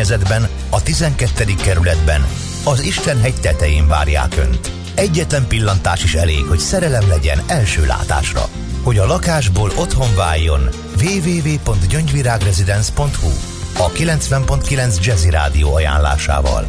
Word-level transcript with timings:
környezetben, 0.00 0.48
a 0.70 0.82
12. 0.82 1.54
kerületben, 1.62 2.26
az 2.64 2.80
Istenhegy 2.80 3.40
tetején 3.40 3.88
várják 3.88 4.36
Önt. 4.36 4.70
Egyetlen 4.94 5.46
pillantás 5.48 6.04
is 6.04 6.14
elég, 6.14 6.44
hogy 6.44 6.58
szerelem 6.58 7.08
legyen 7.08 7.42
első 7.46 7.86
látásra. 7.86 8.48
Hogy 8.82 8.98
a 8.98 9.06
lakásból 9.06 9.70
otthon 9.76 10.14
váljon, 10.16 10.68
www.gyöngyvirágresidence.hu 11.02 13.30
a 13.78 13.90
90.9 13.90 15.04
Jazzy 15.04 15.30
Rádió 15.30 15.74
ajánlásával 15.74 16.66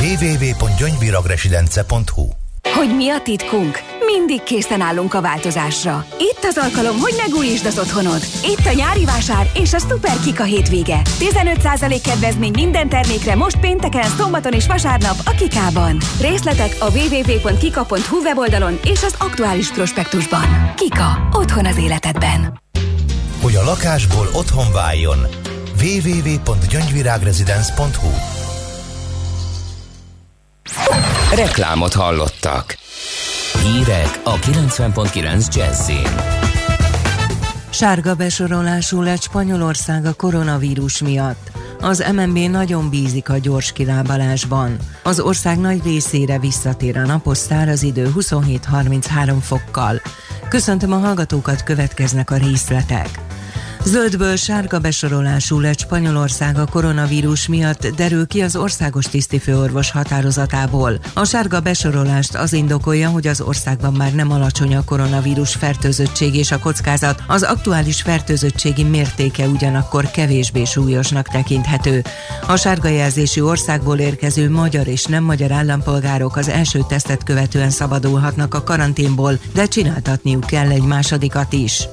www.gyöngyvirágresidence.hu 0.00 2.28
Hogy 2.74 2.96
mi 2.96 3.10
a 3.10 3.22
titkunk? 3.22 3.93
Mindig 4.04 4.42
készen 4.42 4.80
állunk 4.80 5.14
a 5.14 5.20
változásra. 5.20 6.06
Itt 6.18 6.42
az 6.42 6.58
alkalom, 6.58 6.98
hogy 6.98 7.14
megújítsd 7.16 7.66
az 7.66 7.78
otthonod. 7.78 8.22
Itt 8.42 8.66
a 8.66 8.72
nyári 8.72 9.04
vásár 9.04 9.50
és 9.54 9.72
a 9.72 9.78
Super 9.78 10.20
Kika 10.24 10.42
hétvége. 10.42 11.00
15% 11.18 12.00
kedvezmény 12.04 12.50
minden 12.54 12.88
termékre 12.88 13.34
most 13.34 13.60
pénteken, 13.60 14.08
szombaton 14.08 14.52
és 14.52 14.66
vasárnap 14.66 15.16
a 15.24 15.30
Kikában. 15.30 15.98
Részletek 16.20 16.76
a 16.78 16.90
www.kika.hu 16.90 18.20
weboldalon 18.22 18.78
és 18.84 19.02
az 19.02 19.14
aktuális 19.18 19.70
prospektusban. 19.70 20.72
Kika. 20.76 21.28
Otthon 21.32 21.66
az 21.66 21.76
életedben. 21.76 22.60
Hogy 23.40 23.54
a 23.54 23.64
lakásból 23.64 24.28
otthon 24.32 24.72
váljon, 24.72 25.18
www.gyöngyvirágresidence.hu 25.82 28.10
Reklámot 31.34 31.92
hallottak. 31.92 32.82
Hírek 33.64 34.20
a 34.24 34.34
90.9 34.34 35.54
Jazzin. 35.54 36.08
Sárga 37.70 38.14
besorolású 38.14 39.02
lett 39.02 39.22
Spanyolország 39.22 40.04
a 40.04 40.12
koronavírus 40.12 41.00
miatt. 41.00 41.50
Az 41.80 42.04
MNB 42.12 42.38
nagyon 42.38 42.90
bízik 42.90 43.28
a 43.28 43.38
gyors 43.38 43.72
kilábalásban. 43.72 44.76
Az 45.02 45.20
ország 45.20 45.58
nagy 45.58 45.82
részére 45.84 46.38
visszatér 46.38 46.96
a 46.96 47.06
napos 47.06 47.38
száraz 47.38 47.82
idő 47.82 48.12
27-33 48.16 49.36
fokkal. 49.40 50.00
Köszöntöm 50.48 50.92
a 50.92 50.98
hallgatókat, 50.98 51.62
következnek 51.62 52.30
a 52.30 52.36
részletek. 52.36 53.08
Zöldből 53.86 54.36
sárga 54.36 54.78
besorolású 54.78 55.60
lett 55.60 55.78
Spanyolország 55.78 56.58
a 56.58 56.66
koronavírus 56.66 57.48
miatt 57.48 57.86
derül 57.86 58.26
ki 58.26 58.42
az 58.42 58.56
országos 58.56 59.04
tisztifőorvos 59.04 59.90
határozatából. 59.90 60.98
A 61.14 61.24
sárga 61.24 61.60
besorolást 61.60 62.34
az 62.34 62.52
indokolja, 62.52 63.08
hogy 63.08 63.26
az 63.26 63.40
országban 63.40 63.92
már 63.92 64.14
nem 64.14 64.30
alacsony 64.30 64.74
a 64.74 64.84
koronavírus 64.84 65.54
fertőzöttség 65.54 66.34
és 66.34 66.50
a 66.50 66.58
kockázat, 66.58 67.22
az 67.26 67.42
aktuális 67.42 68.02
fertőzöttségi 68.02 68.82
mértéke 68.82 69.46
ugyanakkor 69.46 70.10
kevésbé 70.10 70.64
súlyosnak 70.64 71.28
tekinthető. 71.28 72.02
A 72.46 72.56
sárga 72.56 72.88
jelzésű 72.88 73.42
országból 73.42 73.98
érkező 73.98 74.50
magyar 74.50 74.86
és 74.86 75.04
nem 75.04 75.24
magyar 75.24 75.52
állampolgárok 75.52 76.36
az 76.36 76.48
első 76.48 76.80
tesztet 76.88 77.24
követően 77.24 77.70
szabadulhatnak 77.70 78.54
a 78.54 78.62
karanténból, 78.62 79.38
de 79.54 79.66
csináltatniuk 79.66 80.46
kell 80.46 80.70
egy 80.70 80.84
másodikat 80.84 81.52
is. 81.52 81.88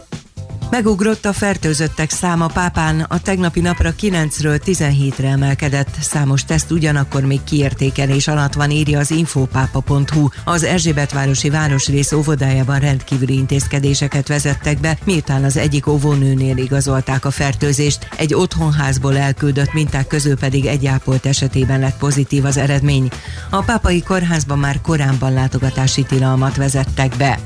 Megugrott 0.72 1.26
a 1.26 1.34
fertőzöttek 1.34 2.10
száma 2.10 2.48
Pápán, 2.48 3.00
a 3.00 3.20
tegnapi 3.20 3.60
napra 3.60 3.94
9-ről 4.02 4.62
17-re 4.66 5.28
emelkedett. 5.28 5.98
Számos 6.02 6.46
teszt 6.46 6.72
ugyanakkor 6.72 7.26
még 7.26 7.44
kiértékelés 7.44 8.28
alatt 8.28 8.54
van, 8.54 8.72
írja 8.72 9.00
az 9.00 9.12
infopápa.hu. 9.12 10.28
Az 10.44 10.64
Erzsébetvárosi 10.64 11.50
Városrész 11.50 12.12
óvodájában 12.12 12.80
rendkívüli 12.80 13.34
intézkedéseket 13.34 14.28
vezettek 14.28 14.80
be, 14.80 14.98
miután 15.04 15.44
az 15.44 15.58
egyik 15.58 15.88
óvónőnél 15.88 16.58
igazolták 16.58 17.26
a 17.26 17.32
fertőzést. 17.32 18.08
Egy 18.18 18.34
otthonházból 18.34 19.18
elküldött 19.18 19.74
minták 19.74 20.08
közül 20.08 20.38
pedig 20.38 20.66
egy 20.66 20.86
ápolt 20.86 21.26
esetében 21.26 21.80
lett 21.80 21.98
pozitív 21.98 22.46
az 22.46 22.58
eredmény. 22.58 23.10
A 23.50 23.64
pápai 23.64 24.04
kórházban 24.04 24.60
már 24.60 24.82
korábban 24.82 25.34
látogatási 25.34 26.04
tilalmat 26.04 26.56
vezettek 26.56 27.16
be. 27.18 27.40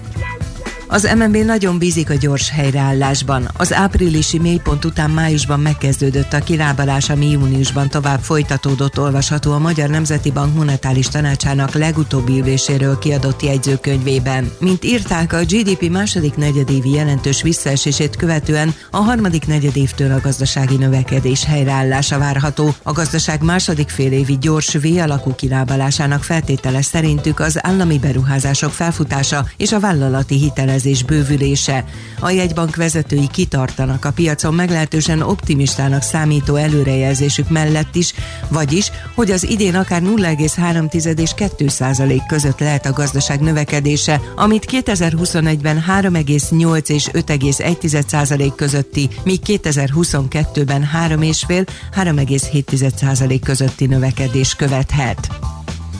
Az 0.95 1.09
MNB 1.17 1.35
nagyon 1.37 1.77
bízik 1.77 2.09
a 2.09 2.13
gyors 2.13 2.49
helyreállásban. 2.49 3.49
Az 3.57 3.73
áprilisi 3.73 4.39
mélypont 4.39 4.85
után 4.85 5.09
májusban 5.09 5.59
megkezdődött 5.59 6.33
a 6.33 6.39
kilábalás, 6.39 7.09
ami 7.09 7.29
júniusban 7.29 7.89
tovább 7.89 8.19
folytatódott 8.19 8.99
olvasható 8.99 9.51
a 9.51 9.59
Magyar 9.59 9.89
Nemzeti 9.89 10.31
Bank 10.31 10.55
monetáris 10.55 11.07
tanácsának 11.07 11.73
legutóbbi 11.73 12.39
üléséről 12.39 12.97
kiadott 12.97 13.41
jegyzőkönyvében. 13.41 14.51
Mint 14.59 14.83
írták, 14.83 15.33
a 15.33 15.43
GDP 15.43 15.89
második 15.89 16.35
negyedévi 16.35 16.89
jelentős 16.89 17.41
visszaesését 17.41 18.15
követően 18.15 18.73
a 18.91 18.97
harmadik 18.97 19.47
negyedévtől 19.47 20.11
a 20.11 20.21
gazdasági 20.23 20.75
növekedés 20.75 21.45
helyreállása 21.45 22.17
várható. 22.17 22.73
A 22.83 22.91
gazdaság 22.91 23.41
második 23.41 23.89
félévi 23.89 24.37
gyors 24.41 24.73
V-alakú 24.73 25.35
kilábalásának 25.35 26.23
feltétele 26.23 26.81
szerintük 26.81 27.39
az 27.39 27.65
állami 27.65 27.99
beruházások 27.99 28.71
felfutása 28.71 29.45
és 29.57 29.71
a 29.71 29.79
vállalati 29.79 30.37
hitelezés 30.37 30.83
hitelezés 30.85 31.03
bővülése. 31.03 31.85
A 32.19 32.29
jegybank 32.29 32.75
vezetői 32.75 33.27
kitartanak 33.31 34.05
a 34.05 34.11
piacon 34.11 34.53
meglehetősen 34.53 35.21
optimistának 35.21 36.01
számító 36.01 36.55
előrejelzésük 36.55 37.49
mellett 37.49 37.95
is, 37.95 38.13
vagyis, 38.49 38.91
hogy 39.15 39.31
az 39.31 39.49
idén 39.49 39.75
akár 39.75 40.01
0,3 40.01 41.19
és 41.19 41.31
2 41.35 41.67
százalék 41.67 42.25
között 42.27 42.59
lehet 42.59 42.85
a 42.85 42.93
gazdaság 42.93 43.39
növekedése, 43.39 44.21
amit 44.35 44.65
2021-ben 44.71 45.83
3,8 45.87 46.89
és 46.89 47.09
5,1 47.13 48.07
százalék 48.07 48.55
közötti, 48.55 49.09
míg 49.23 49.39
2022-ben 49.45 50.89
3,5-3,7 51.09 52.95
százalék 52.95 53.43
közötti 53.43 53.85
növekedés 53.85 54.55
követhet. 54.55 55.54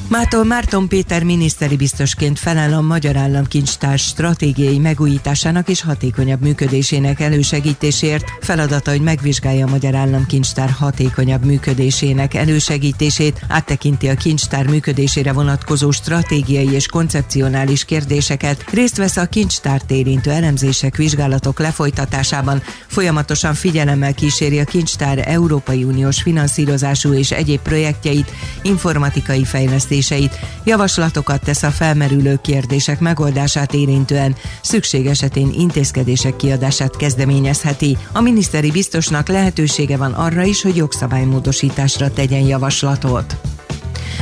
Mától 0.08 0.44
Márton 0.44 0.88
Péter 0.88 1.24
miniszteri 1.24 1.76
biztosként 1.76 2.40
felel 2.40 2.74
a 2.74 2.82
Magyar 2.82 3.16
Államkincstár 3.16 4.00
stratégiai 4.00 4.80
megújításának 4.80 5.70
és 5.70 5.82
hatékonyabb 5.82 6.42
működésének 6.42 7.20
elősegítésért. 7.20 8.24
Feladata, 8.42 8.92
hogy 8.92 9.02
megvizsgálja 9.02 9.66
a 9.66 9.70
Magyar 9.70 9.96
Államkincstár 9.96 10.70
hatékonyabb 10.70 11.46
működésének 11.46 12.34
elősegítését, 12.34 13.42
áttekinti 13.48 14.08
a 14.08 14.16
kincstár 14.16 14.68
működésére 14.68 15.34
vonatkozó 15.34 15.92
stratégiai 15.92 16.72
és 16.72 16.88
koncepcionális 16.88 17.86
kérdéseket, 17.86 18.66
részt 18.72 18.98
vesz 18.98 19.18
a 19.18 19.26
kincstárt 19.26 19.92
érintő 19.92 20.32
elemzések, 20.32 20.96
vizsgálatok 20.96 21.60
lefolytatásában, 21.60 22.62
folyamatosan 22.88 23.54
figyelemmel 23.54 24.14
kíséri 24.14 24.60
a 24.60 24.66
kincstár 24.66 25.24
Európai 25.28 25.84
Uniós 25.84 26.22
finanszírozású 26.22 27.14
és 27.14 27.32
egyéb 27.32 27.60
projektjeit, 27.60 28.32
informatikai 28.62 29.44
fejlesztését 29.44 29.94
fejlesztéseit, 30.02 30.40
javaslatokat 30.64 31.42
tesz 31.44 31.64
a 31.64 31.72
felmerülő 31.72 32.40
kérdések 32.42 33.00
megoldását 33.00 33.74
érintően, 33.74 34.36
szükség 34.62 35.06
esetén 35.06 35.52
intézkedések 35.54 36.36
kiadását 36.36 36.96
kezdeményezheti. 36.98 37.98
A 38.12 38.22
miniszteri 38.22 38.72
biztosnak 38.72 39.28
lehetősége 39.28 39.98
van 39.98 40.14
arra 40.14 40.44
is, 40.44 40.62
hogy 40.62 40.76
jogszabálymódosításra 40.76 42.14
tegyen 42.14 42.46
javaslatot. 42.46 43.36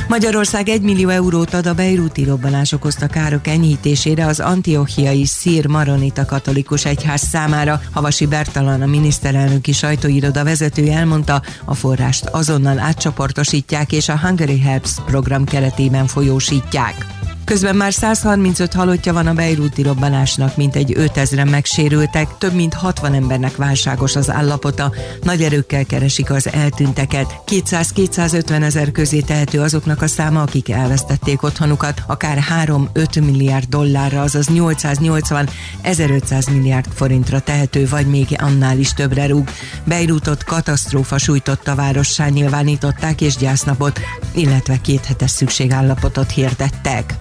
Magyarország 0.07 0.69
1 0.69 0.81
millió 0.81 1.09
eurót 1.09 1.53
ad 1.53 1.65
a 1.65 1.73
beiruti 1.73 2.23
robbanás 2.23 2.71
okozta 2.71 3.07
károk 3.07 3.47
enyhítésére 3.47 4.25
az 4.25 4.39
antiochiai 4.39 5.25
szír 5.25 5.67
maronita 5.67 6.25
katolikus 6.25 6.85
egyház 6.85 7.21
számára. 7.21 7.81
Havasi 7.91 8.25
Bertalan 8.25 8.81
a 8.81 8.85
miniszterelnöki 8.85 9.71
sajtóiroda 9.71 10.43
vezetője 10.43 10.97
elmondta, 10.97 11.41
a 11.65 11.75
forrást 11.75 12.25
azonnal 12.25 12.79
átcsoportosítják 12.79 13.91
és 13.91 14.09
a 14.09 14.19
Hungary 14.19 14.59
Helps 14.59 14.91
program 15.05 15.45
keretében 15.45 16.07
folyósítják. 16.07 17.22
Közben 17.45 17.75
már 17.75 17.93
135 17.93 18.73
halottja 18.73 19.13
van 19.13 19.27
a 19.27 19.33
Beiruti 19.33 19.81
robbanásnak, 19.81 20.55
mint 20.55 20.75
egy 20.75 20.95
5000-en 20.97 21.49
megsérültek, 21.49 22.37
több 22.37 22.53
mint 22.53 22.73
60 22.73 23.13
embernek 23.13 23.55
válságos 23.55 24.15
az 24.15 24.29
állapota, 24.29 24.91
nagy 25.21 25.41
erőkkel 25.43 25.85
keresik 25.85 26.31
az 26.31 26.51
eltűnteket. 26.51 27.41
200-250 27.47 28.63
ezer 28.63 28.91
közé 28.91 29.19
tehető 29.19 29.61
azoknak 29.61 30.01
a 30.01 30.07
száma, 30.07 30.41
akik 30.41 30.69
elvesztették 30.69 31.43
otthonukat, 31.43 32.03
akár 32.07 32.43
3-5 32.65 33.25
milliárd 33.25 33.65
dollárra, 33.69 34.21
azaz 34.21 34.47
880 34.47 35.49
1500 35.81 36.47
milliárd 36.47 36.87
forintra 36.93 37.39
tehető, 37.39 37.87
vagy 37.87 38.07
még 38.07 38.27
annál 38.37 38.77
is 38.77 38.93
többre 38.93 39.27
rúg. 39.27 39.49
Beirutot 39.83 40.43
katasztrófa 40.43 41.17
sújtotta 41.17 41.75
várossá 41.75 42.27
nyilvánították 42.27 43.21
és 43.21 43.35
gyásznapot, 43.35 43.99
illetve 44.31 44.81
két 44.81 45.05
hetes 45.05 45.31
szükségállapotot 45.31 46.31
hirdettek. 46.31 47.15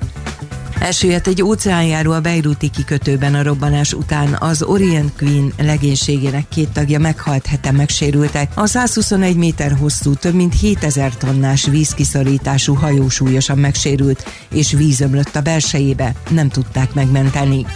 Elsüllyedt 0.82 1.26
egy 1.26 1.42
óceánjáró 1.42 2.12
a 2.12 2.20
Beiruti 2.20 2.70
kikötőben 2.70 3.34
a 3.34 3.42
robbanás 3.42 3.92
után. 3.92 4.36
Az 4.40 4.62
Orient 4.62 5.12
Queen 5.16 5.52
legénységének 5.58 6.48
két 6.48 6.68
tagja 6.68 6.98
meghalt, 6.98 7.46
hete 7.46 7.72
megsérültek. 7.72 8.52
A 8.54 8.66
121 8.66 9.36
méter 9.36 9.72
hosszú, 9.72 10.14
több 10.14 10.34
mint 10.34 10.60
7000 10.60 11.16
tonnás 11.16 11.66
vízkiszorítású 11.66 12.74
hajó 12.74 13.08
súlyosan 13.08 13.58
megsérült, 13.58 14.24
és 14.50 14.72
vízömlött 14.72 15.36
a 15.36 15.40
belsejébe. 15.40 16.14
Nem 16.30 16.48
tudták 16.48 16.94
megmenteni. 16.94 17.66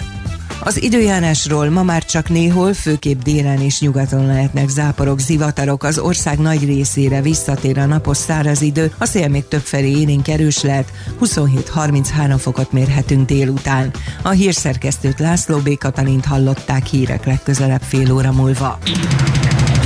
Az 0.66 0.82
időjárásról 0.82 1.70
ma 1.70 1.82
már 1.82 2.04
csak 2.04 2.28
néhol, 2.28 2.74
főképp 2.74 3.22
délen 3.22 3.60
és 3.60 3.80
nyugaton 3.80 4.26
lehetnek 4.26 4.68
záporok, 4.68 5.20
zivatarok. 5.20 5.82
Az 5.82 5.98
ország 5.98 6.38
nagy 6.38 6.64
részére 6.64 7.20
visszatér 7.20 7.78
a 7.78 7.86
napos 7.86 8.16
száraz 8.16 8.62
idő, 8.62 8.92
a 8.98 9.04
szél 9.04 9.28
még 9.28 9.48
többfelé 9.48 9.90
élénk 9.90 10.28
erős 10.28 10.62
lehet, 10.62 10.92
27-33 11.20 12.36
fokot 12.38 12.72
mérhetünk 12.72 13.26
délután. 13.26 13.90
A 14.22 14.30
hírszerkesztőt 14.30 15.18
László 15.18 15.58
B. 15.58 15.78
Katalint 15.78 16.24
hallották 16.24 16.86
hírek 16.86 17.24
legközelebb 17.24 17.82
fél 17.82 18.12
óra 18.12 18.32
múlva. 18.32 18.78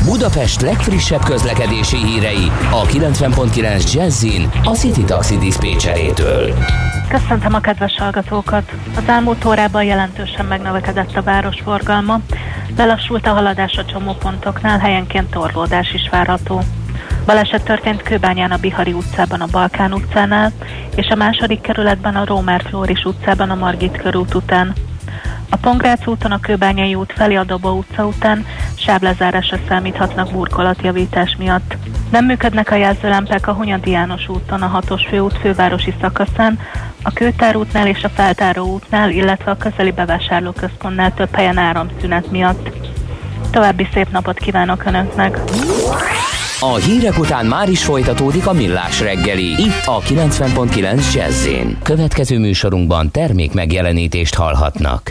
Budapest 0.04 0.60
legfrissebb 0.60 1.24
közlekedési 1.24 1.96
hírei 1.96 2.50
a 2.70 2.82
90.9 2.82 3.92
Jazzin 3.92 4.50
a 4.64 4.70
City 4.70 5.04
Taxi 5.04 5.38
Dispécsejétől. 5.38 6.54
Köszöntöm 7.08 7.54
a 7.54 7.60
kedves 7.60 7.96
hallgatókat! 7.98 8.72
Az 8.96 9.02
elmúlt 9.06 9.44
órában 9.44 9.84
jelentősen 9.84 10.46
megnövekedett 10.46 11.16
a 11.16 11.22
város 11.22 11.60
forgalma, 11.64 12.20
lelassult 12.76 13.26
a 13.26 13.32
haladás 13.32 13.76
a 13.76 13.84
csomópontoknál, 13.84 14.78
helyenként 14.78 15.30
torlódás 15.30 15.92
is 15.92 16.08
várható. 16.10 16.60
Baleset 17.26 17.64
történt 17.64 18.02
Kőbányán 18.02 18.50
a 18.50 18.56
Bihari 18.56 18.92
utcában 18.92 19.40
a 19.40 19.46
Balkán 19.50 19.92
utcánál, 19.92 20.52
és 20.94 21.06
a 21.06 21.14
második 21.14 21.60
kerületben 21.60 22.16
a 22.16 22.24
Rómár 22.24 22.62
Flóris 22.68 23.04
utcában 23.04 23.50
a 23.50 23.54
Margit 23.54 23.96
körút 23.96 24.34
után. 24.34 24.74
A 25.50 25.56
Pongrác 25.56 26.06
úton 26.06 26.32
a 26.32 26.40
Kőbányai 26.40 26.94
út 26.94 27.12
felé 27.12 27.34
a 27.34 27.44
Doba 27.44 27.72
utca 27.72 28.06
után 28.06 28.46
sáblezárásra 28.74 29.58
számíthatnak 29.68 30.32
burkolatjavítás 30.32 31.36
miatt. 31.38 31.76
Nem 32.10 32.24
működnek 32.24 32.70
a 32.70 32.74
jelzőlámpák 32.74 33.48
a 33.48 33.52
Hunyadi 33.52 33.90
János 33.90 34.28
úton, 34.28 34.62
a 34.62 34.66
hatos 34.66 35.06
főút 35.08 35.38
fővárosi 35.38 35.94
szakaszán, 36.00 36.58
a 37.02 37.12
Kőtár 37.12 37.56
útnál 37.56 37.86
és 37.86 38.04
a 38.04 38.08
Feltáró 38.08 38.66
útnál, 38.66 39.10
illetve 39.10 39.50
a 39.50 39.56
közeli 39.56 39.90
bevásárlóközpontnál 39.90 41.14
több 41.14 41.34
helyen 41.34 41.58
áramszünet 41.58 42.30
miatt. 42.30 42.70
További 43.50 43.88
szép 43.92 44.10
napot 44.10 44.38
kívánok 44.38 44.84
Önöknek! 44.84 45.38
A 46.62 46.74
hírek 46.74 47.18
után 47.18 47.46
már 47.46 47.68
is 47.68 47.84
folytatódik 47.84 48.46
a 48.46 48.52
millás 48.52 49.00
reggeli. 49.00 49.46
Itt 49.46 49.82
a 49.84 50.00
90.9 50.00 51.14
jazz 51.14 51.48
Következő 51.82 52.38
műsorunkban 52.38 53.10
termék 53.10 53.52
megjelenítést 53.52 54.34
hallhatnak. 54.34 55.10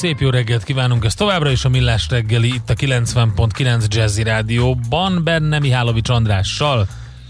Szép 0.00 0.20
jó 0.20 0.30
reggelt 0.30 0.64
kívánunk, 0.64 1.04
ez 1.04 1.14
továbbra 1.14 1.50
is 1.50 1.64
a 1.64 1.68
Millás 1.68 2.08
reggeli, 2.08 2.46
itt 2.46 2.70
a 2.70 2.74
90.9 2.74 3.88
Jazzy 3.88 4.22
Rádióban, 4.22 5.24
Benne 5.24 5.58
Mihálovics 5.58 6.08
Andrással. 6.08 6.86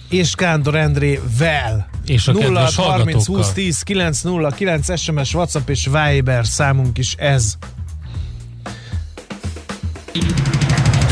És 0.09 0.35
Kántor 0.35 0.75
Endrével. 0.75 1.89
És 2.07 2.29
a 2.29 2.33
0 2.33 2.69
30 2.77 3.27
20 3.27 3.53
10 3.53 3.83
9 3.83 4.21
0 4.21 4.51
9 4.51 5.01
SMS, 5.01 5.35
WhatsApp 5.35 5.69
és 5.69 5.89
Viber 5.93 6.47
számunk 6.47 6.99
is 6.99 7.15
ez. 7.15 7.55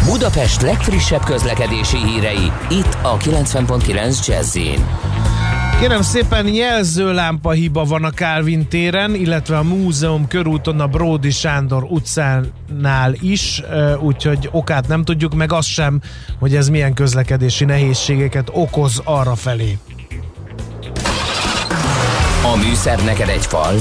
Budapest 0.04 0.62
legfrissebb 0.62 1.24
közlekedési 1.24 1.96
hírei, 1.96 2.52
itt 2.70 2.96
a 3.02 3.16
90.9 3.16 4.26
jazz 4.26 4.56
Kérem 5.80 6.02
szépen, 6.02 6.46
jelzőlámpa 6.46 7.50
hiba 7.50 7.84
van 7.84 8.04
a 8.04 8.10
Kálvin 8.10 8.68
téren, 8.68 9.14
illetve 9.14 9.58
a 9.58 9.62
múzeum 9.62 10.28
körúton 10.28 10.80
a 10.80 10.86
Bródi 10.86 11.30
Sándor 11.30 11.82
utcánál 11.82 13.14
is, 13.20 13.62
úgyhogy 14.00 14.48
okát 14.52 14.88
nem 14.88 15.04
tudjuk, 15.04 15.34
meg 15.34 15.52
azt 15.52 15.68
sem, 15.68 16.00
hogy 16.38 16.56
ez 16.56 16.68
milyen 16.68 16.94
közlekedési 16.94 17.64
nehézségeket 17.64 18.50
okoz 18.52 19.00
arra 19.04 19.34
felé. 19.34 19.78
A 22.52 22.56
műszer 22.56 23.04
neked 23.04 23.28
egy 23.28 23.46
fal, 23.46 23.74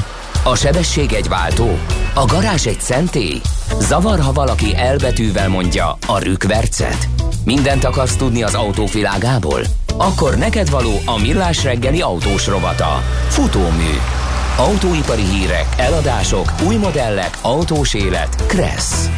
a 0.44 0.56
sebesség 0.56 1.14
egy 1.14 1.28
váltó, 1.28 1.78
a 2.14 2.26
garázs 2.26 2.66
egy 2.66 2.82
szentély. 2.82 3.42
Zavar, 3.80 4.20
ha 4.20 4.32
valaki 4.32 4.76
elbetűvel 4.76 5.50
mondja 5.50 5.98
a 6.08 6.20
rükvercet. 6.20 7.08
Mindent 7.46 7.84
akarsz 7.84 8.16
tudni 8.16 8.44
az 8.44 8.54
autóvilágából? 8.54 9.62
Akkor 9.98 10.38
neked 10.38 10.70
való 10.70 11.00
a 11.06 11.20
millás 11.22 11.64
reggeli 11.64 12.02
autós 12.02 12.48
rovata. 12.48 13.04
Futómű. 13.28 13.92
Autóipari 14.58 15.22
hírek, 15.24 15.66
eladások, 15.78 16.54
új 16.68 16.76
modellek, 16.76 17.38
autós 17.42 17.94
élet. 17.94 18.46
Kressz. 18.46 19.10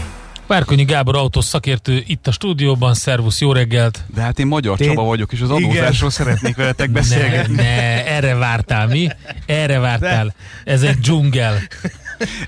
Várkonyi 0.47 0.83
Gábor 0.83 1.15
autós 1.15 1.45
szakértő 1.45 2.03
itt 2.07 2.27
a 2.27 2.31
stúdióban, 2.31 2.93
szervusz, 2.93 3.41
jó 3.41 3.51
reggelt! 3.51 4.03
De 4.15 4.21
hát 4.21 4.39
én 4.39 4.47
Magyar 4.47 4.77
Csaba 4.77 5.03
vagyok, 5.03 5.31
és 5.31 5.41
az 5.41 5.49
adózásról 5.49 6.09
szeretnék 6.09 6.55
veletek 6.55 6.87
Ne, 6.87 6.93
beszélgetni. 6.93 7.55
ne, 7.55 8.05
erre 8.07 8.35
vártál, 8.35 8.87
mi? 8.87 9.07
Erre 9.45 9.79
vártál. 9.79 10.33
Ez 10.63 10.81
egy 10.81 10.97
dzsungel. 10.99 11.57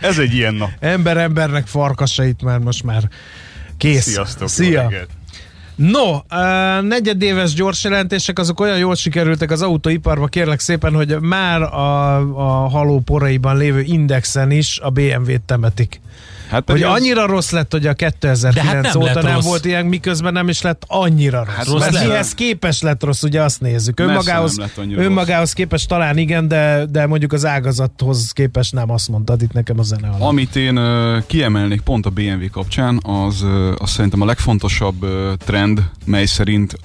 Ez 0.02 0.18
egy 0.18 0.34
ilyen 0.34 0.54
nap. 0.54 0.70
Ember 0.80 1.18
embernek 1.18 1.68
farkasait 1.68 2.42
már 2.44 2.60
most 2.60 2.84
már 2.84 3.04
kész. 3.78 4.04
Sziasztok! 4.04 4.42
jó 4.42 4.48
Szia! 4.48 4.82
reggelt. 4.82 5.10
No, 5.76 6.14
uh, 6.14 6.22
negyedéves 6.82 7.54
gyors 7.54 7.84
jelentések 7.84 8.40
azok 8.40 8.60
olyan 8.60 8.78
jól 8.78 8.96
sikerültek 8.96 9.52
az 9.52 9.62
autóiparba, 9.62 10.28
kérlek 10.28 10.60
szépen, 10.60 10.94
hogy 10.94 11.20
már 11.20 11.62
a, 11.62 12.16
a 12.16 12.70
haló 12.70 13.00
poraiban 13.00 13.58
lévő 13.58 13.82
indexen 13.82 14.52
is 14.52 14.80
a 14.80 14.90
BMW-t 14.90 15.42
temetik. 15.42 16.02
Hát 16.52 16.70
Hogy 16.72 16.84
az- 16.84 16.94
annyira 17.00 17.26
rossz 17.26 17.50
lett, 17.52 17.72
hogy 17.72 17.88
a 17.88 17.94
2009 17.94 18.54
De 18.56 18.62
hát 18.64 18.82
nem 18.94 19.02
óta 19.02 19.22
nem 19.22 19.34
rossz. 19.34 19.46
volt 19.46 19.66
ilyen, 19.66 19.86
miközben 19.86 20.34
nem 20.34 20.50
is 20.50 20.62
lett 20.62 20.84
annyira 20.88 21.44
rossz. 21.44 21.56
Hát 21.56 21.66
rossz 21.66 21.74
rossz 21.84 21.92
Mert 21.94 22.08
mihez 22.08 22.34
képes 22.34 22.82
lett 22.82 23.04
rossz, 23.04 23.24
ugye 23.24 23.42
azt 23.42 23.62
nézzük. 23.62 24.00
Önmagához, 24.00 24.58
önmagához 24.96 25.54
képest 25.54 25.88
talán 25.88 26.18
igen, 26.18 26.48
de, 26.48 26.86
de 26.90 27.06
mondjuk 27.08 27.34
az 27.34 27.46
ágazathoz 27.46 28.32
képest 28.32 28.74
nem 28.74 28.90
azt 28.92 29.10
mondtad 29.10 29.42
itt 29.42 29.54
nekem 29.54 29.80
a 29.80 29.84
zene 29.84 30.08
alatt. 30.08 30.22
Amit 30.22 30.56
én 30.56 30.76
ö, 30.76 31.18
kiemelnék 31.28 31.82
pont 31.82 32.06
a 32.06 32.10
BMW 32.10 32.50
kapcsán, 32.52 33.00
az, 33.04 33.42
ö, 33.42 33.74
az 33.78 33.90
szerintem 33.90 34.22
a 34.22 34.26
legfontosabb 34.26 35.04
ö, 35.04 35.34
trend, 35.46 35.90
mely 36.06 36.26
szerint 36.26 36.76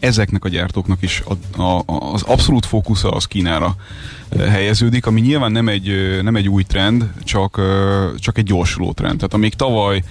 ezeknek 0.00 0.44
a 0.44 0.48
gyártóknak 0.48 1.02
is 1.02 1.22
a, 1.56 1.62
a, 1.62 1.84
az 2.12 2.22
abszolút 2.22 2.66
fókusza 2.66 3.10
az 3.10 3.24
Kínára 3.24 3.74
ö, 4.28 4.44
helyeződik, 4.44 5.06
ami 5.06 5.20
nyilván 5.20 5.52
nem 5.52 5.68
egy, 5.68 5.88
ö, 5.88 6.22
nem 6.22 6.36
egy 6.36 6.48
új 6.48 6.62
trend, 6.62 7.10
csak, 7.24 7.56
ö, 7.56 8.06
csak 8.18 8.38
egy 8.38 8.44
gyorsuló 8.44 8.92
trend. 8.92 9.16
Tehát 9.16 9.34
amíg 9.34 9.54
tavaly 9.54 10.02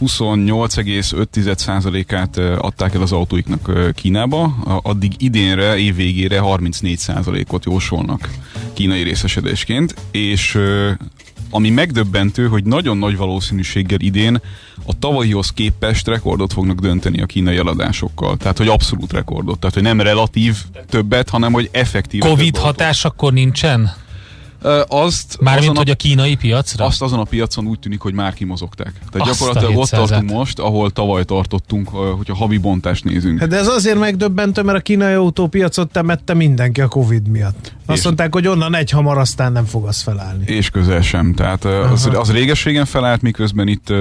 28,5%-át 0.00 2.36
ö, 2.36 2.56
adták 2.58 2.94
el 2.94 3.02
az 3.02 3.12
autóiknak 3.12 3.92
Kínába, 3.94 4.44
addig 4.82 5.12
idénre, 5.18 5.78
év 5.78 5.94
végére 5.94 6.40
34%-ot 6.42 7.64
jósolnak 7.64 8.30
kínai 8.72 9.02
részesedésként, 9.02 9.94
és 10.10 10.58
ami 11.50 11.70
megdöbbentő, 11.70 12.48
hogy 12.48 12.64
nagyon 12.64 12.98
nagy 12.98 13.16
valószínűséggel 13.16 14.00
idén 14.00 14.40
a 14.86 14.98
tavalyihoz 14.98 15.50
képest 15.50 16.06
rekordot 16.06 16.52
fognak 16.52 16.80
dönteni 16.80 17.20
a 17.20 17.26
kínai 17.26 17.56
eladásokkal. 17.56 18.36
Tehát, 18.36 18.58
hogy 18.58 18.68
abszolút 18.68 19.12
rekordot. 19.12 19.58
Tehát, 19.58 19.74
hogy 19.74 19.84
nem 19.84 20.00
relatív 20.00 20.56
többet, 20.88 21.28
hanem, 21.28 21.52
hogy 21.52 21.68
effektív. 21.72 22.20
Covid 22.20 22.56
hatás 22.56 23.04
akkor 23.04 23.32
nincsen? 23.32 24.04
Azt, 24.88 25.36
Mármint, 25.40 25.64
azon 25.64 25.76
hogy 25.76 25.88
a, 25.88 25.92
a 25.92 25.96
kínai 25.96 26.34
piacra? 26.34 26.84
azt 26.84 27.02
azon 27.02 27.18
a 27.18 27.24
piacon 27.24 27.66
úgy 27.66 27.78
tűnik, 27.78 28.00
hogy 28.00 28.12
már 28.14 28.34
kimozogták. 28.34 28.92
Tehát 29.10 29.28
Azt 29.28 29.40
a 29.42 29.44
gyakorlatilag 29.44 29.76
ott 29.82 29.88
700-et. 29.88 29.90
tartunk 30.08 30.30
most, 30.30 30.58
ahol 30.58 30.90
tavaly 30.90 31.24
tartottunk, 31.24 31.88
hogyha 31.88 32.34
havi 32.34 32.58
bontást 32.58 33.04
nézünk. 33.04 33.38
Hát 33.38 33.48
de 33.48 33.56
ez 33.56 33.66
azért 33.68 33.98
megdöbbentő, 33.98 34.62
mert 34.62 34.78
a 34.78 34.80
kínai 34.80 35.12
autópiacot 35.12 35.90
temette 35.90 36.34
mindenki 36.34 36.80
a 36.80 36.88
Covid 36.88 37.28
miatt. 37.28 37.74
Azt 37.86 37.98
És- 37.98 38.04
mondták, 38.04 38.32
hogy 38.34 38.46
onnan 38.46 38.74
egy 38.74 38.90
hamar 38.90 39.18
aztán 39.18 39.52
nem 39.52 39.64
fog 39.64 39.86
az 39.86 40.00
felállni. 40.02 40.44
És 40.46 40.70
közel 40.70 41.02
sem. 41.02 41.34
Tehát 41.34 41.64
az, 41.64 42.08
az 42.14 42.30
réges-régen 42.32 42.84
felállt, 42.84 43.22
miközben 43.22 43.68
itt 43.68 43.92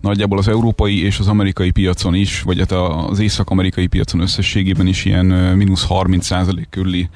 nagyjából 0.00 0.38
az 0.38 0.48
európai 0.48 1.04
és 1.04 1.18
az 1.18 1.26
amerikai 1.28 1.70
piacon 1.70 2.14
is, 2.14 2.42
vagy 2.42 2.58
hát 2.58 2.72
a- 2.72 3.08
az 3.08 3.18
észak-amerikai 3.18 3.86
piacon 3.86 4.20
összességében 4.20 4.86
is 4.86 5.04
ilyen 5.04 5.26
mínusz 5.26 5.86
30% 5.88 6.66
körüli 6.70 7.08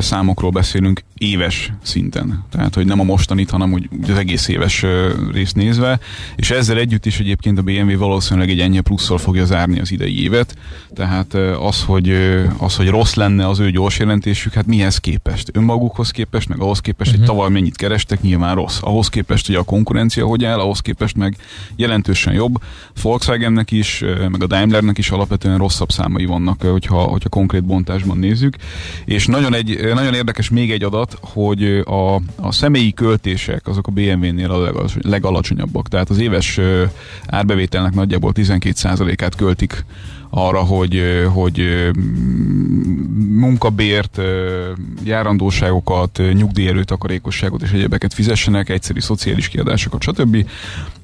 számokról 0.00 0.50
beszélünk 0.50 1.02
éves 1.18 1.72
szinten. 1.82 2.06
Tehát, 2.50 2.74
hogy 2.74 2.86
nem 2.86 3.00
a 3.00 3.04
mostanit, 3.04 3.50
hanem 3.50 3.72
úgy, 3.72 3.88
úgy 4.02 4.10
az 4.10 4.16
egész 4.16 4.48
éves 4.48 4.84
részt 5.32 5.54
nézve. 5.54 5.98
És 6.36 6.50
ezzel 6.50 6.78
együtt 6.78 7.06
is 7.06 7.20
egyébként 7.20 7.58
a 7.58 7.62
BMW 7.62 7.98
valószínűleg 7.98 8.50
egy 8.50 8.60
ennyi 8.60 8.80
plusszal 8.80 9.18
fogja 9.18 9.44
zárni 9.44 9.80
az 9.80 9.92
idei 9.92 10.22
évet. 10.22 10.54
Tehát 10.94 11.34
az, 11.60 11.82
hogy, 11.82 12.10
az, 12.56 12.76
hogy 12.76 12.88
rossz 12.88 13.14
lenne 13.14 13.48
az 13.48 13.58
ő 13.58 13.70
gyors 13.70 13.98
jelentésük, 13.98 14.52
hát 14.52 14.66
mihez 14.66 14.98
képest? 14.98 15.50
Önmagukhoz 15.52 16.10
képest, 16.10 16.48
meg 16.48 16.60
ahhoz 16.60 16.80
képest, 16.80 17.10
hogy 17.10 17.24
tavaly 17.24 17.50
mennyit 17.50 17.76
kerestek, 17.76 18.20
nyilván 18.20 18.54
rossz. 18.54 18.78
Ahhoz 18.80 19.08
képest, 19.08 19.46
hogy 19.46 19.54
a 19.54 19.62
konkurencia 19.62 20.26
hogy 20.26 20.44
áll, 20.44 20.58
ahhoz 20.58 20.80
képest 20.80 21.16
meg 21.16 21.36
jelentősen 21.76 22.34
jobb. 22.34 22.62
Volkswagennek 23.02 23.70
is, 23.70 24.04
meg 24.30 24.42
a 24.42 24.46
Daimlernek 24.46 24.98
is 24.98 25.10
alapvetően 25.10 25.58
rosszabb 25.58 25.90
számai 25.90 26.24
vannak, 26.24 26.62
hogyha, 26.62 27.02
hogyha 27.02 27.28
konkrét 27.28 27.64
bontásban 27.64 28.18
nézzük. 28.18 28.56
És 29.04 29.26
nagyon, 29.26 29.54
egy, 29.54 29.94
nagyon 29.94 30.14
érdekes 30.14 30.48
még 30.50 30.70
egy 30.70 30.82
adat, 30.82 31.18
hogy 31.20 31.82
a, 31.88 32.20
a 32.36 32.52
személyi 32.52 32.92
költések 32.92 33.66
azok 33.66 33.86
a 33.86 33.90
BMW-nél 33.90 34.50
a 34.50 34.60
legalacsony- 34.60 35.10
legalacsonyabbak. 35.10 35.88
Tehát 35.88 36.10
az 36.10 36.18
éves 36.18 36.60
árbevételnek 37.26 37.94
nagyjából 37.94 38.32
12%-át 38.34 39.34
költik 39.34 39.84
arra, 40.30 40.60
hogy, 40.60 41.02
hogy 41.32 41.90
munkabért, 43.28 44.20
járandóságokat, 45.04 46.20
nyugdíjerőtakarékosságot 46.32 47.62
és 47.62 47.70
egyebeket 47.70 48.14
fizessenek, 48.14 48.68
egyszerű 48.68 49.00
szociális 49.00 49.48
kiadásokat, 49.48 50.02
stb. 50.02 50.46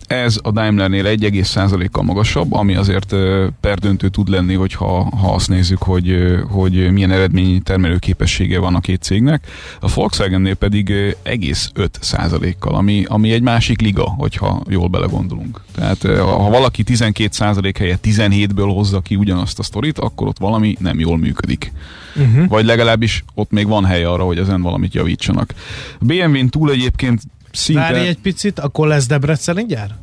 Ez 0.07 0.39
a 0.43 0.51
Daimlernél 0.51 1.05
1,1%-kal 1.05 2.03
magasabb, 2.03 2.53
ami 2.53 2.75
azért 2.75 3.15
perdöntő 3.61 4.09
tud 4.09 4.29
lenni, 4.29 4.55
hogyha 4.55 5.17
ha 5.17 5.35
azt 5.35 5.49
nézzük, 5.49 5.83
hogy, 5.83 6.39
hogy 6.51 6.93
milyen 6.93 7.11
eredményi 7.11 7.61
termelőképessége 7.61 8.59
van 8.59 8.75
a 8.75 8.81
két 8.81 9.03
cégnek. 9.03 9.47
A 9.81 9.93
Volkswagennél 9.95 10.55
pedig 10.55 10.93
egész 11.23 11.71
5%-kal, 11.75 12.75
ami, 12.75 13.05
ami 13.09 13.33
egy 13.33 13.43
másik 13.43 13.81
liga, 13.81 14.03
hogyha 14.03 14.63
jól 14.69 14.89
belegondolunk. 14.89 15.61
Tehát 15.75 16.03
ha 16.19 16.49
valaki 16.51 16.85
12% 16.87 17.75
helyett 17.79 18.05
17-ből 18.07 18.71
hozza 18.75 19.01
ki 19.01 19.17
ugyanazt 19.17 19.59
a 19.59 19.63
sztorit, 19.63 19.99
akkor 19.99 20.27
ott 20.27 20.39
valami 20.39 20.77
nem 20.81 20.99
jól 20.99 21.19
működik. 21.19 21.73
Uh-huh. 22.17 22.49
Vagy 22.49 22.65
legalábbis 22.65 23.25
ott 23.35 23.51
még 23.51 23.67
van 23.67 23.85
hely 23.85 24.05
arra, 24.05 24.25
hogy 24.25 24.39
ezen 24.39 24.63
valamit 24.63 24.95
javítsanak. 24.95 25.55
A 26.01 26.05
BMW-n 26.05 26.49
túl 26.49 26.71
egyébként 26.71 27.23
szinte... 27.57 27.81
Várj 27.81 28.07
egy 28.07 28.19
picit, 28.19 28.59
akkor 28.59 28.87
lesz 28.87 29.07
Debreceni 29.07 29.67
gyár? 29.67 30.03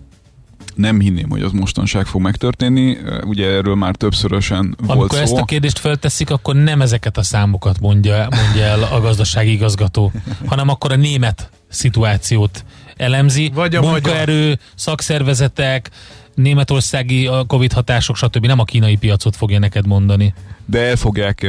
nem 0.75 0.99
hinném, 0.99 1.29
hogy 1.29 1.41
az 1.41 1.51
mostanság 1.51 2.05
fog 2.05 2.21
megtörténni. 2.21 2.97
Ugye 3.25 3.47
erről 3.47 3.75
már 3.75 3.95
többszörösen 3.95 4.75
volt 4.77 4.99
Amikor 4.99 5.17
szó. 5.17 5.23
ezt 5.23 5.37
a 5.37 5.45
kérdést 5.45 5.79
felteszik, 5.79 6.29
akkor 6.29 6.55
nem 6.55 6.81
ezeket 6.81 7.17
a 7.17 7.23
számokat 7.23 7.79
mondja, 7.79 8.27
mondja 8.29 8.63
el 8.63 8.83
a 8.83 9.01
gazdasági 9.01 9.51
igazgató, 9.51 10.11
hanem 10.45 10.69
akkor 10.69 10.91
a 10.91 10.95
német 10.95 11.49
szituációt 11.69 12.65
elemzi. 12.97 13.51
Vagy 13.53 13.75
a 13.75 13.81
Munkaerő, 13.81 14.59
szakszervezetek, 14.75 15.89
németországi 16.33 17.27
a 17.27 17.43
Covid 17.45 17.73
hatások, 17.73 18.15
stb. 18.15 18.45
Nem 18.45 18.59
a 18.59 18.63
kínai 18.63 18.95
piacot 18.95 19.35
fogja 19.35 19.59
neked 19.59 19.87
mondani. 19.87 20.33
De 20.65 20.79
el 20.79 20.95
fogják 20.95 21.47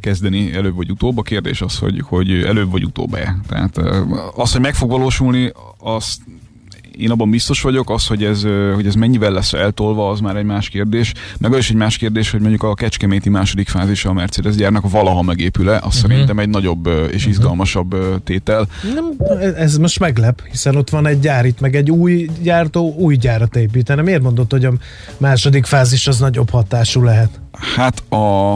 kezdeni 0.00 0.54
előbb 0.54 0.74
vagy 0.74 0.90
utóbb. 0.90 1.18
A 1.18 1.22
kérdés 1.22 1.60
az, 1.60 1.78
hogy, 1.78 2.02
hogy 2.04 2.30
előbb 2.30 2.70
vagy 2.70 2.84
utóbb-e. 2.84 3.36
Tehát 3.48 3.78
ö, 3.78 4.00
az, 4.36 4.52
hogy 4.52 4.60
meg 4.60 4.74
fog 4.74 4.90
valósulni, 4.90 5.52
azt 5.78 6.20
én 6.98 7.10
abban 7.10 7.30
biztos 7.30 7.62
vagyok, 7.62 7.90
az, 7.90 8.06
hogy 8.06 8.24
ez, 8.24 8.42
hogy 8.74 8.86
ez 8.86 8.94
mennyivel 8.94 9.30
lesz 9.30 9.52
eltolva, 9.52 10.10
az 10.10 10.20
már 10.20 10.36
egy 10.36 10.44
más 10.44 10.68
kérdés. 10.68 11.12
Meg 11.38 11.52
az 11.52 11.58
is 11.58 11.70
egy 11.70 11.76
más 11.76 11.96
kérdés, 11.96 12.30
hogy 12.30 12.40
mondjuk 12.40 12.62
a 12.62 12.74
kecskeméti 12.74 13.28
második 13.28 13.68
fázisa 13.68 14.08
a 14.08 14.12
Mercedes 14.12 14.54
gyárnak 14.54 14.90
valaha 14.90 15.22
megépül-e, 15.22 15.74
az 15.74 15.82
uh-huh. 15.84 16.00
szerintem 16.00 16.38
egy 16.38 16.48
nagyobb 16.48 16.88
és 17.10 17.26
izgalmasabb 17.26 17.92
ö, 17.92 18.14
tétel. 18.24 18.68
Nem, 18.94 19.04
ez 19.56 19.76
most 19.76 19.98
meglep, 19.98 20.42
hiszen 20.50 20.76
ott 20.76 20.90
van 20.90 21.06
egy 21.06 21.20
gyár 21.20 21.44
itt, 21.44 21.60
meg 21.60 21.76
egy 21.76 21.90
új 21.90 22.28
gyártó 22.42 22.94
új 22.98 23.16
gyárat 23.16 23.56
építene. 23.56 24.02
Miért 24.02 24.22
mondod, 24.22 24.50
hogy 24.50 24.64
a 24.64 24.72
második 25.16 25.64
fázis 25.64 26.06
az 26.06 26.18
nagyobb 26.18 26.50
hatású 26.50 27.02
lehet? 27.02 27.40
Hát 27.76 28.12
a, 28.12 28.52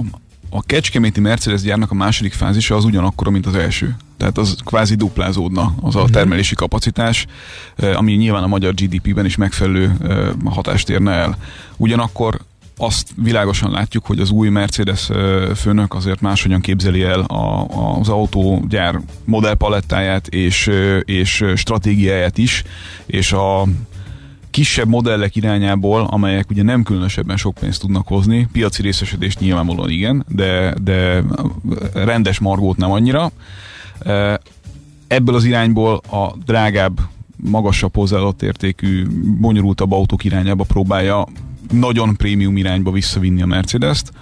a 0.51 0.63
kecskeméti 0.67 1.21
Mercedes 1.21 1.63
gyárnak 1.63 1.91
a 1.91 1.95
második 1.95 2.33
fázisa 2.33 2.77
az 2.77 2.85
ugyanakkora, 2.85 3.31
mint 3.31 3.47
az 3.47 3.55
első. 3.55 3.97
Tehát 4.19 4.39
az 4.39 4.57
kvázi 4.65 4.95
duplázódna 4.95 5.75
az 5.81 5.97
a 5.97 6.05
termelési 6.05 6.55
kapacitás, 6.55 7.27
ami 7.95 8.13
nyilván 8.13 8.43
a 8.43 8.47
magyar 8.47 8.75
GDP-ben 8.75 9.25
is 9.25 9.37
megfelelő 9.37 9.97
hatást 10.45 10.89
érne 10.89 11.13
el. 11.13 11.37
Ugyanakkor 11.77 12.41
azt 12.77 13.09
világosan 13.23 13.71
látjuk, 13.71 14.07
hogy 14.07 14.21
az 14.21 14.31
új 14.31 14.49
Mercedes 14.49 15.11
főnök 15.57 15.95
azért 15.95 16.21
máshogyan 16.21 16.61
képzeli 16.61 17.03
el 17.03 17.21
a, 17.21 17.67
az 17.99 18.09
autógyár 18.09 19.01
modellpalettáját 19.25 20.27
és, 20.27 20.71
és 21.05 21.45
stratégiáját 21.55 22.39
is, 22.39 22.63
és 23.07 23.33
a 23.33 23.65
kisebb 24.51 24.89
modellek 24.89 25.37
irányából, 25.37 26.07
amelyek 26.11 26.51
ugye 26.51 26.63
nem 26.63 26.83
különösebben 26.83 27.37
sok 27.37 27.55
pénzt 27.55 27.81
tudnak 27.81 28.07
hozni, 28.07 28.49
piaci 28.53 28.83
részesedés 28.83 29.37
nyilvánvalóan 29.37 29.91
igen, 29.91 30.25
de, 30.29 30.75
de 30.83 31.23
rendes 31.95 32.39
margót 32.39 32.77
nem 32.77 32.91
annyira. 32.91 33.33
Ebből 35.07 35.35
az 35.35 35.45
irányból 35.45 35.97
a 36.11 36.37
drágább, 36.45 37.01
magasabb 37.37 37.95
hozzáadott 37.95 38.43
értékű, 38.43 39.07
bonyolultabb 39.41 39.93
autók 39.93 40.25
irányába 40.25 40.65
próbálja 40.65 41.27
nagyon 41.73 42.17
prémium 42.17 42.57
irányba 42.57 42.91
visszavinni 42.91 43.43
a 43.43 43.47
Mercedes-t, 43.47 44.13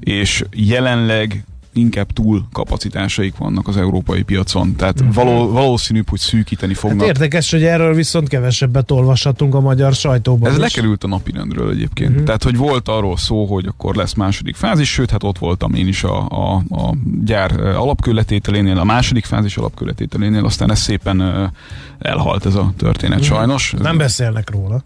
és 0.00 0.44
jelenleg 0.52 1.44
inkább 1.72 2.12
túl 2.12 2.46
kapacitásaik 2.52 3.36
vannak 3.36 3.68
az 3.68 3.76
európai 3.76 4.22
piacon. 4.22 4.76
Tehát 4.76 5.00
uh-huh. 5.00 5.14
való, 5.14 5.50
valószínűbb, 5.50 6.08
hogy 6.08 6.18
szűkíteni 6.18 6.74
fognak. 6.74 7.00
Hát 7.00 7.08
érdekes, 7.08 7.50
hogy 7.50 7.64
erről 7.64 7.94
viszont 7.94 8.28
kevesebbet 8.28 8.90
olvashatunk 8.90 9.54
a 9.54 9.60
magyar 9.60 9.94
sajtóban 9.94 10.48
Ez 10.48 10.56
is. 10.56 10.62
lekerült 10.62 11.04
a 11.04 11.08
napirendről 11.08 11.70
egyébként. 11.70 12.10
Uh-huh. 12.10 12.24
Tehát, 12.24 12.42
hogy 12.42 12.56
volt 12.56 12.88
arról 12.88 13.16
szó, 13.16 13.44
hogy 13.44 13.66
akkor 13.66 13.94
lesz 13.94 14.14
második 14.14 14.56
fázis, 14.56 14.92
sőt, 14.92 15.10
hát 15.10 15.22
ott 15.22 15.38
voltam 15.38 15.74
én 15.74 15.88
is 15.88 16.04
a, 16.04 16.26
a, 16.28 16.54
a 16.54 16.94
gyár 17.24 17.60
alapkőletételénél, 17.60 18.78
a 18.78 18.84
második 18.84 19.24
fázis 19.24 19.56
alapkőletételénél, 19.56 20.44
aztán 20.44 20.70
ez 20.70 20.80
szépen 20.80 21.50
elhalt 21.98 22.46
ez 22.46 22.54
a 22.54 22.72
történet 22.76 23.20
uh-huh. 23.20 23.36
sajnos. 23.36 23.74
Nem 23.78 23.96
beszélnek 23.96 24.50
róla. 24.50 24.82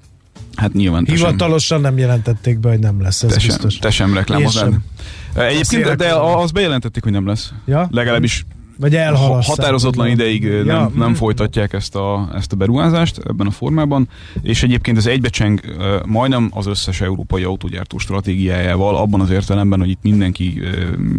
Hát 0.56 0.72
nyilván. 0.72 1.04
Hivatalosan 1.04 1.78
sem, 1.78 1.80
nem 1.80 1.98
jelentették 1.98 2.58
be, 2.58 2.68
hogy 2.68 2.78
nem 2.78 3.02
lesz, 3.02 3.22
ez 3.22 3.30
te 3.32 3.46
biztos. 3.46 3.72
Sem, 3.72 3.80
te 3.80 3.90
sem 3.90 4.14
reklámozál. 4.14 4.82
Egyébként, 5.34 5.84
de, 5.84 5.94
de 5.94 6.14
azt 6.14 6.52
bejelentették, 6.52 7.02
hogy 7.02 7.12
nem 7.12 7.26
lesz. 7.26 7.52
Ja? 7.64 7.88
Legalábbis 7.90 8.46
vagy 8.76 8.96
elhalasszák. 8.96 9.56
Határozatlan 9.56 10.08
ideig 10.08 10.42
ja, 10.42 10.62
nem, 10.62 10.92
nem 10.96 11.14
folytatják 11.14 11.72
ezt 11.72 11.96
a, 11.96 12.28
ezt 12.34 12.52
a 12.52 12.56
beruházást 12.56 13.18
ebben 13.18 13.46
a 13.46 13.50
formában, 13.50 14.08
és 14.42 14.62
egyébként 14.62 14.96
ez 14.96 15.06
egybecseng 15.06 15.60
majdnem 16.06 16.50
az 16.52 16.66
összes 16.66 17.00
európai 17.00 17.42
autógyártó 17.42 17.98
stratégiájával, 17.98 18.96
abban 18.96 19.20
az 19.20 19.30
értelemben, 19.30 19.78
hogy 19.78 19.88
itt 19.88 20.02
mindenki 20.02 20.62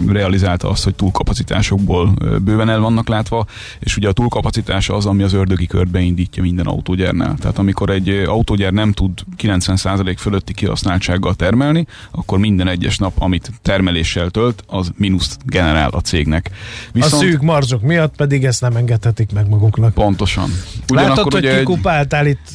realizálta 0.08 0.70
azt, 0.70 0.84
hogy 0.84 0.96
túlkapacitásokból 0.96 2.14
bőven 2.44 2.70
el 2.70 2.80
vannak 2.80 3.08
látva, 3.08 3.46
és 3.80 3.98
ugye 3.98 4.08
a 4.08 4.12
túlkapacitás 4.12 4.90
az, 4.90 5.06
ami 5.06 5.24
az 5.24 5.34
ördögi 5.34 5.68
körbe 5.68 6.00
indítja 6.00 6.44
minden 6.44 6.66
autógyárnál. 6.66 7.36
Tehát 7.40 7.58
amikor 7.58 7.90
egy 7.90 8.10
autógyár 8.10 8.72
nem 8.72 8.92
tud 8.92 9.12
90% 9.38 10.16
fölötti 10.18 10.54
kihasználtsággal 10.54 11.34
termelni, 11.34 11.86
akkor 12.12 12.40
minden 12.40 12.68
egyes 12.68 12.98
nap, 12.98 13.14
amit 13.18 13.52
termeléssel 13.62 14.30
tölt, 14.30 14.64
az 14.68 14.92
mínuszt 14.98 15.38
generál 15.46 15.90
a 15.90 16.02
cégnek. 16.02 16.52
Viszont, 16.92 17.14
a 17.14 17.18
szűk 17.18 17.42
marzsok 17.46 17.82
miatt 17.82 18.16
pedig 18.16 18.46
ezt 18.46 18.62
nem 18.62 18.76
engedhetik 18.76 19.32
meg 19.32 19.48
maguknak. 19.48 19.94
Pontosan. 19.94 20.50
Ugyanakkor 20.92 21.18
Látod, 21.18 21.34
hogy 21.34 21.58
kikupáltál 21.58 22.28
itt, 22.28 22.50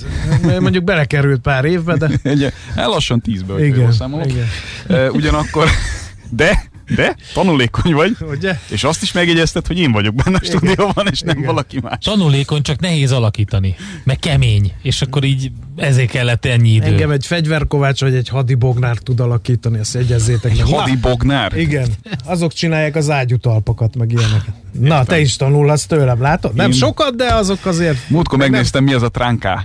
mondjuk 0.61 0.85
belekerült 0.85 1.41
pár 1.41 1.65
évbe, 1.65 1.97
de... 1.97 2.11
Egy, 2.31 2.53
lassan 2.77 3.21
tízbe, 3.21 3.53
hogy 3.53 3.63
igen, 3.63 3.93
igen. 4.25 5.11
Ugyanakkor, 5.11 5.69
de 6.31 6.70
de 6.95 7.17
tanulékony 7.35 7.93
vagy, 7.93 8.17
Ugye? 8.21 8.59
és 8.69 8.85
azt 8.85 9.03
is 9.03 9.13
megjegyezted, 9.13 9.67
hogy 9.67 9.79
én 9.79 9.93
vagyok 9.93 10.15
benne 10.15 10.39
a 10.41 10.45
stúdióban, 10.45 11.07
és 11.11 11.21
nem 11.21 11.37
Igen. 11.37 11.49
valaki 11.49 11.81
más. 11.83 12.05
Tanulékony, 12.05 12.63
csak 12.63 12.81
nehéz 12.81 13.13
alakítani, 13.13 13.75
meg 14.05 14.19
kemény, 14.19 14.73
és 14.83 15.03
akkor 15.03 15.25
így 15.25 15.51
ezért 15.77 16.11
kellett 16.11 16.45
ennyi 16.45 16.71
idő. 16.71 16.87
Engem 16.87 17.11
egy 17.11 17.27
fegyverkovács 17.27 18.01
vagy 18.01 18.15
egy 18.15 18.29
hadibognár 18.29 18.97
tud 18.97 19.21
alakítani, 19.21 19.79
ezt 19.79 19.95
jegyezzétek 19.95 20.57
meg. 20.57 20.67
hadibognár? 20.67 21.57
Igen, 21.57 21.89
azok 22.25 22.53
csinálják 22.53 22.97
az 22.97 23.11
ágyutalpakat, 23.11 23.97
meg 23.97 24.13
ilyeneket. 24.13 24.55
Na, 24.79 25.05
te 25.05 25.21
is 25.21 25.37
tanulsz 25.37 25.87
tőlem, 25.87 26.21
látod? 26.21 26.55
Nem 26.55 26.71
én... 26.71 26.77
sokat, 26.77 27.17
de 27.17 27.35
azok 27.35 27.67
azért... 27.67 28.09
Múltkor 28.09 28.39
megnéztem, 28.39 28.85
nem... 28.85 28.93
mi 28.93 28.99
az 28.99 29.03
a 29.03 29.09
tránká. 29.09 29.65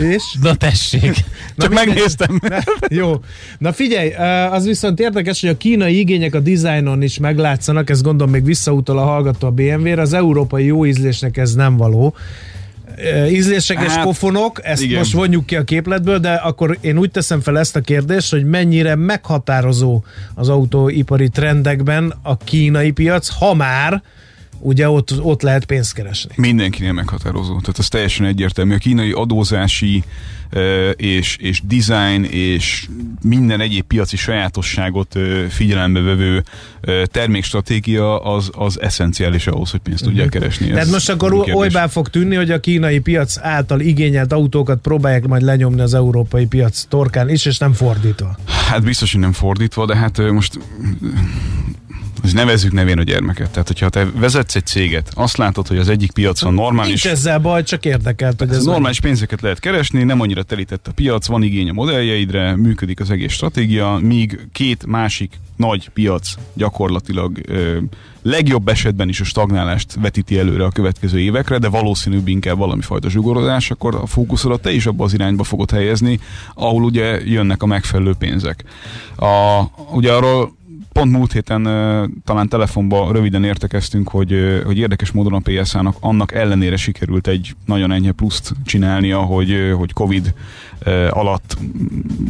És? 0.00 0.22
Na 0.42 0.54
tessék. 0.54 1.14
Csak 1.56 1.68
Na, 1.68 1.84
megnéztem. 1.84 2.40
Na, 2.48 2.58
jó. 2.88 3.20
Na 3.58 3.72
figyelj, 3.72 4.12
az 4.50 4.66
viszont 4.66 5.00
érdekes, 5.00 5.40
hogy 5.40 5.50
a 5.50 5.56
kínai 5.56 5.98
igények 5.98 6.34
a 6.34 6.40
dizájnon 6.40 7.02
is 7.02 7.18
meglátszanak, 7.18 7.90
ez 7.90 8.02
gondolom 8.02 8.32
még 8.32 8.44
visszautal 8.44 8.98
a 8.98 9.02
hallgató 9.02 9.46
a 9.46 9.50
BMW-re, 9.50 10.00
az 10.00 10.12
európai 10.12 10.64
jó 10.64 10.86
ízlésnek 10.86 11.36
ez 11.36 11.54
nem 11.54 11.76
való 11.76 12.14
ízlések 13.30 13.76
hát, 13.76 13.86
és 13.86 14.02
pofonok, 14.02 14.60
ezt 14.62 14.82
igen. 14.82 14.98
most 14.98 15.12
vonjuk 15.12 15.46
ki 15.46 15.56
a 15.56 15.64
képletből, 15.64 16.18
de 16.18 16.32
akkor 16.32 16.78
én 16.80 16.98
úgy 16.98 17.10
teszem 17.10 17.40
fel 17.40 17.58
ezt 17.58 17.76
a 17.76 17.80
kérdést, 17.80 18.30
hogy 18.30 18.44
mennyire 18.44 18.94
meghatározó 18.94 20.02
az 20.34 20.48
autóipari 20.48 21.28
trendekben 21.28 22.14
a 22.22 22.36
kínai 22.36 22.90
piac, 22.90 23.28
ha 23.28 23.54
már 23.54 24.02
ugye 24.60 24.88
ott, 24.88 25.22
ott 25.22 25.42
lehet 25.42 25.64
pénzt 25.64 25.92
keresni. 25.92 26.32
Mindenkinél 26.36 26.92
meghatározó. 26.92 27.60
Tehát 27.60 27.78
ez 27.78 27.88
teljesen 27.88 28.26
egyértelmű. 28.26 28.74
A 28.74 28.78
kínai 28.78 29.12
adózási 29.12 30.04
és, 30.96 31.36
és 31.36 31.62
design 31.64 32.24
és 32.24 32.88
minden 33.22 33.60
egyéb 33.60 33.84
piaci 33.84 34.16
sajátosságot 34.16 35.18
figyelembe 35.48 36.00
vevő 36.00 36.44
termékstratégia 37.04 38.22
az, 38.22 38.50
az 38.52 38.80
eszenciális 38.80 39.46
ahhoz, 39.46 39.70
hogy 39.70 39.80
pénzt 39.80 40.02
tudják 40.02 40.26
uh-huh. 40.26 40.40
keresni. 40.40 40.68
Tehát 40.68 40.90
most 40.90 41.10
akkor 41.10 41.32
olybá 41.52 41.86
fog 41.86 42.08
tűnni, 42.08 42.34
hogy 42.34 42.50
a 42.50 42.60
kínai 42.60 42.98
piac 42.98 43.38
által 43.38 43.80
igényelt 43.80 44.32
autókat 44.32 44.80
próbálják 44.80 45.26
majd 45.26 45.42
lenyomni 45.42 45.80
az 45.80 45.94
európai 45.94 46.46
piac 46.46 46.84
torkán 46.88 47.28
is, 47.28 47.44
és 47.44 47.58
nem 47.58 47.72
fordítva. 47.72 48.36
Hát 48.68 48.82
biztos, 48.82 49.12
hogy 49.12 49.20
nem 49.20 49.32
fordítva, 49.32 49.86
de 49.86 49.96
hát 49.96 50.30
most 50.30 50.58
hogy 52.20 52.34
nevezzük 52.34 52.72
nevén 52.72 52.98
a 52.98 53.02
gyermeket. 53.02 53.50
Tehát, 53.50 53.66
hogyha 53.66 53.88
te 53.88 54.06
vezetsz 54.14 54.54
egy 54.54 54.66
céget, 54.66 55.10
azt 55.14 55.36
látod, 55.36 55.66
hogy 55.66 55.78
az 55.78 55.88
egyik 55.88 56.12
piacon 56.12 56.54
normális... 56.54 57.02
Nincs 57.02 57.16
ezzel 57.16 57.38
baj, 57.38 57.62
csak 57.62 57.84
érdekelt, 57.84 58.38
hogy 58.38 58.50
ez 58.50 58.64
normális 58.64 59.00
meg... 59.00 59.10
pénzeket 59.10 59.40
lehet 59.40 59.58
keresni, 59.58 60.02
nem 60.02 60.20
annyira 60.20 60.42
telített 60.42 60.86
a 60.86 60.92
piac, 60.92 61.26
van 61.26 61.42
igény 61.42 61.68
a 61.68 61.72
modelljeidre, 61.72 62.56
működik 62.56 63.00
az 63.00 63.10
egész 63.10 63.32
stratégia, 63.32 63.98
míg 64.02 64.48
két 64.52 64.86
másik 64.86 65.32
nagy 65.56 65.88
piac 65.88 66.34
gyakorlatilag 66.54 67.40
ö, 67.46 67.78
legjobb 68.22 68.68
esetben 68.68 69.08
is 69.08 69.20
a 69.20 69.24
stagnálást 69.24 69.94
vetíti 70.00 70.38
előre 70.38 70.64
a 70.64 70.70
következő 70.70 71.20
évekre, 71.20 71.58
de 71.58 71.68
valószínűbb 71.68 72.28
inkább 72.28 72.58
valami 72.58 72.82
fajta 72.82 73.10
zsugorozás, 73.10 73.70
akkor 73.70 73.94
a 73.94 74.06
fókuszodat 74.06 74.62
te 74.62 74.72
is 74.72 74.86
abba 74.86 75.04
az 75.04 75.12
irányba 75.12 75.44
fogod 75.44 75.70
helyezni, 75.70 76.20
ahol 76.54 76.82
ugye 76.82 77.20
jönnek 77.24 77.62
a 77.62 77.66
megfelelő 77.66 78.14
pénzek. 78.18 78.64
A, 79.16 79.62
ugye 79.92 80.12
arról 80.12 80.58
pont 80.92 81.12
múlt 81.12 81.32
héten 81.32 81.62
talán 82.24 82.48
telefonba 82.48 83.12
röviden 83.12 83.44
értekeztünk, 83.44 84.08
hogy, 84.08 84.62
hogy 84.64 84.78
érdekes 84.78 85.10
módon 85.10 85.32
a 85.32 85.40
PSA-nak 85.42 85.96
annak 86.00 86.32
ellenére 86.32 86.76
sikerült 86.76 87.26
egy 87.26 87.54
nagyon 87.66 87.92
enyhe 87.92 88.12
pluszt 88.12 88.52
csinálnia, 88.64 89.18
hogy, 89.18 89.74
hogy 89.76 89.92
Covid 89.92 90.34
alatt 91.10 91.58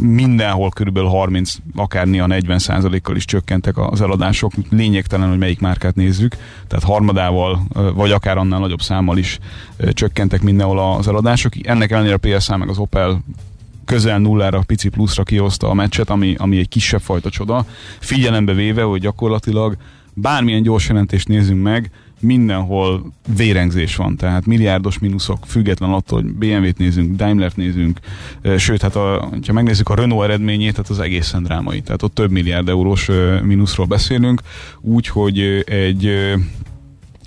mindenhol 0.00 0.70
körülbelül 0.70 1.08
30, 1.08 1.54
akár 1.74 2.06
néha 2.06 2.26
40 2.26 2.58
százalékkal 2.58 3.16
is 3.16 3.24
csökkentek 3.24 3.78
az 3.78 4.00
eladások. 4.00 4.52
Lényegtelen, 4.70 5.28
hogy 5.28 5.38
melyik 5.38 5.60
márkát 5.60 5.94
nézzük, 5.94 6.36
tehát 6.66 6.84
harmadával, 6.84 7.62
vagy 7.94 8.10
akár 8.10 8.38
annál 8.38 8.60
nagyobb 8.60 8.80
számmal 8.82 9.18
is 9.18 9.38
csökkentek 9.92 10.42
mindenhol 10.42 10.78
az 10.78 11.08
eladások. 11.08 11.52
Ennek 11.62 11.90
ellenére 11.90 12.14
a 12.14 12.36
PSA 12.38 12.56
meg 12.56 12.68
az 12.68 12.78
Opel 12.78 13.22
közel 13.90 14.18
nullára, 14.18 14.62
pici 14.66 14.88
pluszra 14.88 15.22
kihozta 15.22 15.68
a 15.68 15.74
meccset, 15.74 16.10
ami, 16.10 16.34
ami 16.38 16.58
egy 16.58 16.68
kisebb 16.68 17.00
fajta 17.00 17.30
csoda, 17.30 17.64
figyelembe 17.98 18.52
véve, 18.52 18.82
hogy 18.82 19.00
gyakorlatilag 19.00 19.76
bármilyen 20.14 20.62
gyors 20.62 20.88
jelentést 20.88 21.28
nézzünk 21.28 21.62
meg, 21.62 21.90
mindenhol 22.20 23.12
vérengzés 23.36 23.96
van, 23.96 24.16
tehát 24.16 24.46
milliárdos 24.46 24.98
mínuszok, 24.98 25.38
független 25.46 25.92
attól, 25.92 26.22
hogy 26.22 26.32
BMW-t 26.32 26.78
nézünk, 26.78 27.16
Daimler-t 27.16 27.56
nézünk, 27.56 27.98
sőt, 28.56 28.82
hát 28.82 28.96
a, 28.96 29.30
ha 29.46 29.52
megnézzük 29.52 29.88
a 29.88 29.94
Renault 29.94 30.24
eredményét, 30.24 30.76
hát 30.76 30.88
az 30.88 31.00
egészen 31.00 31.42
drámai. 31.42 31.80
Tehát 31.80 32.02
ott 32.02 32.14
több 32.14 32.30
milliárd 32.30 32.68
eurós 32.68 33.08
mínuszról 33.42 33.86
beszélünk, 33.86 34.40
úgyhogy 34.80 35.38
egy 35.66 36.34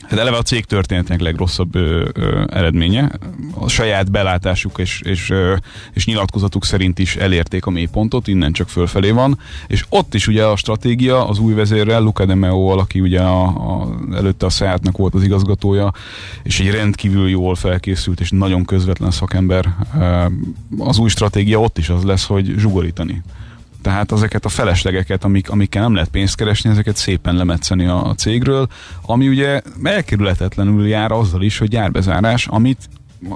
Hát 0.10 0.20
eleve 0.20 0.38
a 0.38 0.42
cég 0.42 0.66
történetének 0.66 1.22
legrosszabb 1.22 1.76
ö, 1.76 2.10
ö, 2.13 2.44
eredménye. 2.50 3.12
A 3.54 3.68
saját 3.68 4.12
belátásuk 4.12 4.78
és, 4.78 5.02
és, 5.06 5.30
ö, 5.30 5.56
és 5.94 6.06
nyilatkozatuk 6.06 6.66
szerint 6.66 7.00
is 7.00 7.16
elérték 7.16 7.66
a 7.66 7.70
mélypontot, 7.70 8.28
innen 8.28 8.52
csak 8.52 8.70
fölfelé 8.70 9.12
van. 9.12 9.39
És 9.68 9.86
ott 9.89 10.13
is 10.13 10.28
ugye 10.28 10.46
a 10.46 10.56
stratégia 10.56 11.28
az 11.28 11.39
új 11.39 11.54
vezérrel, 11.54 12.02
Luca 12.02 12.26
de 12.26 12.36
Meo, 12.36 12.68
aki 12.68 13.00
ugye 13.00 13.22
a, 13.22 13.44
a, 13.44 13.98
előtte 14.13 14.46
a 14.46 14.50
seat 14.50 14.82
volt 14.92 15.13
az 15.13 15.24
igazgatója, 15.24 15.92
és 16.44 16.60
egy 16.60 16.72
rendkívül 16.72 17.30
jól 17.30 17.56
felkészült 17.56 18.20
és 18.20 18.30
nagyon 18.30 18.66
közvetlen 18.66 19.12
szakember. 19.12 19.76
Az 20.78 20.98
új 20.98 21.10
stratégia 21.10 21.60
ott 21.60 21.78
is 21.78 21.89
az 21.89 22.04
lesz, 22.04 22.26
hogy 22.26 22.54
zsugorítani. 22.58 23.22
Tehát 23.84 24.12
ezeket 24.12 24.46
a 24.46 24.50
feleslegeket, 24.50 25.24
amik, 25.24 25.50
amikkel 25.50 25.82
nem 25.82 25.93
lehet 25.93 26.10
pénzt 26.10 26.36
keresni, 26.36 26.69
ezeket 26.69 26.96
szépen 26.96 27.36
lemetszeni 27.36 27.86
a, 27.86 28.06
a 28.06 28.13
cégről, 28.13 28.67
ami 29.02 29.28
ugye 29.28 29.62
elkerülhetetlenül 29.84 30.88
jár 30.88 31.12
azzal 31.12 31.41
is, 31.41 31.58
hogy 31.58 31.67
gyárbezárás, 31.67 32.48
amit 32.48 32.89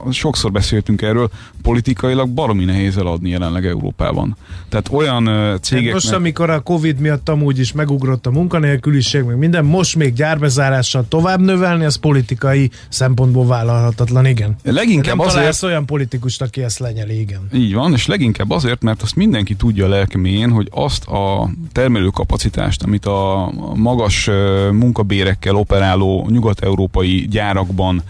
sokszor 0.10 0.52
beszéltünk 0.52 1.02
erről, 1.02 1.30
politikailag 1.62 2.30
baromi 2.30 2.66
nehéz 2.66 2.98
eladni 2.98 3.30
jelenleg 3.30 3.66
Európában. 3.66 4.38
Tehát 4.70 4.90
olyan 4.92 5.58
cégek. 5.62 5.94
Most, 5.94 6.12
amikor 6.12 6.50
a 6.50 6.60
Covid 6.60 7.00
miatt 7.00 7.30
amúgy 7.30 7.60
is 7.60 7.72
megugrott 7.72 8.26
a 8.26 8.32
munkanélküliség, 8.32 9.24
meg 9.24 9.38
minden, 9.38 9.66
most 9.66 9.96
még 9.96 10.14
gyárbezárással 10.14 11.06
tovább 11.08 11.40
növelni, 11.40 11.86
az 11.86 11.96
politikai 11.96 12.72
szempontból 12.90 13.46
vállalhatatlan, 13.46 14.26
igen. 14.26 14.56
Leginkább 14.64 15.18
nem 15.18 15.26
azért... 15.28 15.64
olyan 15.64 15.86
politikust, 15.86 16.42
aki 16.42 16.64
ezt 16.64 16.80
lenyeli, 16.80 17.20
igen. 17.20 17.50
Így 17.54 17.74
van, 17.74 17.94
és 17.94 18.06
leginkább 18.06 18.50
azért, 18.50 18.82
mert 18.82 19.02
azt 19.02 19.16
mindenki 19.16 19.56
tudja 19.56 19.86
a 19.86 19.90
lelkemén, 19.90 20.50
hogy 20.50 20.68
azt 20.72 21.06
a 21.06 21.50
termelőkapacitást, 21.72 22.84
amit 22.84 23.06
a 23.06 23.52
magas 23.76 24.30
munkabérekkel 24.72 25.56
operáló 25.56 26.28
nyugat-európai 26.30 27.28
gyárakban 27.30 28.04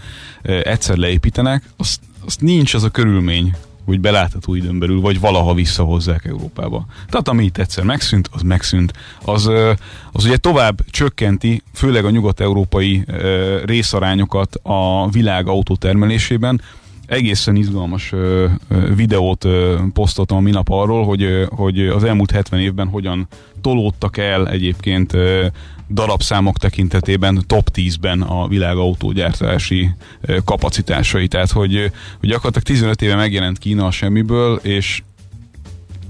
egyszer 0.48 0.96
leépítenek, 0.96 1.62
azt, 1.76 2.00
azt 2.24 2.40
nincs 2.40 2.74
az 2.74 2.82
a 2.82 2.90
körülmény, 2.90 3.54
hogy 3.84 4.00
belátható 4.00 4.54
időn 4.54 4.78
belül, 4.78 5.00
vagy 5.00 5.20
valaha 5.20 5.54
visszahozzák 5.54 6.24
Európába. 6.24 6.86
Tehát 7.08 7.28
ami 7.28 7.44
itt 7.44 7.58
egyszer 7.58 7.84
megszűnt, 7.84 8.28
az 8.32 8.42
megszűnt. 8.42 8.92
Az, 9.24 9.50
az 10.12 10.24
ugye 10.24 10.36
tovább 10.36 10.84
csökkenti, 10.90 11.62
főleg 11.74 12.04
a 12.04 12.10
nyugat-európai 12.10 13.04
részarányokat 13.64 14.54
a 14.62 15.08
világ 15.10 15.46
autótermelésében, 15.46 16.60
egészen 17.08 17.56
izgalmas 17.56 18.12
ö, 18.12 18.46
videót 18.94 19.44
ö, 19.44 19.78
posztoltam 19.92 20.36
a 20.36 20.40
minap 20.40 20.68
arról, 20.68 21.04
hogy, 21.04 21.22
ö, 21.22 21.44
hogy 21.48 21.86
az 21.86 22.04
elmúlt 22.04 22.30
70 22.30 22.60
évben 22.60 22.88
hogyan 22.88 23.28
tolódtak 23.60 24.16
el 24.16 24.48
egyébként 24.48 25.12
ö, 25.12 25.46
darabszámok 25.90 26.58
tekintetében 26.58 27.44
top 27.46 27.68
10-ben 27.74 28.22
a 28.22 28.48
világ 28.48 28.76
autógyártási 28.76 29.90
kapacitásai. 30.44 31.28
Tehát, 31.28 31.50
hogy, 31.50 31.90
hogy 32.20 32.28
gyakorlatilag 32.28 32.66
15 32.66 33.02
éve 33.02 33.14
megjelent 33.14 33.58
Kína 33.58 33.86
a 33.86 33.90
semmiből, 33.90 34.56
és 34.62 35.02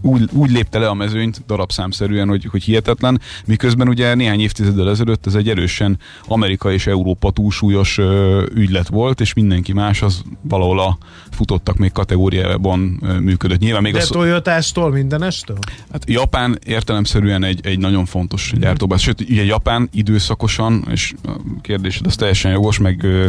úgy, 0.01 0.29
úgy 0.33 0.51
lépte 0.51 0.79
le 0.79 0.89
a 0.89 0.95
mezőnyt 0.95 1.43
darabszámszerűen, 1.47 2.29
hogy, 2.29 2.45
hogy 2.51 2.63
hihetetlen, 2.63 3.21
miközben 3.45 3.89
ugye 3.89 4.15
néhány 4.15 4.41
évtizeddel 4.41 4.91
ezelőtt 4.91 5.27
ez 5.27 5.35
egy 5.35 5.49
erősen 5.49 5.99
Amerika 6.27 6.73
és 6.73 6.87
Európa 6.87 7.31
túlsúlyos 7.31 7.99
ö, 7.99 8.45
ügylet 8.55 8.89
volt, 8.89 9.21
és 9.21 9.33
mindenki 9.33 9.73
más 9.73 10.03
az 10.03 10.23
valahol 10.43 10.81
a 10.81 10.99
futottak 11.31 11.77
még 11.77 11.93
kategóriában 11.93 13.01
ö, 13.03 13.19
működött. 13.19 13.59
Nyilván 13.59 13.83
még 13.83 13.93
De 13.93 13.99
a 13.99 14.03
szó... 14.03 14.13
Toyotás-tól 14.13 14.91
mindenestől? 14.91 15.59
Hát 15.93 16.11
Japán 16.11 16.59
értelemszerűen 16.67 17.45
egy, 17.45 17.61
egy 17.67 17.79
nagyon 17.79 18.05
fontos 18.05 18.53
gyártóbázis. 18.61 19.05
Sőt, 19.05 19.21
ugye 19.21 19.45
Japán 19.45 19.89
időszakosan, 19.93 20.87
és 20.91 21.15
a 21.25 21.31
kérdésed 21.61 22.07
az 22.07 22.17
teljesen 22.17 22.51
jogos, 22.53 22.79
meg 22.79 23.03
ö, 23.03 23.27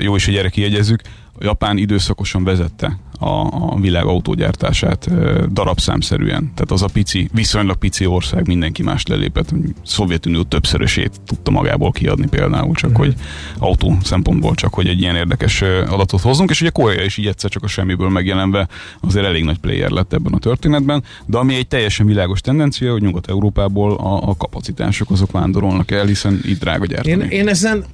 jó 0.00 0.16
is, 0.16 0.24
hogy 0.24 0.36
erre 0.36 0.48
kiegyezzük, 0.48 1.02
Japán 1.40 1.78
időszakosan 1.78 2.44
vezette 2.44 2.98
a, 3.18 3.72
a 3.72 3.76
világ 3.80 4.04
autógyártását 4.04 5.08
darabszámszerűen. 5.52 6.52
Tehát 6.54 6.70
az 6.70 6.82
a 6.82 6.88
pici, 6.92 7.28
viszonylag 7.32 7.76
pici 7.76 8.06
ország 8.06 8.46
mindenki 8.46 8.82
más 8.82 9.06
lelépett. 9.06 9.54
Szovjetunió 9.84 10.42
többszörösét 10.42 11.20
tudta 11.26 11.50
magából 11.50 11.90
kiadni 11.90 12.28
például, 12.28 12.74
csak 12.74 12.90
mm. 12.90 12.94
hogy 12.94 13.14
autó 13.58 13.96
szempontból 14.02 14.54
csak, 14.54 14.74
hogy 14.74 14.86
egy 14.86 15.00
ilyen 15.00 15.16
érdekes 15.16 15.62
adatot 15.88 16.20
hozzunk, 16.20 16.50
és 16.50 16.60
ugye 16.60 16.70
Korea 16.70 17.04
is 17.04 17.16
így 17.16 17.26
egyszer 17.26 17.50
csak 17.50 17.62
a 17.62 17.66
semmiből 17.66 18.08
megjelenve 18.08 18.68
azért 19.00 19.26
elég 19.26 19.44
nagy 19.44 19.58
player 19.58 19.90
lett 19.90 20.12
ebben 20.12 20.32
a 20.32 20.38
történetben, 20.38 21.02
de 21.26 21.38
ami 21.38 21.54
egy 21.54 21.68
teljesen 21.68 22.06
világos 22.06 22.40
tendencia, 22.40 22.92
hogy 22.92 23.02
Nyugat-Európából 23.02 23.92
a, 23.92 24.28
a 24.28 24.36
kapacitások 24.36 25.10
azok 25.10 25.30
vándorolnak 25.30 25.90
el, 25.90 26.06
hiszen 26.06 26.40
itt 26.44 26.60
drága 26.60 26.86
gyártani. 26.86 27.24
Én, 27.24 27.30
én 27.30 27.48
ezen 27.48 27.84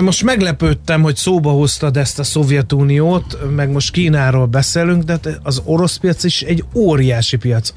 most 0.00 0.22
meglepődtem, 0.22 1.02
hogy 1.02 1.16
szóba 1.16 1.50
hoztad 1.50 1.96
ezt 1.96 2.18
a 2.18 2.22
Szovjetuniót, 2.22 3.38
meg 3.54 3.70
most 3.70 3.92
Kínáról 3.92 4.46
beszélünk, 4.46 5.02
de 5.02 5.18
az 5.42 5.62
orosz 5.64 5.96
piac 5.96 6.24
is 6.24 6.42
egy 6.42 6.64
óriási 6.74 7.36
piac. 7.36 7.72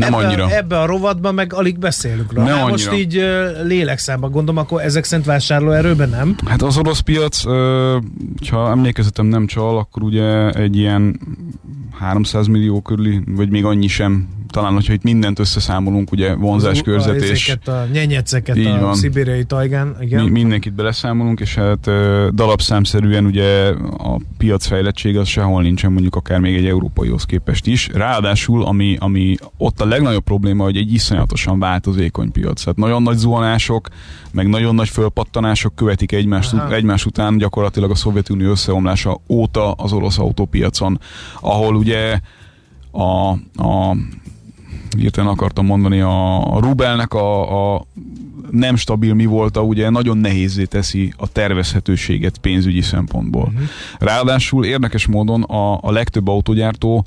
Nem 0.00 0.14
ebbe, 0.14 0.26
annyira. 0.26 0.50
Ebbe 0.50 0.80
a 0.80 0.86
rovatban 0.86 1.34
meg 1.34 1.52
alig 1.52 1.78
beszélünk 1.78 2.32
róla. 2.32 2.48
Nem 2.48 2.58
hát 2.58 2.68
most 2.68 2.92
így 2.92 3.16
uh, 3.16 3.66
lélekszámba 3.66 4.28
gondolom, 4.28 4.60
akkor 4.60 4.82
ezek 4.82 5.04
szerint 5.04 5.26
vásárlóerőben 5.26 6.08
nem? 6.08 6.36
Hát 6.46 6.62
az 6.62 6.76
orosz 6.78 7.00
piac, 7.00 7.44
ha 8.50 8.70
emlékezetem 8.70 9.26
nem 9.26 9.46
csal, 9.46 9.78
akkor 9.78 10.02
ugye 10.02 10.50
egy 10.50 10.76
ilyen 10.76 11.20
300 11.98 12.46
millió 12.46 12.80
körüli, 12.80 13.22
vagy 13.26 13.50
még 13.50 13.64
annyi 13.64 13.86
sem 13.86 14.28
talán, 14.50 14.72
hogyha 14.72 14.92
itt 14.92 15.02
mindent 15.02 15.38
összeszámolunk, 15.38 16.12
ugye 16.12 16.34
vonzáskörzet 16.34 17.22
és... 17.22 17.56
a 17.64 17.70
nyenyeceket 17.92 18.56
Így 18.56 18.66
a 18.66 18.78
van. 18.78 18.94
szibériai 18.94 19.44
tajgán, 19.44 19.96
igen. 20.00 20.24
Mi, 20.24 20.30
mindenkit 20.30 20.72
beleszámolunk, 20.72 21.40
és 21.40 21.54
hát 21.54 21.86
ö, 21.86 22.28
dalapszámszerűen 22.34 23.24
ugye 23.24 23.68
a 23.98 24.20
piacfejlettség 24.38 25.16
az 25.16 25.28
sehol 25.28 25.62
nincsen 25.62 25.92
mondjuk 25.92 26.16
akár 26.16 26.38
még 26.38 26.56
egy 26.56 26.66
európaihoz 26.66 27.24
képest 27.24 27.66
is. 27.66 27.88
Ráadásul, 27.92 28.64
ami, 28.64 28.96
ami 29.00 29.36
ott 29.56 29.80
a 29.80 29.84
legnagyobb 29.90 30.24
probléma, 30.24 30.64
hogy 30.64 30.76
egy 30.76 30.92
iszonyatosan 30.92 31.58
változékony 31.58 32.32
piac. 32.32 32.62
Tehát 32.62 32.78
nagyon 32.78 33.02
nagy 33.02 33.16
zuhanások, 33.16 33.88
meg 34.30 34.48
nagyon 34.48 34.74
nagy 34.74 34.88
fölpattanások 34.88 35.74
követik 35.74 36.12
egymást, 36.12 36.52
Aha. 36.52 36.74
egymás 36.74 37.06
után 37.06 37.38
gyakorlatilag 37.38 37.90
a 37.90 37.94
Szovjetunió 37.94 38.50
összeomlása 38.50 39.20
óta 39.28 39.72
az 39.72 39.92
orosz 39.92 40.18
autópiacon, 40.18 41.00
ahol 41.40 41.74
ugye 41.74 42.20
a, 42.90 43.30
a 43.64 43.96
hirtelen 44.96 45.30
akartam 45.30 45.66
mondani, 45.66 46.00
a, 46.00 46.54
a 46.54 46.60
Rubelnek 46.60 47.14
a, 47.14 47.74
a 47.74 47.86
nem 48.50 48.76
stabil 48.76 49.14
mi 49.14 49.24
volt, 49.24 49.56
ugye 49.56 49.90
nagyon 49.90 50.18
nehézé 50.18 50.64
teszi 50.64 51.12
a 51.16 51.28
tervezhetőséget 51.32 52.38
pénzügyi 52.38 52.80
szempontból. 52.80 53.42
Uh-huh. 53.42 53.62
Ráadásul 53.98 54.64
érdekes 54.64 55.06
módon 55.06 55.42
a, 55.42 55.78
a 55.82 55.90
legtöbb 55.90 56.28
autógyártó 56.28 57.06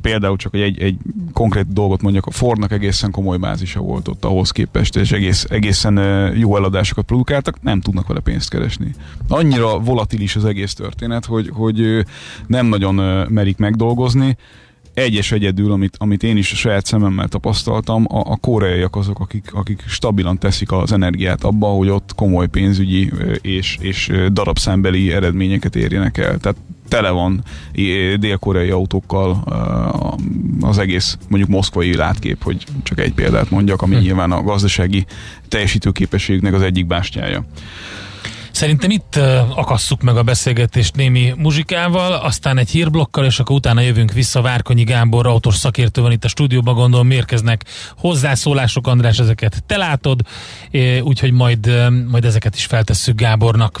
például 0.00 0.36
csak 0.36 0.54
egy, 0.54 0.82
egy 0.82 0.96
konkrét 1.32 1.72
dolgot 1.72 2.02
mondjak, 2.02 2.26
a 2.26 2.30
Fordnak 2.30 2.72
egészen 2.72 3.10
komoly 3.10 3.36
bázisa 3.36 3.80
volt 3.80 4.08
ott 4.08 4.24
ahhoz 4.24 4.50
képest, 4.50 4.96
és 4.96 5.12
egész, 5.12 5.46
egészen 5.48 5.96
jó 6.36 6.56
eladásokat 6.56 7.04
produkáltak, 7.04 7.62
nem 7.62 7.80
tudnak 7.80 8.06
vele 8.06 8.20
pénzt 8.20 8.50
keresni. 8.50 8.94
Annyira 9.28 9.78
volatilis 9.78 10.36
az 10.36 10.44
egész 10.44 10.74
történet, 10.74 11.24
hogy, 11.24 11.50
hogy 11.52 12.04
nem 12.46 12.66
nagyon 12.66 12.94
merik 13.28 13.56
megdolgozni, 13.56 14.36
egyes 14.94 15.32
egyedül, 15.32 15.72
amit, 15.72 15.96
amit 15.98 16.22
én 16.22 16.36
is 16.36 16.52
a 16.52 16.56
saját 16.56 16.86
szememmel 16.86 17.28
tapasztaltam, 17.28 18.06
a, 18.08 18.18
a 18.18 18.36
koreaiak 18.36 18.96
azok, 18.96 19.20
akik, 19.20 19.52
akik 19.52 19.82
stabilan 19.86 20.38
teszik 20.38 20.72
az 20.72 20.92
energiát 20.92 21.44
abba, 21.44 21.66
hogy 21.66 21.88
ott 21.88 22.14
komoly 22.14 22.46
pénzügyi 22.46 23.12
és, 23.40 23.78
és 23.80 24.12
darabszámbeli 24.32 25.12
eredményeket 25.12 25.76
érjenek 25.76 26.18
el. 26.18 26.38
Tehát 26.38 26.56
tele 26.92 27.10
van 27.10 27.42
dél-koreai 28.18 28.70
autókkal 28.70 29.42
az 30.60 30.78
egész 30.78 31.18
mondjuk 31.28 31.50
moszkvai 31.50 31.96
látkép, 31.96 32.42
hogy 32.42 32.64
csak 32.82 33.00
egy 33.00 33.12
példát 33.12 33.50
mondjak, 33.50 33.82
ami 33.82 33.94
hm. 33.94 34.00
nyilván 34.00 34.32
a 34.32 34.42
gazdasági 34.42 35.06
teljesítőképességnek 35.48 36.54
az 36.54 36.62
egyik 36.62 36.86
bástyája. 36.86 37.44
Szerintem 38.50 38.90
itt 38.90 39.16
akasszuk 39.54 40.02
meg 40.02 40.16
a 40.16 40.22
beszélgetést 40.22 40.96
némi 40.96 41.32
muzsikával, 41.36 42.12
aztán 42.12 42.58
egy 42.58 42.70
hírblokkal, 42.70 43.24
és 43.24 43.38
akkor 43.38 43.56
utána 43.56 43.80
jövünk 43.80 44.12
vissza. 44.12 44.42
Várkonyi 44.42 44.84
Gábor, 44.84 45.26
autós 45.26 45.56
szakértő 45.56 46.02
van 46.02 46.12
itt 46.12 46.24
a 46.24 46.28
stúdióban, 46.28 46.74
gondolom 46.74 47.06
mérkeznek 47.06 47.64
hozzászólások, 47.96 48.86
András, 48.86 49.18
ezeket 49.18 49.62
te 49.66 49.76
látod, 49.76 50.20
úgyhogy 51.02 51.32
majd, 51.32 51.90
majd 52.08 52.24
ezeket 52.24 52.54
is 52.54 52.64
feltesszük 52.64 53.16
Gábornak. 53.16 53.80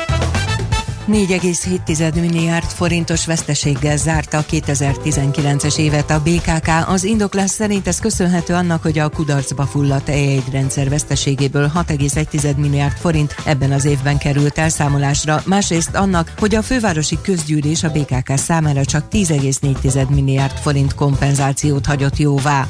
4,7 1.11 2.13
milliárd 2.13 2.65
forintos 2.65 3.25
veszteséggel 3.25 3.97
zárta 3.97 4.37
a 4.37 4.45
2019-es 4.51 5.77
évet 5.77 6.09
a 6.09 6.21
BKK. 6.21 6.69
Az 6.87 7.03
indoklás 7.03 7.49
szerint 7.49 7.87
ez 7.87 7.99
köszönhető 7.99 8.53
annak, 8.53 8.81
hogy 8.81 8.99
a 8.99 9.09
kudarcba 9.09 9.65
fulladt 9.65 10.09
e 10.09 10.13
rendszer 10.51 10.89
veszteségéből 10.89 11.71
6,1 11.75 12.55
milliárd 12.55 12.97
forint 12.97 13.35
ebben 13.45 13.71
az 13.71 13.85
évben 13.85 14.17
került 14.17 14.57
elszámolásra. 14.57 15.41
Másrészt 15.45 15.95
annak, 15.95 16.33
hogy 16.37 16.55
a 16.55 16.61
fővárosi 16.61 17.17
közgyűlés 17.21 17.83
a 17.83 17.91
BKK 17.91 18.37
számára 18.37 18.85
csak 18.85 19.05
10,4 19.11 20.07
milliárd 20.07 20.57
forint 20.57 20.95
kompenzációt 20.95 21.85
hagyott 21.85 22.17
jóvá. 22.17 22.67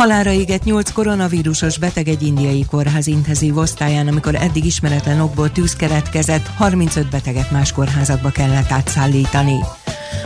Halára 0.00 0.30
égett 0.30 0.64
8 0.64 0.90
koronavírusos 0.92 1.78
beteg 1.78 2.08
egy 2.08 2.22
indiai 2.22 2.64
kórház 2.70 3.06
intenzív 3.06 3.56
osztályán, 3.56 4.08
amikor 4.08 4.34
eddig 4.34 4.64
ismeretlen 4.64 5.20
okból 5.20 5.52
tűz 5.52 5.76
keletkezett, 5.76 6.46
35 6.46 7.10
beteget 7.10 7.50
más 7.50 7.72
kórházakba 7.72 8.30
kellett 8.30 8.70
átszállítani. 8.70 9.56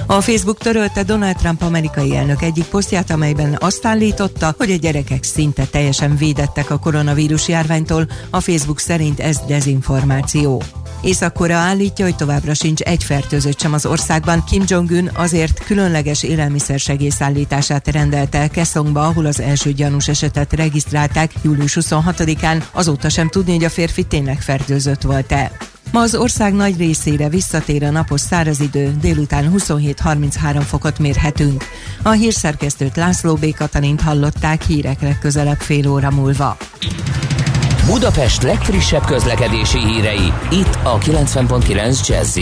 A 0.07 0.21
Facebook 0.21 0.59
törölte 0.59 1.03
Donald 1.03 1.37
Trump 1.37 1.63
amerikai 1.63 2.17
elnök 2.17 2.43
egyik 2.43 2.65
posztját, 2.65 3.11
amelyben 3.11 3.57
azt 3.61 3.87
állította, 3.87 4.55
hogy 4.59 4.71
a 4.71 4.77
gyerekek 4.77 5.23
szinte 5.23 5.65
teljesen 5.65 6.17
védettek 6.17 6.71
a 6.71 6.79
koronavírus 6.79 7.49
járványtól, 7.49 8.07
a 8.31 8.41
Facebook 8.41 8.79
szerint 8.79 9.21
ez 9.21 9.39
dezinformáció. 9.47 10.63
Észak-Korea 11.05 11.57
állítja, 11.57 12.05
hogy 12.05 12.17
továbbra 12.17 12.55
sincs 12.55 12.81
egy 12.81 13.05
fertőzött 13.05 13.61
sem 13.61 13.73
az 13.73 13.87
országban. 13.87 14.45
Kim 14.45 14.62
Jong-un 14.67 15.11
azért 15.14 15.64
különleges 15.64 16.23
élelmiszer 16.23 16.79
segélyszállítását 16.79 17.88
rendelte 17.88 18.38
el 18.38 18.51
Keszongba, 18.51 19.07
ahol 19.07 19.27
az 19.27 19.40
első 19.40 19.73
gyanús 19.73 20.09
esetet 20.09 20.53
regisztrálták 20.53 21.33
július 21.43 21.77
26-án. 21.81 22.62
Azóta 22.73 23.09
sem 23.09 23.29
tudni, 23.29 23.53
hogy 23.53 23.64
a 23.64 23.71
férfi 23.71 24.03
tényleg 24.03 24.43
fertőzött 24.43 25.03
volt-e. 25.03 25.53
Ma 25.93 26.01
az 26.01 26.14
ország 26.14 26.55
nagy 26.55 26.77
részére 26.77 27.29
visszatér 27.29 27.85
a 27.85 27.90
napos 27.90 28.21
szárazidő, 28.21 28.97
délután 29.01 29.55
27-33 29.57 30.62
fokot 30.67 30.99
mérhetünk. 30.99 31.64
A 32.03 32.11
hírszerkesztőt 32.11 32.97
László 32.97 33.35
B. 33.35 33.55
Katalint 33.55 34.01
hallották 34.01 34.62
hírek 34.62 35.01
legközelebb 35.01 35.61
fél 35.61 35.88
óra 35.88 36.11
múlva. 36.11 36.57
Budapest 37.87 38.42
legfrissebb 38.42 39.05
közlekedési 39.05 39.79
hírei, 39.79 40.33
itt 40.51 40.79
a 40.83 40.99
90.9 40.99 42.07
jazz 42.07 42.38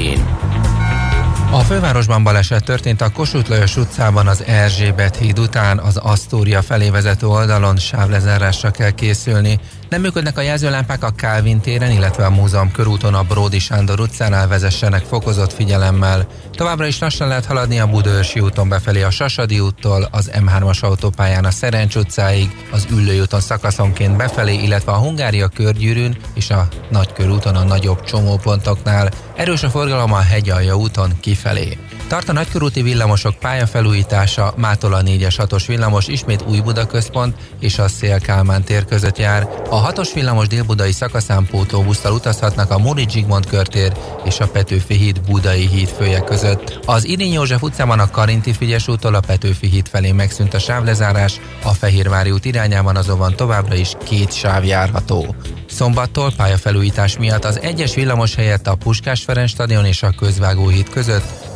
a 1.52 1.59
fővárosban 1.59 2.22
baleset 2.22 2.64
történt 2.64 3.00
a 3.00 3.11
Kossuth 3.11 3.50
Lajos 3.50 3.76
utcában 3.76 4.26
az 4.26 4.42
Erzsébet 4.46 5.16
híd 5.16 5.38
után, 5.38 5.78
az 5.78 5.96
Asztória 5.96 6.62
felé 6.62 6.90
vezető 6.90 7.26
oldalon 7.26 7.76
sávlezárásra 7.76 8.70
kell 8.70 8.90
készülni. 8.90 9.59
Nem 9.92 10.00
működnek 10.00 10.38
a 10.38 10.40
jelzőlámpák 10.40 11.05
a 11.05 11.11
Kálvin 11.11 11.61
téren, 11.61 11.90
illetve 11.90 12.26
a 12.26 12.31
múzeum 12.31 12.70
körúton 12.70 13.14
a 13.14 13.22
Bródi 13.22 13.59
Sándor 13.59 14.00
utcánál 14.00 14.48
vezessenek 14.48 15.05
fokozott 15.05 15.52
figyelemmel. 15.52 16.26
Továbbra 16.52 16.87
is 16.87 16.98
lassan 16.98 17.28
lehet 17.28 17.44
haladni 17.44 17.78
a 17.78 17.87
Budőrsi 17.87 18.40
úton 18.40 18.68
befelé 18.68 19.02
a 19.02 19.11
Sasadi 19.11 19.61
úttól, 19.61 20.09
az 20.11 20.31
M3-as 20.35 20.81
autópályán 20.81 21.44
a 21.44 21.50
Szerencs 21.50 21.96
utcáig, 21.96 22.66
az 22.70 22.87
Üllői 22.90 23.20
úton 23.20 23.40
szakaszonként 23.40 24.16
befelé, 24.16 24.55
illetve 24.55 24.92
a 24.92 24.98
Hungária 24.98 25.48
körgyűrűn 25.48 26.16
és 26.35 26.50
a 26.50 26.68
Nagykörúton 26.90 27.57
a 27.57 27.62
nagyobb 27.62 28.02
csomópontoknál. 28.02 29.11
Erős 29.37 29.62
a 29.62 29.70
forgalom 29.70 30.12
a 30.12 30.20
Hegyalja 30.20 30.76
úton 30.76 31.12
kifelé. 31.20 31.78
Tart 32.12 32.29
a 32.29 32.33
nagykörúti 32.33 32.83
villamosok 32.83 33.35
pályafelújítása, 33.35 34.55
mától 34.57 34.94
a 34.94 35.03
4-es 35.03 35.35
6-os 35.38 35.64
villamos 35.66 36.09
ismét 36.09 36.44
új 36.48 36.61
Buda 36.61 36.87
központ 36.87 37.37
és 37.61 37.79
a 37.79 37.88
Szél-Kálmán 37.88 38.62
tér 38.62 38.85
között 38.85 39.18
jár. 39.18 39.48
A 39.70 39.92
6-os 39.92 40.11
villamos 40.14 40.46
délbudai 40.46 40.92
szakaszán 40.92 41.46
pótóbusztal 41.46 42.12
utazhatnak 42.12 42.70
a 42.70 42.79
Móri 42.79 43.07
Zsigmond 43.09 43.46
körtér 43.46 43.92
és 44.25 44.40
a 44.40 44.48
Petőfi 44.48 44.94
híd 44.94 45.20
Budai 45.20 45.66
híd 45.66 45.88
fője 45.88 46.20
között. 46.20 46.79
Az 46.87 47.05
Irény 47.05 47.33
József 47.33 47.62
utcában 47.62 47.98
a 47.98 48.11
Karinti 48.11 48.53
Figyes 48.53 48.88
úttól 48.88 49.14
a 49.14 49.20
Petőfi 49.20 49.66
híd 49.66 49.88
felé 49.88 50.12
megszűnt 50.12 50.55
a 50.55 50.59
sávlezárás, 50.59 51.40
a 51.62 51.72
Fehérvári 51.72 52.31
út 52.31 52.44
irányában 52.44 52.96
azonban 52.96 53.37
továbbra 53.37 53.75
is 53.75 53.92
két 54.05 54.33
sáv 54.33 54.64
járható. 54.64 55.35
Szombattól 55.68 56.33
pályafelújítás 56.37 57.18
miatt 57.18 57.44
az 57.44 57.61
egyes 57.61 57.94
villamos 57.94 58.35
helyett 58.35 58.66
a 58.66 58.75
Puskás 58.75 59.22
Ferenc 59.22 59.51
stadion 59.51 59.85
és 59.85 60.03
a 60.03 60.14
Közvágó 60.18 60.68
híd 60.68 60.88
között 60.88 61.51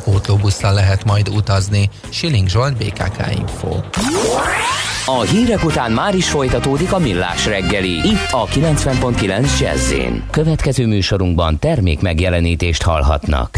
pótlóbusszal 0.47 0.73
lehet 0.73 1.03
majd 1.03 1.29
utazni. 1.29 1.89
Siling 2.09 2.47
Zsolt, 2.47 2.77
BKK 2.77 3.31
Info. 3.37 3.69
A 5.05 5.21
hírek 5.21 5.63
után 5.63 5.91
már 5.91 6.15
is 6.15 6.29
folytatódik 6.29 6.93
a 6.93 6.99
millás 6.99 7.45
reggeli. 7.45 8.07
Itt 8.07 8.31
a 8.31 8.45
90.9 8.45 9.59
jazz 9.59 9.93
Következő 10.31 10.85
műsorunkban 10.85 11.59
termék 11.59 12.01
megjelenítést 12.01 12.83
hallhatnak. 12.83 13.57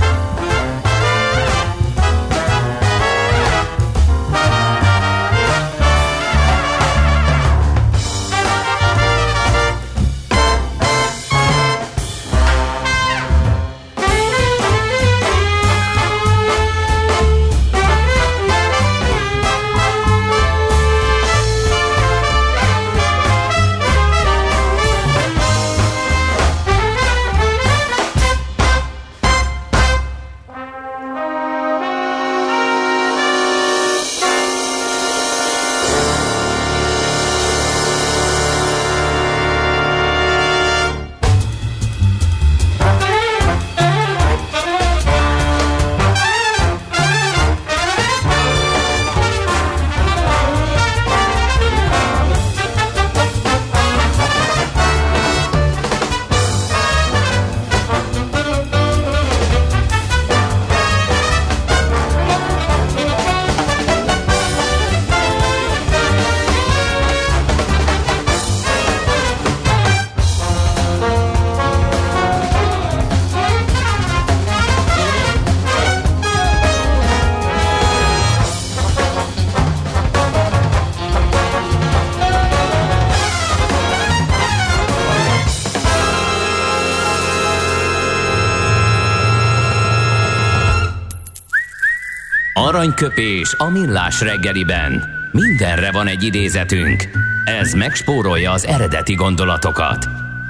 Aranyköpés 93.00 93.54
a 93.58 93.70
millás 93.70 94.22
reggeliben. 94.22 95.04
Mindenre 95.32 95.92
van 95.92 96.08
egy 96.08 96.24
idézetünk. 96.24 97.10
Ez 97.46 97.74
megspórolja 97.74 98.52
az 98.52 98.66
eredeti 98.66 99.14
gondolatokat. 99.14 100.08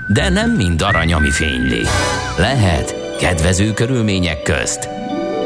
De 0.08 0.30
nem 0.30 0.52
mind 0.52 0.82
arany, 0.82 1.14
ami 1.14 1.30
fényli. 1.30 1.82
Lehet 2.38 3.18
kedvező 3.20 3.74
körülmények 3.74 4.42
közt 4.42 4.90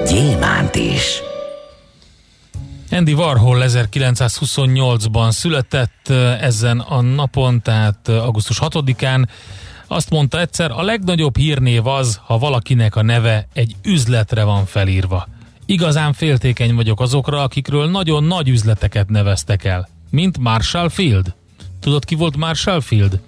gyémánt 0.08 0.76
is. 0.76 1.22
Andy 2.92 3.14
Warhol 3.14 3.64
1928-ban 3.66 5.32
született 5.32 6.10
ezen 6.40 6.80
a 6.80 7.02
napon, 7.02 7.62
tehát 7.62 8.08
augusztus 8.08 8.60
6-án 8.62 9.28
Azt 9.88 10.10
mondta 10.10 10.40
egyszer, 10.40 10.72
a 10.72 10.82
legnagyobb 10.82 11.38
hírnév 11.38 11.88
az, 11.88 12.20
ha 12.26 12.38
valakinek 12.38 12.96
a 12.96 13.02
neve 13.02 13.48
egy 13.54 13.76
üzletre 13.84 14.44
van 14.44 14.66
felírva. 14.66 15.28
Igazán 15.74 16.14
féltékeny 16.14 16.76
vagyok 16.76 17.02
azokra, 17.02 17.42
akikről 17.42 17.90
nagyon 17.90 18.24
nagy 18.24 18.50
üzleteket 18.50 19.10
neveztek 19.10 19.64
el, 19.64 19.90
mint 20.10 20.38
Marshall 20.38 20.90
Field. 20.90 21.34
Tudod, 21.80 22.06
ki 22.06 22.16
volt 22.16 22.38
Marshall 22.38 22.82
Field? 22.82 23.20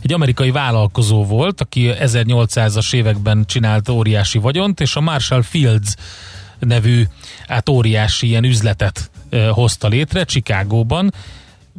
Egy 0.00 0.12
amerikai 0.12 0.50
vállalkozó 0.50 1.24
volt, 1.24 1.60
aki 1.60 1.90
1800-as 1.98 2.94
években 2.94 3.44
csinált 3.46 3.88
óriási 3.88 4.38
vagyont, 4.38 4.80
és 4.80 4.96
a 4.96 5.00
Marshall 5.00 5.42
Fields 5.42 5.94
nevű 6.58 7.04
hát 7.48 7.68
óriási 7.68 8.26
ilyen 8.26 8.44
üzletet 8.44 9.10
hozta 9.50 9.88
létre 9.88 10.24
Chicagóban, 10.24 11.12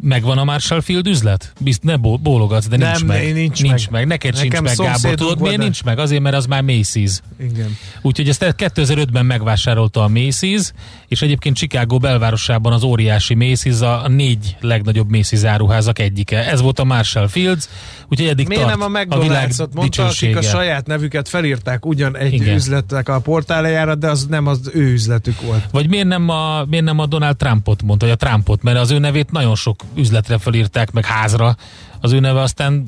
Megvan 0.02 0.38
a 0.38 0.44
Marshall 0.44 0.82
Field 0.82 1.08
üzlet? 1.08 1.54
Bizt, 1.60 1.84
ne 1.84 1.96
bólogatsz, 1.98 2.68
de 2.68 2.78
nincs 2.78 2.98
Nem, 2.98 3.06
meg. 3.08 3.34
nincs 3.34 3.62
nincs 3.62 3.90
meg. 3.90 3.92
meg. 3.92 4.08
Neked 4.08 4.34
Nekem 4.34 4.66
sincs 4.66 4.78
meg, 4.78 4.88
Gábor. 4.88 5.16
Tudod, 5.18 5.40
miért 5.40 5.58
de- 5.58 5.64
nincs 5.64 5.84
meg? 5.84 6.00
Azért, 6.00 6.22
mert 6.22 6.36
az 6.36 6.46
már 6.46 6.64
Macy's. 6.66 7.18
Igen. 7.40 7.78
Úgyhogy 8.02 8.30
ezt 8.30 8.54
2005-ben 8.58 9.26
megvásárolta 9.26 10.04
a 10.04 10.08
Macy's, 10.08 10.70
és 11.08 11.22
egyébként 11.22 11.56
Chicago 11.56 11.98
belvárosában 11.98 12.74
az 12.74 12.84
óriási 12.84 13.36
Macy's 13.40 14.04
a 14.04 14.08
négy 14.08 14.58
legnagyobb 14.60 15.08
Macy's 15.12 15.44
áruházak 15.46 16.00
egyike. 16.00 16.50
Ez 16.50 16.62
volt 16.62 16.80
a 16.80 16.84
Marshall 16.84 17.28
Fields, 17.28 17.70
úgyhogy 18.10 18.28
eddig 18.28 18.48
Miért 18.48 18.64
tart 18.64 18.78
nem 18.78 18.94
a 18.94 19.00
a 19.10 19.20
világ 19.20 19.52
mondta, 19.74 20.06
akik 20.06 20.38
a 20.38 20.42
saját 20.42 20.88
nevüket 20.88 21.30
felírták 21.30 21.86
ugyan 21.86 22.18
egy 22.18 22.34
Igen. 22.34 22.56
üzletnek 22.56 23.10
a 23.10 23.20
portáljára, 23.20 23.96
de 23.96 24.10
az 24.10 24.26
nem 24.26 24.48
az 24.48 24.60
ő 24.74 24.92
üzletük 24.92 25.42
volt. 25.42 25.64
Vagy 25.72 25.90
miért 25.90 26.08
nem, 26.08 26.30
a, 26.30 26.66
miért 26.66 26.86
nem 26.86 27.00
a 27.00 27.06
Donald 27.06 27.38
Trumpot 27.38 27.82
mondta, 27.82 28.06
vagy 28.06 28.16
a 28.22 28.26
Trumpot, 28.26 28.64
mert 28.64 28.78
az 28.78 28.92
ő 28.92 29.00
nevét 29.00 29.32
nagyon 29.32 29.56
sok 29.56 29.84
üzletre 29.96 30.38
felírták, 30.38 30.92
meg 30.92 31.06
házra. 31.06 31.56
Az 32.00 32.12
ő 32.12 32.20
neve 32.20 32.42
aztán 32.42 32.84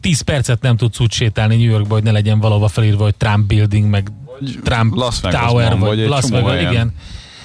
10 0.00 0.20
percet 0.20 0.62
nem 0.62 0.76
tudsz 0.76 1.00
úgy 1.00 1.12
sétálni 1.12 1.56
New 1.56 1.70
Yorkba, 1.70 1.94
hogy 1.94 2.02
ne 2.02 2.10
legyen 2.10 2.40
valahova 2.40 2.68
felírva, 2.68 3.02
hogy 3.02 3.14
Trump 3.14 3.46
Building, 3.46 3.90
meg 3.90 4.12
Trump 4.64 4.94
Las 4.94 5.20
Vegasban, 5.20 5.48
Tower, 5.48 5.70
vagy, 5.70 5.88
vagy 5.88 6.00
egy 6.00 6.08
Las 6.08 6.28
Vegas, 6.28 6.50
helyen. 6.52 6.72
igen. 6.72 6.94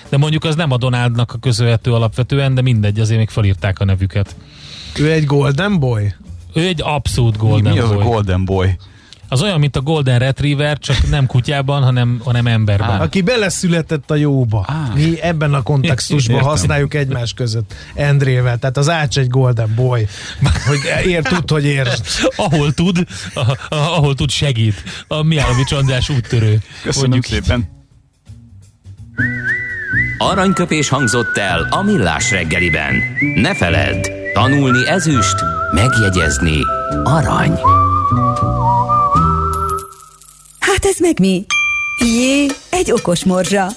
De 0.09 0.17
mondjuk 0.17 0.43
az 0.43 0.55
nem 0.55 0.71
a 0.71 0.77
Donaldnak 0.77 1.33
a 1.33 1.37
köszönhető 1.37 1.93
alapvetően, 1.93 2.53
de 2.53 2.61
mindegy, 2.61 2.99
azért 2.99 3.19
még 3.19 3.29
felírták 3.29 3.79
a 3.79 3.85
nevüket. 3.85 4.35
Ő 4.99 5.11
egy 5.11 5.25
golden 5.25 5.79
boy? 5.79 6.13
Ő 6.53 6.61
egy 6.61 6.81
abszolút 6.83 7.41
Mi, 7.41 7.47
golden 7.47 7.73
mi 7.73 7.79
az 7.79 7.89
a 7.89 7.93
boy. 7.93 8.03
Golden 8.03 8.45
Boy? 8.45 8.75
Az 9.33 9.41
olyan, 9.41 9.59
mint 9.59 9.75
a 9.75 9.81
Golden 9.81 10.19
Retriever, 10.19 10.77
csak 10.77 11.09
nem 11.09 11.25
kutyában, 11.25 11.83
hanem, 11.83 12.21
hanem 12.23 12.47
emberben. 12.47 12.99
Aki 12.99 13.21
beleszületett 13.21 14.11
a 14.11 14.15
jóba. 14.15 14.65
Á. 14.67 14.91
Mi 14.95 15.21
ebben 15.21 15.53
a 15.53 15.61
kontextusban 15.61 16.35
Értem. 16.35 16.49
használjuk 16.49 16.93
egymás 16.93 17.33
között 17.33 17.73
Endrével. 17.93 18.57
Tehát 18.57 18.77
az 18.77 18.89
Ács 18.89 19.17
egy 19.17 19.27
golden 19.27 19.73
boy. 19.75 20.07
Hogy 20.67 20.79
ér, 21.05 21.21
tud, 21.21 21.49
hogy 21.49 21.65
ér. 21.65 21.87
ahol 22.35 22.73
tud, 22.73 23.05
a, 23.33 23.39
a, 23.39 23.55
ahol 23.69 24.15
tud 24.15 24.29
segít. 24.29 24.83
A 25.07 25.23
Miálovics 25.23 25.71
András 25.71 26.09
úttörő. 26.09 26.61
Köszönjük 26.83 27.25
szépen. 27.25 27.69
Aranyköpés 30.17 30.89
hangzott 30.89 31.37
el 31.37 31.67
a 31.69 31.81
millás 31.81 32.31
reggeliben. 32.31 32.95
Ne 33.35 33.55
feledd, 33.55 34.09
tanulni 34.33 34.87
ezüst, 34.87 35.35
megjegyezni 35.71 36.57
arany. 37.03 37.59
Hát 40.83 40.91
ez 40.91 40.99
meg 40.99 41.19
mi? 41.19 41.45
Jé, 41.97 42.45
egy 42.69 42.91
okos 42.91 43.25
morzsa. 43.25 43.67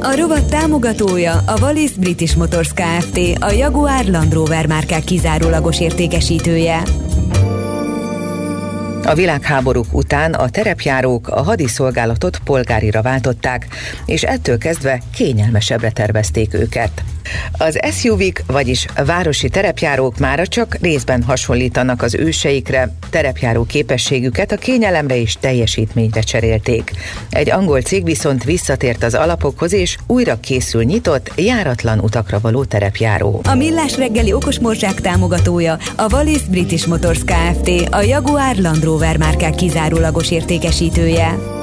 A 0.00 0.16
rovat 0.16 0.44
támogatója 0.44 1.42
a 1.46 1.58
Wallis 1.60 1.90
British 1.90 2.36
Motors 2.36 2.72
Kft. 2.72 3.18
A 3.40 3.50
Jaguar 3.50 4.04
Land 4.04 4.32
Rover 4.32 4.66
márkák 4.66 5.04
kizárólagos 5.04 5.80
értékesítője. 5.80 6.82
A 9.04 9.14
világháborúk 9.14 9.94
után 9.94 10.32
a 10.34 10.48
terepjárók 10.48 11.28
a 11.28 11.42
hadiszolgálatot 11.42 12.38
polgárira 12.44 13.02
váltották, 13.02 13.66
és 14.06 14.22
ettől 14.22 14.58
kezdve 14.58 15.02
kényelmesebbre 15.14 15.90
tervezték 15.90 16.54
őket. 16.54 17.04
Az 17.52 17.78
SUV-k, 17.92 18.42
vagyis 18.46 18.86
városi 19.06 19.48
terepjárók 19.48 20.18
mára 20.18 20.46
csak 20.46 20.76
részben 20.80 21.22
hasonlítanak 21.22 22.02
az 22.02 22.14
őseikre, 22.14 22.96
terepjáró 23.10 23.64
képességüket 23.64 24.52
a 24.52 24.56
kényelemre 24.56 25.16
és 25.20 25.36
teljesítményre 25.40 26.20
cserélték. 26.20 26.90
Egy 27.30 27.50
angol 27.50 27.80
cég 27.80 28.04
viszont 28.04 28.44
visszatért 28.44 29.02
az 29.02 29.14
alapokhoz, 29.14 29.72
és 29.72 29.96
újra 30.06 30.40
készül 30.40 30.82
nyitott, 30.82 31.32
járatlan 31.36 31.98
utakra 31.98 32.38
való 32.40 32.64
terepjáró. 32.64 33.40
A 33.44 33.54
Millás 33.54 33.96
reggeli 33.96 34.32
okos 34.32 34.58
morzsák 34.58 35.00
támogatója 35.00 35.78
a 35.96 36.12
Wallis 36.12 36.42
British 36.42 36.88
Motors 36.88 37.20
Kft. 37.24 37.70
A 37.90 38.00
Jaguar 38.00 38.56
Land 38.56 38.84
Rover 38.84 39.16
márkák 39.16 39.54
kizárólagos 39.54 40.30
értékesítője. 40.30 41.62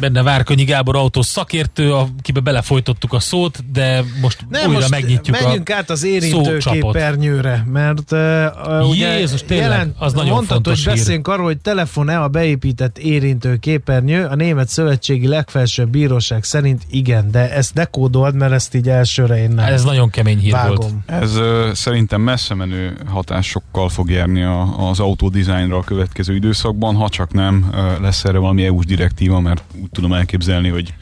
Benne 0.00 0.22
Várkonyi 0.22 0.64
Gábor 0.64 0.96
autós 0.96 1.26
szakértő, 1.26 1.92
akibe 1.92 2.40
belefolytottuk 2.40 3.12
a 3.12 3.20
szót, 3.20 3.72
de 3.72 4.04
most 4.20 4.46
Nem, 4.48 4.66
újra 4.66 4.72
most 4.78 4.90
megnyitjuk 4.90 5.40
menjünk 5.40 5.68
a 5.68 5.74
át 5.74 5.90
az 5.90 5.98
szócsapot. 5.98 6.22
érintőképernyőre, 6.22 7.64
mert 7.72 8.12
uh, 8.12 8.88
ugye 8.88 9.18
Jézus, 9.18 9.42
tényleg, 9.42 9.88
az 9.98 10.12
nagyon 10.12 10.30
mondtad, 10.30 10.52
fontos 10.52 10.74
hogy 10.74 10.84
hír. 10.86 10.94
beszéljünk 10.96 11.28
arról, 11.28 11.44
hogy 11.44 11.58
telefon-e 11.58 12.22
a 12.22 12.28
beépített 12.28 12.98
érintőképernyő. 12.98 14.24
A 14.24 14.34
Német 14.34 14.68
Szövetségi 14.68 15.26
Legfelsőbb 15.26 15.88
Bíróság 15.88 16.44
szerint 16.44 16.82
igen, 16.90 17.30
de 17.30 17.52
ezt 17.52 17.74
dekódold, 17.74 18.34
mert 18.34 18.52
ezt 18.52 18.74
így 18.74 18.88
elsőre 18.88 19.42
én 19.42 19.50
nem 19.50 19.64
Ez 19.66 19.84
nagyon 19.84 20.10
kemény 20.10 20.38
hír 20.38 20.52
volt. 20.52 20.64
vágom. 20.64 21.02
Ez 21.06 21.36
ö, 21.36 21.70
szerintem 21.74 22.20
messze 22.20 22.54
menő 22.54 22.96
hatásokkal 23.06 23.88
fog 23.88 24.10
járni 24.10 24.42
a, 24.42 24.88
az 24.88 25.00
autódizájnra 25.00 25.76
a 25.76 25.82
következő 25.84 26.34
időszakban, 26.34 26.94
ha 26.94 27.08
csak 27.08 27.32
nem 27.32 27.70
ö, 27.74 28.00
lesz 28.00 28.24
erre 28.24 28.38
valami 28.38 28.64
EU-s 28.64 28.84
direktíva, 28.86 29.40
mert 29.40 29.62
úgy 29.82 29.89
tudom 29.92 30.12
elképzelni, 30.12 30.68
hogy 30.68 30.94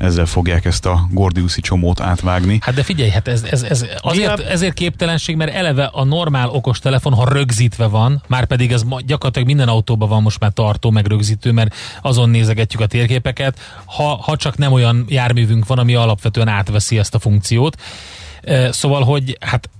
ezzel 0.00 0.26
fogják 0.26 0.64
ezt 0.64 0.86
a 0.86 1.08
Gordiuszi 1.10 1.60
csomót 1.60 2.00
átvágni. 2.00 2.58
Hát 2.60 2.74
de 2.74 2.82
figyelj, 2.82 3.10
hát 3.10 3.28
ez, 3.28 3.42
ez, 3.42 3.62
ez 3.62 3.86
azért, 4.00 4.40
ezért 4.40 4.74
képtelenség, 4.74 5.36
mert 5.36 5.54
eleve 5.54 5.84
a 5.84 6.04
normál 6.04 6.48
okostelefon, 6.48 7.12
ha 7.12 7.32
rögzítve 7.32 7.86
van, 7.86 8.22
már 8.26 8.44
pedig 8.44 8.72
ez 8.72 8.82
gyakorlatilag 9.06 9.46
minden 9.46 9.68
autóban 9.68 10.08
van 10.08 10.22
most 10.22 10.40
már 10.40 10.50
tartó, 10.50 10.90
meg 10.90 11.06
rögzítő, 11.06 11.52
mert 11.52 11.74
azon 12.02 12.30
nézegetjük 12.30 12.80
a 12.80 12.86
térképeket, 12.86 13.58
ha, 13.84 14.16
ha 14.16 14.36
csak 14.36 14.56
nem 14.56 14.72
olyan 14.72 15.04
járművünk 15.08 15.66
van, 15.66 15.78
ami 15.78 15.94
alapvetően 15.94 16.48
átveszi 16.48 16.98
ezt 16.98 17.14
a 17.14 17.18
funkciót. 17.18 17.80
Szóval, 18.70 19.02
hogy 19.04 19.36
hát 19.40 19.70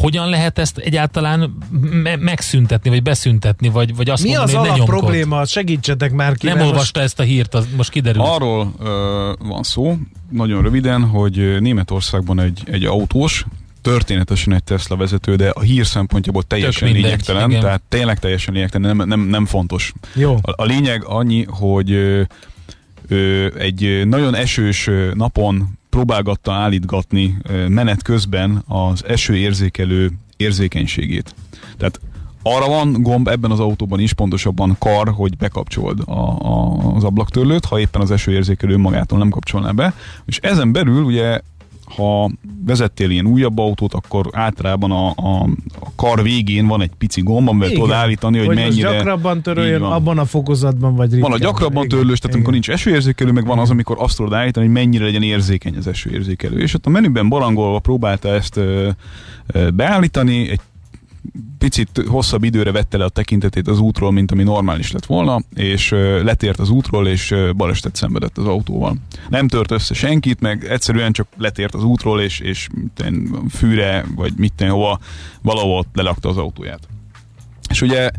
hogyan 0.00 0.28
lehet 0.28 0.58
ezt 0.58 0.78
egyáltalán 0.78 1.56
me- 2.02 2.20
megszüntetni, 2.20 2.90
vagy 2.90 3.02
beszüntetni, 3.02 3.68
vagy, 3.68 3.96
vagy 3.96 4.10
azt 4.10 4.22
Mi 4.22 4.28
mondani, 4.28 4.52
az 4.52 4.58
hogy 4.58 4.68
ne 4.70 4.76
nyomkod? 4.76 4.98
probléma? 4.98 5.44
Segítsetek 5.44 6.12
már 6.12 6.36
ki. 6.36 6.46
Nem 6.46 6.60
olvasta 6.60 7.00
ezt 7.00 7.20
a 7.20 7.22
hírt, 7.22 7.54
az 7.54 7.66
most 7.76 7.90
kiderül. 7.90 8.22
Arról 8.22 8.72
ö, 8.80 9.32
van 9.38 9.62
szó, 9.62 9.96
nagyon 10.30 10.62
röviden, 10.62 11.04
hogy 11.04 11.60
Németországban 11.60 12.40
egy, 12.40 12.62
egy 12.70 12.84
autós, 12.84 13.44
történetesen 13.82 14.52
egy 14.52 14.64
Tesla 14.64 14.96
vezető, 14.96 15.36
de 15.36 15.48
a 15.48 15.60
hír 15.60 15.86
szempontjából 15.86 16.42
teljesen 16.42 16.84
mindegy, 16.88 17.04
lényegtelen, 17.04 17.50
igen. 17.50 17.62
tehát 17.62 17.82
tényleg 17.88 18.18
teljesen 18.18 18.54
lényegtelen, 18.54 18.96
nem, 18.96 19.08
nem, 19.08 19.20
nem 19.20 19.46
fontos. 19.46 19.92
Jó. 20.14 20.34
A, 20.42 20.62
a 20.62 20.64
lényeg 20.64 21.04
annyi, 21.04 21.44
hogy 21.48 21.90
ö, 23.08 23.46
egy 23.58 24.02
nagyon 24.06 24.34
esős 24.34 24.90
napon 25.14 25.75
próbálgatta 25.96 26.52
állítgatni 26.52 27.36
menet 27.68 28.02
közben 28.02 28.62
az 28.66 29.04
esőérzékelő 29.04 30.10
érzékenységét. 30.36 31.34
Tehát 31.76 32.00
arra 32.42 32.68
van 32.68 32.92
gomb 33.02 33.28
ebben 33.28 33.50
az 33.50 33.60
autóban 33.60 34.00
is, 34.00 34.12
pontosabban 34.12 34.76
kar, 34.78 35.08
hogy 35.08 35.36
bekapcsold 35.36 36.00
a, 36.04 36.12
a, 36.12 36.76
az 36.94 37.04
ablaktörlőt, 37.04 37.64
ha 37.64 37.80
éppen 37.80 38.00
az 38.00 38.10
esőérzékelő 38.10 38.76
magától 38.76 39.18
nem 39.18 39.28
kapcsolná 39.28 39.70
be. 39.70 39.94
És 40.24 40.38
ezen 40.38 40.72
belül 40.72 41.02
ugye 41.02 41.40
ha 41.94 42.30
vezettél 42.66 43.10
ilyen 43.10 43.26
újabb 43.26 43.58
autót, 43.58 43.94
akkor 43.94 44.28
általában 44.32 44.90
a, 44.90 45.08
a, 45.08 45.48
a 45.80 45.90
kar 45.96 46.22
végén 46.22 46.66
van 46.66 46.82
egy 46.82 46.90
pici 46.98 47.20
gomb, 47.20 47.48
amivel 47.48 47.70
tudod 47.70 47.90
állítani, 47.90 48.38
hogy, 48.38 48.46
hogy 48.46 48.56
mennyire... 48.56 48.92
gyakrabban 48.92 49.42
töröljön, 49.42 49.82
abban 49.82 50.18
a 50.18 50.24
fokozatban, 50.24 50.94
vagy 50.94 51.10
ritkán. 51.10 51.30
Van 51.30 51.40
a 51.40 51.42
gyakrabban 51.42 51.88
törlős, 51.88 52.18
tehát 52.18 52.36
amikor 52.36 52.54
igen. 52.54 52.64
nincs 52.66 52.70
esőérzékelő, 52.70 53.32
meg 53.32 53.46
van 53.46 53.58
az, 53.58 53.70
amikor 53.70 53.96
azt 54.00 54.16
tudod 54.16 54.32
állítani, 54.32 54.66
hogy 54.66 54.74
mennyire 54.74 55.04
legyen 55.04 55.22
érzékeny 55.22 55.76
az 55.76 55.86
esőérzékelő. 55.86 56.60
És 56.60 56.74
ott 56.74 56.86
a 56.86 56.90
menüben 56.90 57.28
barangolva 57.28 57.78
próbálta 57.78 58.28
ezt 58.28 58.56
ö, 58.56 58.88
ö, 59.46 59.70
beállítani, 59.70 60.50
egy 60.50 60.60
picit 61.68 62.02
hosszabb 62.08 62.44
időre 62.44 62.72
vette 62.72 62.96
le 62.96 63.04
a 63.04 63.08
tekintetét 63.08 63.68
az 63.68 63.78
útról, 63.78 64.12
mint 64.12 64.30
ami 64.30 64.42
normális 64.42 64.92
lett 64.92 65.06
volna, 65.06 65.40
és 65.54 65.90
letért 66.22 66.58
az 66.58 66.70
útról, 66.70 67.08
és 67.08 67.34
balesetet 67.56 67.96
szenvedett 67.96 68.38
az 68.38 68.46
autóval. 68.46 68.96
Nem 69.28 69.48
tört 69.48 69.70
össze 69.70 69.94
senkit, 69.94 70.40
meg 70.40 70.64
egyszerűen 70.64 71.12
csak 71.12 71.26
letért 71.36 71.74
az 71.74 71.84
útról, 71.84 72.20
és, 72.20 72.40
és 72.40 72.68
fűre, 73.50 74.04
vagy 74.14 74.32
mit 74.36 74.64
hova, 74.68 74.98
valahol 75.42 75.86
lelakta 75.92 76.28
az 76.28 76.36
autóját. 76.36 76.88
És 77.68 77.82
ugye 77.82 78.10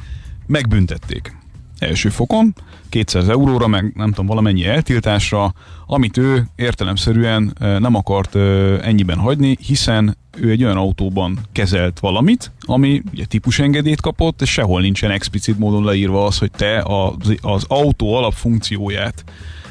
megbüntették 0.47 1.35
első 1.79 2.09
fokon, 2.09 2.53
200 2.89 3.29
euróra, 3.29 3.67
meg 3.67 3.91
nem 3.95 4.09
tudom, 4.09 4.25
valamennyi 4.25 4.65
eltiltásra, 4.65 5.53
amit 5.85 6.17
ő 6.17 6.47
értelemszerűen 6.55 7.53
nem 7.59 7.95
akart 7.95 8.35
ennyiben 8.81 9.17
hagyni, 9.17 9.57
hiszen 9.61 10.17
ő 10.37 10.49
egy 10.51 10.63
olyan 10.63 10.77
autóban 10.77 11.39
kezelt 11.51 11.99
valamit, 11.99 12.51
ami 12.59 13.01
ugye 13.11 13.25
típusengedélyt 13.25 14.01
kapott, 14.01 14.41
és 14.41 14.51
sehol 14.51 14.81
nincsen 14.81 15.11
explicit 15.11 15.59
módon 15.59 15.83
leírva 15.83 16.25
az, 16.25 16.37
hogy 16.37 16.51
te 16.51 16.83
az, 16.83 17.35
az 17.41 17.65
autó 17.67 18.15
alapfunkcióját 18.15 19.23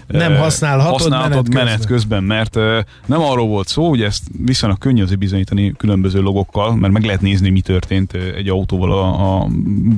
nem 0.06 0.36
használhatod, 0.36 0.92
használhatod 0.92 1.48
menet, 1.48 1.64
menet 1.64 1.86
közben. 1.86 2.24
mert 2.24 2.54
nem 3.06 3.20
arról 3.20 3.46
volt 3.46 3.68
szó, 3.68 3.88
hogy 3.88 4.02
ezt 4.02 4.22
viszonylag 4.44 4.78
könnyű 4.78 5.02
azért 5.02 5.18
bizonyítani 5.18 5.72
különböző 5.76 6.20
logokkal, 6.20 6.76
mert 6.76 6.92
meg 6.92 7.04
lehet 7.04 7.20
nézni, 7.20 7.50
mi 7.50 7.60
történt 7.60 8.12
egy 8.12 8.48
autóval 8.48 8.92
a, 8.92 9.34
a 9.34 9.46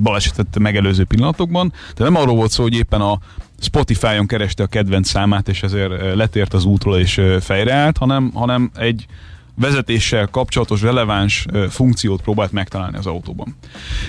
balesetet 0.02 0.58
megelőző 0.58 1.04
pillanatokban, 1.04 1.72
de 1.96 2.04
nem 2.04 2.16
arról 2.16 2.36
volt 2.36 2.50
szó, 2.50 2.62
hogy 2.62 2.74
éppen 2.74 3.00
a 3.00 3.18
Spotify-on 3.60 4.26
kereste 4.26 4.62
a 4.62 4.66
kedvenc 4.66 5.08
számát, 5.08 5.48
és 5.48 5.62
ezért 5.62 6.14
letért 6.14 6.54
az 6.54 6.64
útról 6.64 6.98
és 6.98 7.20
fejreállt, 7.40 7.96
hanem, 7.96 8.30
hanem 8.34 8.70
egy 8.74 9.06
vezetéssel 9.54 10.26
kapcsolatos 10.26 10.82
releváns 10.82 11.46
funkciót 11.68 12.22
próbált 12.22 12.52
megtalálni 12.52 12.96
az 12.96 13.06
autóban. 13.06 13.56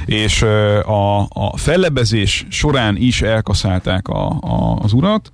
És 0.06 0.42
a, 0.86 1.20
a 1.20 1.58
fellebezés 1.58 2.46
során 2.50 2.98
is 2.98 3.22
elkaszálták 3.22 4.08
a, 4.08 4.28
a, 4.28 4.78
az 4.82 4.94
urat, 4.94 5.32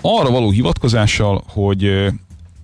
arra 0.00 0.30
való 0.30 0.50
hivatkozással, 0.50 1.42
hogy 1.48 2.06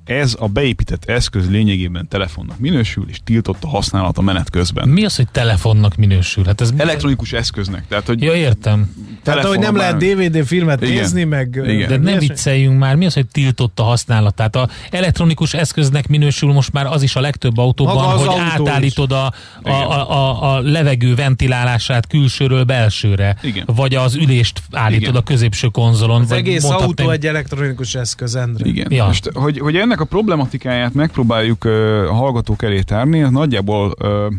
ez 0.06 0.36
a 0.38 0.48
beépített 0.48 1.04
eszköz 1.04 1.50
lényegében 1.50 2.08
telefonnak 2.08 2.58
minősül, 2.58 3.04
és 3.08 3.20
tiltott 3.24 3.64
a 3.64 3.68
használat 3.68 4.18
a 4.18 4.22
menet 4.22 4.50
közben. 4.50 4.88
Mi 4.88 5.04
az, 5.04 5.16
hogy 5.16 5.28
telefonnak 5.32 5.96
minősül? 5.96 6.44
Hát 6.44 6.60
ez 6.60 6.72
Elektronikus 6.76 7.30
mi? 7.30 7.38
eszköznek. 7.38 7.84
Tehát, 7.88 8.06
hogy 8.06 8.22
ja, 8.22 8.34
értem. 8.34 8.94
Tehát, 9.22 9.44
hogy 9.44 9.58
nem 9.58 9.76
lehet 9.76 9.96
DVD 9.96 10.46
filmet 10.46 10.82
Igen. 10.82 10.94
nézni, 10.94 11.24
meg... 11.24 11.60
Igen. 11.66 11.88
De 11.88 11.96
ne 11.96 12.18
vicceljünk 12.18 12.78
már, 12.78 12.94
mi 12.94 13.06
az, 13.06 13.14
hogy 13.14 13.26
tiltott 13.26 13.80
a 13.80 13.82
használatát? 13.82 14.56
A 14.56 14.68
elektronikus 14.90 15.54
eszköznek 15.54 16.08
minősül 16.08 16.52
most 16.52 16.72
már 16.72 16.86
az 16.86 17.02
is 17.02 17.16
a 17.16 17.20
legtöbb 17.20 17.58
autóban, 17.58 18.18
hogy 18.18 18.38
átállítod 18.38 19.12
a, 19.12 19.32
a, 19.62 19.70
a, 19.70 20.10
a, 20.10 20.54
a 20.54 20.60
levegő 20.60 21.14
ventilálását 21.14 22.06
külsőről 22.06 22.64
belsőre, 22.64 23.36
Igen. 23.42 23.64
vagy 23.74 23.94
az 23.94 24.14
ülést 24.14 24.62
állítod 24.70 25.02
Igen. 25.02 25.14
a 25.14 25.22
középső 25.22 25.68
konzolon. 25.68 26.20
Az 26.22 26.32
egész 26.32 26.64
autó 26.64 27.10
egy 27.10 27.26
elektronikus 27.26 27.94
eszköz, 27.94 28.36
Endre. 28.36 28.68
Igen. 28.68 28.86
Ja. 28.90 29.06
Most, 29.06 29.30
hogy, 29.34 29.58
hogy 29.58 29.76
ennek 29.76 29.95
ennek 29.96 30.10
a 30.10 30.16
problematikáját 30.16 30.94
megpróbáljuk 30.94 31.64
uh, 31.64 31.72
a 32.08 32.12
hallgatók 32.12 32.62
elé 32.62 32.80
tárni, 32.80 33.18
nagyjából 33.18 33.94
uh, 34.00 34.32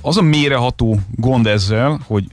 az 0.00 0.16
a 0.16 0.22
méreható 0.22 1.00
gond 1.16 1.46
ezzel, 1.46 2.00
hogy 2.06 2.24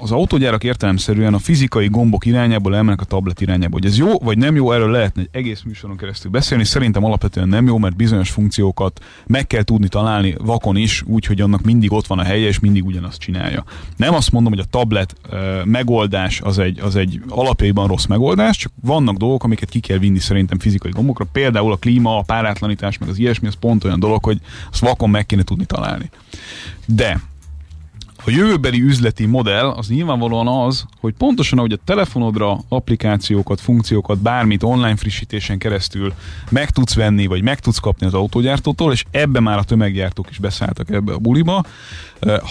az 0.00 0.10
autógyárak 0.10 0.64
értelemszerűen 0.64 1.34
a 1.34 1.38
fizikai 1.38 1.88
gombok 1.88 2.26
irányából 2.26 2.76
elmennek 2.76 3.00
a 3.00 3.04
tablet 3.04 3.40
irányába. 3.40 3.72
Hogy 3.72 3.86
ez 3.86 3.98
jó 3.98 4.18
vagy 4.18 4.38
nem 4.38 4.54
jó, 4.54 4.72
erről 4.72 4.90
lehetne 4.90 5.22
egy 5.22 5.28
egész 5.32 5.62
műsoron 5.62 5.96
keresztül 5.96 6.30
beszélni. 6.30 6.64
Szerintem 6.64 7.04
alapvetően 7.04 7.48
nem 7.48 7.66
jó, 7.66 7.78
mert 7.78 7.96
bizonyos 7.96 8.30
funkciókat 8.30 9.00
meg 9.26 9.46
kell 9.46 9.62
tudni 9.62 9.88
találni 9.88 10.34
vakon 10.38 10.76
is, 10.76 11.02
úgy, 11.06 11.26
hogy 11.26 11.40
annak 11.40 11.62
mindig 11.62 11.92
ott 11.92 12.06
van 12.06 12.18
a 12.18 12.22
helye, 12.22 12.46
és 12.46 12.58
mindig 12.58 12.84
ugyanazt 12.84 13.18
csinálja. 13.18 13.64
Nem 13.96 14.14
azt 14.14 14.32
mondom, 14.32 14.52
hogy 14.52 14.62
a 14.62 14.70
tablet 14.70 15.14
uh, 15.30 15.64
megoldás 15.64 16.40
az 16.40 16.58
egy, 16.58 16.80
az 16.80 16.96
egy 16.96 17.20
alapjaiban 17.28 17.86
rossz 17.86 18.06
megoldás, 18.06 18.56
csak 18.56 18.72
vannak 18.82 19.16
dolgok, 19.16 19.44
amiket 19.44 19.68
ki 19.68 19.80
kell 19.80 19.98
vinni 19.98 20.18
szerintem 20.18 20.58
fizikai 20.58 20.90
gombokra. 20.90 21.26
Például 21.32 21.72
a 21.72 21.76
klíma, 21.76 22.18
a 22.18 22.22
párátlanítás, 22.22 22.98
meg 22.98 23.08
az 23.08 23.18
ilyesmi, 23.18 23.46
az 23.46 23.54
pont 23.54 23.84
olyan 23.84 24.00
dolog, 24.00 24.24
hogy 24.24 24.40
azt 24.70 24.80
vakon 24.80 25.10
meg 25.10 25.26
kéne 25.26 25.42
tudni 25.42 25.64
találni. 25.64 26.10
De 26.86 27.20
a 28.24 28.30
jövőbeli 28.30 28.82
üzleti 28.82 29.26
modell 29.26 29.68
az 29.68 29.88
nyilvánvalóan 29.88 30.48
az, 30.48 30.84
hogy 31.00 31.14
pontosan 31.18 31.58
ahogy 31.58 31.72
a 31.72 31.78
telefonodra 31.84 32.58
applikációkat, 32.68 33.60
funkciókat, 33.60 34.18
bármit 34.18 34.62
online 34.62 34.96
frissítésen 34.96 35.58
keresztül 35.58 36.12
meg 36.50 36.70
tudsz 36.70 36.94
venni, 36.94 37.26
vagy 37.26 37.42
meg 37.42 37.60
tudsz 37.60 37.78
kapni 37.78 38.06
az 38.06 38.14
autógyártótól, 38.14 38.92
és 38.92 39.04
ebbe 39.10 39.40
már 39.40 39.58
a 39.58 39.64
tömeggyártók 39.64 40.30
is 40.30 40.38
beszálltak 40.38 40.90
ebbe 40.90 41.12
a 41.12 41.18
buliba. 41.18 41.64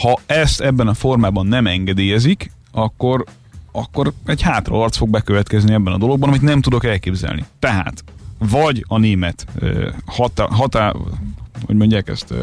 Ha 0.01 0.19
ezt 0.25 0.61
ebben 0.61 0.87
a 0.87 0.93
formában 0.93 1.45
nem 1.45 1.67
engedélyezik, 1.67 2.51
akkor 2.71 3.23
akkor 3.71 4.13
egy 4.25 4.41
hátraarc 4.41 4.97
fog 4.97 5.09
bekövetkezni 5.09 5.73
ebben 5.73 5.93
a 5.93 5.97
dologban, 5.97 6.29
amit 6.29 6.41
nem 6.41 6.61
tudok 6.61 6.85
elképzelni. 6.85 7.45
Tehát, 7.59 8.03
vagy 8.37 8.85
a 8.87 8.97
német 8.97 9.45
hatá, 10.05 10.47
hatá 10.49 10.93
hogy 11.65 11.75
mondják 11.75 12.07
ezt, 12.07 12.33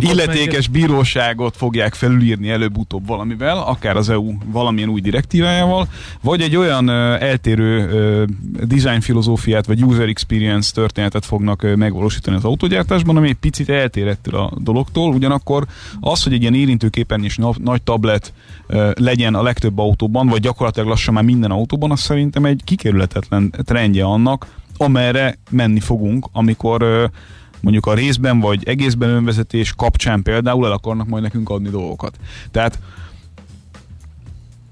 illetékes 0.00 0.68
bíróságot 0.68 1.56
fogják 1.56 1.94
felülírni 1.94 2.50
előbb-utóbb 2.50 3.06
valamivel, 3.06 3.58
akár 3.58 3.96
az 3.96 4.08
EU 4.08 4.32
valamilyen 4.46 4.88
új 4.88 5.00
direktívájával, 5.00 5.88
vagy 6.22 6.40
egy 6.40 6.56
olyan 6.56 6.90
eltérő 7.18 8.26
design 8.62 9.00
filozófiát 9.00 9.66
vagy 9.66 9.82
user 9.82 10.08
experience 10.08 10.72
történetet 10.74 11.24
fognak 11.24 11.66
megvalósítani 11.76 12.36
az 12.36 12.44
autógyártásban, 12.44 13.16
ami 13.16 13.28
egy 13.28 13.34
picit 13.34 13.68
eltér 13.68 14.06
ettől 14.06 14.40
a 14.40 14.52
dologtól, 14.58 15.12
ugyanakkor 15.12 15.66
az, 16.00 16.22
hogy 16.22 16.32
egy 16.32 16.40
ilyen 16.40 16.54
érintőképernyős 16.54 17.38
nagy 17.62 17.82
tablet 17.82 18.32
legyen 18.94 19.34
a 19.34 19.42
legtöbb 19.42 19.78
autóban, 19.78 20.26
vagy 20.26 20.40
gyakorlatilag 20.40 20.88
lassan 20.88 21.14
már 21.14 21.24
minden 21.24 21.50
autóban, 21.50 21.90
az 21.90 22.00
szerintem 22.00 22.44
egy 22.44 22.60
kikerülhetetlen 22.64 23.54
trendje 23.64 24.04
annak, 24.04 24.46
amerre 24.76 25.38
menni 25.50 25.80
fogunk, 25.80 26.28
amikor 26.32 27.10
mondjuk 27.60 27.86
a 27.86 27.94
részben 27.94 28.40
vagy 28.40 28.68
egészben 28.68 29.08
önvezetés 29.08 29.72
kapcsán 29.76 30.22
például 30.22 30.66
el 30.66 30.72
akarnak 30.72 31.08
majd 31.08 31.22
nekünk 31.22 31.50
adni 31.50 31.68
dolgokat. 31.68 32.16
Tehát 32.50 32.78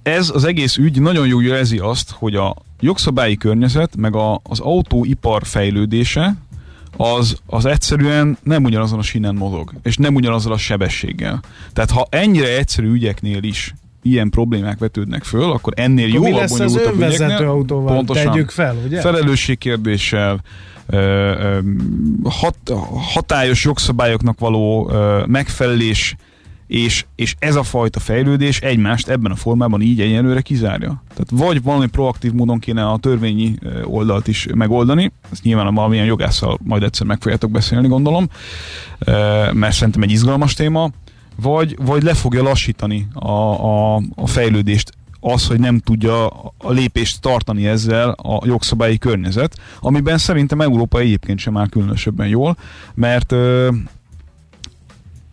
ez 0.02 0.30
az 0.34 0.44
egész 0.44 0.76
ügy 0.76 1.00
nagyon 1.00 1.26
jó 1.26 1.40
jelzi 1.40 1.78
azt, 1.78 2.10
hogy 2.10 2.34
a 2.34 2.56
jogszabályi 2.80 3.36
környezet, 3.36 3.96
meg 3.96 4.14
a, 4.14 4.40
az 4.42 4.60
autóipar 4.60 5.42
fejlődése, 5.44 6.34
az, 6.96 7.36
az 7.46 7.64
egyszerűen 7.64 8.38
nem 8.42 8.64
ugyanazon 8.64 8.98
a 8.98 9.02
sínen 9.02 9.34
mozog, 9.34 9.72
és 9.82 9.96
nem 9.96 10.14
ugyanazzal 10.14 10.52
a 10.52 10.56
sebességgel. 10.56 11.40
Tehát 11.72 11.90
ha 11.90 12.06
ennyire 12.10 12.56
egyszerű 12.56 12.92
ügyeknél 12.92 13.42
is 13.42 13.74
ilyen 14.02 14.30
problémák 14.30 14.78
vetődnek 14.78 15.24
föl, 15.24 15.50
akkor 15.50 15.72
ennél 15.76 16.16
akkor 16.16 16.28
jóval 16.28 16.46
bonyolultabb 16.48 17.00
ügyeknél, 17.00 17.48
autóval 17.48 17.94
pontosan, 17.94 18.32
tegyük 18.32 18.50
fel, 18.50 18.76
ugye? 18.86 19.00
Felelősségkérdéssel, 19.00 20.40
hat, 22.24 22.56
hatályos 23.12 23.64
jogszabályoknak 23.64 24.38
való 24.38 24.90
megfelelés 25.26 26.16
és, 26.66 27.04
és 27.14 27.36
ez 27.38 27.54
a 27.54 27.62
fajta 27.62 28.00
fejlődés 28.00 28.60
egymást 28.60 29.08
ebben 29.08 29.32
a 29.32 29.36
formában 29.36 29.80
így 29.80 30.00
egyelőre 30.00 30.40
kizárja. 30.40 31.02
Tehát 31.08 31.30
vagy 31.30 31.62
valami 31.62 31.86
proaktív 31.86 32.32
módon 32.32 32.58
kéne 32.58 32.88
a 32.88 32.98
törvényi 32.98 33.54
oldalt 33.84 34.28
is 34.28 34.46
megoldani, 34.54 35.12
ezt 35.32 35.42
nyilván 35.42 35.74
valamilyen 35.74 36.06
jogásszal 36.06 36.58
majd 36.62 36.82
egyszer 36.82 37.06
meg 37.06 37.20
fogjátok 37.20 37.50
beszélni, 37.50 37.88
gondolom, 37.88 38.28
mert 39.52 39.72
szerintem 39.74 40.02
egy 40.02 40.10
izgalmas 40.10 40.54
téma, 40.54 40.90
vagy, 41.36 41.76
vagy 41.84 42.02
le 42.02 42.14
fogja 42.14 42.42
lassítani 42.42 43.08
a, 43.12 43.30
a, 43.30 43.94
a 44.14 44.26
fejlődést 44.26 44.92
az, 45.32 45.46
hogy 45.46 45.60
nem 45.60 45.78
tudja 45.78 46.26
a 46.58 46.70
lépést 46.72 47.20
tartani 47.20 47.66
ezzel 47.66 48.10
a 48.10 48.46
jogszabályi 48.46 48.98
környezet, 48.98 49.58
amiben 49.80 50.18
szerintem 50.18 50.60
Európa 50.60 50.98
egyébként 50.98 51.38
sem 51.38 51.56
áll 51.56 51.68
különösebben 51.68 52.28
jól, 52.28 52.56
mert 52.94 53.34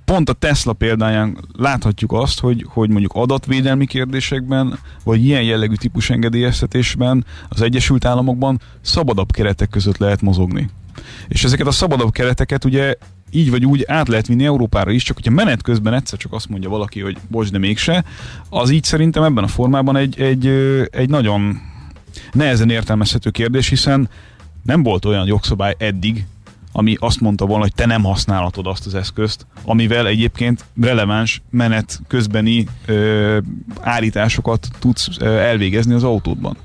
pont 0.06 0.30
a 0.30 0.34
Tesla 0.34 0.74
példáján 0.74 1.38
láthatjuk 1.58 2.12
azt, 2.12 2.40
hogy, 2.40 2.66
hogy 2.68 2.90
mondjuk 2.90 3.12
adatvédelmi 3.16 3.86
kérdésekben, 3.86 4.80
vagy 5.04 5.26
ilyen 5.26 5.44
jellegű 5.44 5.76
típus 5.76 6.10
engedélyeztetésben 6.10 7.26
az 7.50 7.62
Egyesült 7.62 8.06
Államokban 8.06 8.62
szabadabb 8.82 9.32
keretek 9.32 9.70
között 9.70 9.98
lehet 9.98 10.22
mozogni. 10.22 10.70
És 11.28 11.44
ezeket 11.44 11.68
a 11.68 11.72
szabadabb 11.72 12.12
kereteket 12.12 12.66
ugye 12.66 12.96
így 13.34 13.50
vagy 13.50 13.66
úgy 13.66 13.84
át 13.88 14.08
lehet 14.08 14.28
vinni 14.28 14.46
Európára 14.46 14.92
is, 14.92 15.04
csak 15.04 15.16
hogyha 15.16 15.32
menet 15.32 15.62
közben 15.62 15.94
egyszer 15.94 16.20
csak 16.20 16.34
azt 16.34 16.50
mondja 16.50 16.70
valaki, 16.70 17.00
hogy 17.00 17.18
bocs, 17.28 17.52
de 17.52 17.58
mégse, 17.58 18.04
az 18.50 18.70
így 18.70 18.84
szerintem 18.84 19.24
ebben 19.24 19.44
a 19.44 19.48
formában 19.48 19.96
egy, 19.96 20.20
egy, 20.20 20.48
egy 20.92 21.10
nagyon 21.10 21.62
nehezen 22.32 22.70
értelmezhető 22.70 23.30
kérdés, 23.30 23.70
hiszen 23.70 24.10
nem 24.64 24.84
volt 24.84 25.06
olyan 25.06 25.28
jogszabály 25.28 25.76
eddig, 25.78 26.26
ami 26.72 26.96
azt 27.00 27.20
mondta 27.20 27.46
volna, 27.46 27.64
hogy 27.64 27.74
te 27.76 27.86
nem 27.86 28.04
használhatod 28.04 28.68
azt 28.68 28.86
az 28.86 28.96
eszközt, 28.96 29.46
amivel 29.66 30.08
egyébként 30.08 30.66
releváns 30.82 31.42
menet 31.50 32.02
közbeni 32.08 32.68
ö, 32.86 33.38
állításokat 33.82 34.68
tudsz 34.80 35.08
ö, 35.20 35.26
elvégezni 35.26 35.94
az 35.94 36.04
autódban. 36.04 36.58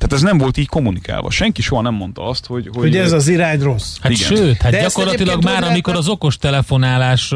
Tehát 0.00 0.12
ez 0.12 0.22
nem 0.22 0.38
volt 0.38 0.56
így 0.56 0.68
kommunikálva. 0.68 1.30
Senki 1.30 1.62
soha 1.62 1.82
nem 1.82 1.94
mondta 1.94 2.28
azt, 2.28 2.46
hogy... 2.46 2.68
Hogy, 2.72 2.82
hogy 2.82 2.96
ez 2.96 3.12
az 3.12 3.28
irány 3.28 3.60
rossz. 3.60 3.96
Hát 4.00 4.12
Igen. 4.12 4.26
sőt, 4.26 4.62
hát 4.62 4.72
De 4.72 4.80
gyakorlatilag 4.80 5.44
már 5.44 5.62
amikor 5.62 5.94
az 5.96 6.08
okos 6.08 6.36
telefonálás, 6.36 7.34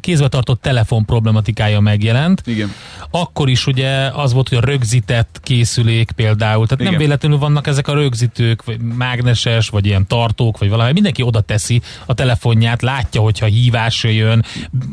kézbe 0.00 0.28
tartott 0.28 0.62
telefon 0.62 1.04
problematikája 1.04 1.80
megjelent, 1.80 2.42
Igen. 2.46 2.72
akkor 3.10 3.48
is 3.48 3.66
ugye 3.66 3.88
az 4.12 4.32
volt, 4.32 4.48
hogy 4.48 4.58
a 4.58 4.60
rögzített 4.60 5.40
készülék 5.42 6.10
például, 6.10 6.64
tehát 6.64 6.78
nem 6.78 6.86
Igen. 6.86 6.98
véletlenül 6.98 7.38
vannak 7.38 7.66
ezek 7.66 7.88
a 7.88 7.94
rögzítők, 7.94 8.64
vagy 8.64 8.80
mágneses, 8.80 9.68
vagy 9.68 9.86
ilyen 9.86 10.06
tartók, 10.06 10.58
vagy 10.58 10.68
valami, 10.68 10.92
mindenki 10.92 11.22
oda 11.22 11.40
teszi 11.40 11.82
a 12.06 12.14
telefonját, 12.14 12.82
látja, 12.82 13.20
hogyha 13.20 13.46
hívás 13.46 14.04
jön, 14.04 14.44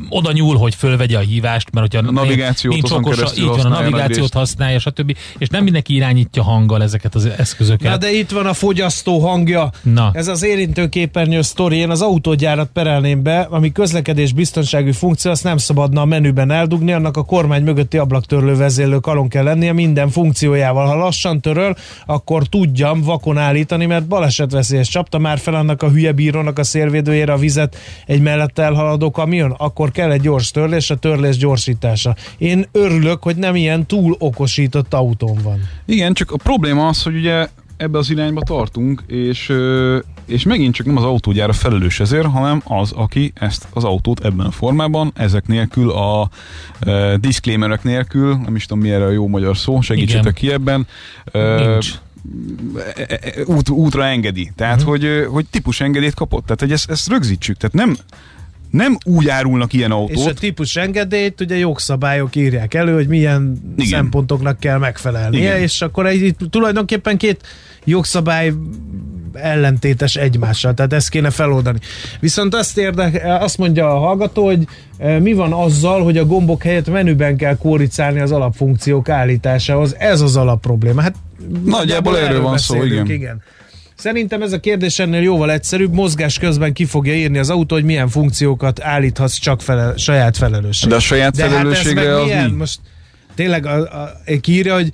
oda 0.10 0.32
nyúl, 0.32 0.58
hogy 0.58 0.76
fölvegye 0.76 1.18
a 1.18 1.22
hívást, 1.22 1.72
mert 1.72 1.94
hogyha 1.94 2.08
A 2.08 2.12
navigációt 2.12 2.74
nincs 2.74 2.86
azon 2.86 2.98
okos, 2.98 3.16
keresztül 3.16 3.44
így 3.44 3.50
van, 3.50 3.66
a 3.66 3.70
navigációt 3.70 4.34
használja, 4.34 4.80
stb. 4.80 5.18
És 5.38 5.48
nem 5.48 5.64
mindenki 5.64 5.96
irányítja 5.96 6.44
hanggal 6.62 6.84
ezeket 6.84 7.16
az 7.16 7.26
eszközöket. 7.38 7.92
Na 7.92 7.98
de 7.98 8.12
itt 8.12 8.30
van 8.30 8.46
a 8.46 8.54
fogyasztó 8.54 9.20
hangja. 9.20 9.70
Na. 9.82 10.12
Ez 10.14 10.28
az 10.28 10.44
érintőképernyő 10.44 11.42
sztori. 11.42 11.78
Én 11.78 11.90
az 11.90 12.02
autógyárat 12.02 12.70
perelném 12.74 13.24
be, 13.24 13.48
ami 13.50 13.72
közlekedés 13.72 14.34
biztonsági 14.34 14.92
funkció, 14.92 15.32
azt 15.32 15.44
nem 15.44 15.58
szabadna 15.58 16.02
a 16.02 16.06
menüben 16.06 16.52
eldugni, 16.52 16.92
annak 16.92 17.18
a 17.18 17.24
kormány 17.24 17.64
mögötti 17.64 17.98
ablaktörlő 17.98 18.56
vezérlő 18.56 19.00
kalon 19.00 19.28
kell 19.28 19.44
lennie 19.44 19.74
minden 19.74 20.10
funkciójával. 20.10 20.86
Ha 20.86 20.96
lassan 20.96 21.42
töröl, 21.42 21.76
akkor 22.06 22.48
tudjam 22.48 23.02
vakon 23.02 23.38
állítani, 23.38 23.86
mert 23.86 24.08
balesetveszélyes 24.08 24.88
csapta 24.88 25.18
már 25.18 25.40
fel 25.40 25.54
annak 25.56 25.84
a 25.84 25.90
hülye 25.90 26.12
bírónak 26.12 26.60
a 26.60 26.64
szélvédőjére 26.64 27.34
a 27.34 27.38
vizet 27.38 27.76
egy 28.06 28.22
mellett 28.22 28.60
elhaladó 28.60 29.12
kamion, 29.12 29.52
akkor 29.58 29.92
kell 29.92 30.12
egy 30.12 30.22
gyors 30.22 30.52
törlés, 30.52 30.90
a 30.90 30.96
törlés 30.96 31.38
gyorsítása. 31.38 32.16
Én 32.38 32.66
örülök, 32.72 33.24
hogy 33.24 33.36
nem 33.36 33.56
ilyen 33.56 33.86
túl 33.86 34.16
okosított 34.20 34.94
autón 34.94 35.38
van. 35.44 35.60
Igen, 35.86 36.14
csak 36.14 36.32
a 36.32 36.38
probléma 36.52 36.88
az, 36.88 37.04
hogy 37.04 37.16
ugye 37.16 37.48
ebbe 37.78 37.98
az 37.98 38.10
irányba 38.10 38.42
tartunk, 38.42 39.04
és, 39.08 39.54
és 40.26 40.44
megint 40.44 40.74
csak 40.74 40.86
nem 40.86 40.98
az 40.98 41.04
autógyára 41.04 41.54
felelős 41.54 42.00
ezért, 42.00 42.26
hanem 42.26 42.62
az, 42.66 42.92
aki 42.92 43.32
ezt 43.36 43.68
az 43.74 43.84
autót 43.84 44.26
ebben 44.26 44.46
a 44.46 44.52
formában, 44.52 45.12
ezek 45.16 45.48
nélkül, 45.48 45.92
a 45.92 46.30
uh, 46.86 47.14
disclaimerek 47.14 47.84
nélkül, 47.84 48.36
nem 48.36 48.56
is 48.56 48.66
tudom 48.66 48.84
mi 48.84 48.92
erre 48.92 49.06
a 49.06 49.10
jó 49.10 49.28
magyar 49.28 49.58
szó, 49.58 49.82
segítsetek 49.82 50.24
Igen. 50.24 50.34
ki 50.34 50.52
ebben, 50.52 50.88
ö, 51.32 51.70
Nincs. 51.70 51.92
e- 52.96 53.06
e- 53.08 53.20
e- 53.22 53.44
út, 53.46 53.70
útra 53.70 54.06
engedi. 54.06 54.52
Tehát, 54.56 54.82
uh-huh. 54.82 54.90
hogy, 54.90 55.28
hogy 55.30 55.46
típus 55.50 55.82
engedélyt 55.82 56.14
kapott. 56.14 56.44
Tehát, 56.44 56.60
hogy 56.60 56.72
ezt, 56.72 56.90
ezt 56.90 57.10
rögzítsük. 57.10 57.58
Tehát 57.58 57.76
nem, 57.76 57.98
nem 58.72 58.98
úgy 59.06 59.30
árulnak 59.30 59.74
ilyen 59.74 59.92
És 59.92 59.96
a 59.96 60.00
autót, 60.00 60.40
típus 60.40 60.76
engedélyt 60.76 61.42
ugye 61.42 61.58
jogszabályok 61.58 62.36
írják 62.36 62.74
elő, 62.74 62.94
hogy 62.94 63.08
milyen 63.08 63.62
Igen. 63.78 63.90
Szempontoknak 63.90 64.60
kell 64.60 64.78
megfelelnie, 64.78 65.40
Igen. 65.40 65.62
és 65.62 65.82
akkor 65.82 66.06
egy, 66.06 66.36
tulajdonképpen 66.50 67.18
két 67.18 67.42
jogszabály 67.84 68.54
ellentétes 69.34 70.16
egymással, 70.16 70.74
tehát 70.74 70.94
ezt 70.94 71.10
kéne 71.10 71.30
feloldani. 71.30 71.80
Viszont 72.20 72.56
azt, 72.56 72.78
érde, 72.78 73.38
azt 73.40 73.58
mondja 73.58 73.96
a 73.96 74.00
hallgató, 74.00 74.46
hogy 74.46 74.68
e, 74.98 75.20
mi 75.20 75.34
van 75.34 75.54
azzal, 75.54 76.04
hogy 76.04 76.18
a 76.18 76.26
gombok 76.26 76.64
helyett 76.64 76.90
menüben 76.90 77.38
kell 77.38 77.58
kóricálni 77.58 78.20
az 78.20 78.32
alapfunkciók 78.32 79.10
állításához. 79.10 79.96
Ez 79.98 80.22
az 80.22 80.36
alapprobléma. 80.36 81.02
Hát 81.02 81.16
Nagyjából 81.66 82.18
erről 82.18 82.42
van 82.42 82.58
szó, 82.58 82.84
igen. 82.84 83.10
igen. 83.10 83.42
Szerintem 84.02 84.42
ez 84.42 84.52
a 84.54 84.60
kérdés 84.60 85.00
ennél 85.00 85.22
jóval 85.22 85.52
egyszerűbb. 85.52 85.94
Mozgás 85.94 86.40
közben 86.40 86.74
ki 86.74 86.86
fogja 86.86 87.16
írni 87.16 87.38
az 87.38 87.50
autó, 87.50 87.76
hogy 87.76 87.84
milyen 87.84 88.10
funkciókat 88.10 88.82
állíthatsz 88.84 89.40
csak 89.40 89.62
fele, 89.62 89.98
saját 89.98 90.38
felelősség. 90.38 90.90
De 90.90 90.96
a 90.96 91.00
saját 91.00 91.36
De 91.36 91.42
hát 91.42 91.52
ez 91.52 91.58
felelősségre 91.58 92.04
meg 92.04 92.14
az 92.14 92.24
milyen? 92.24 92.50
mi? 92.50 92.56
Most 92.56 92.80
tényleg 93.36 93.66
a, 93.66 93.78
a, 93.80 94.12
kiírja, 94.42 94.74
hogy 94.74 94.92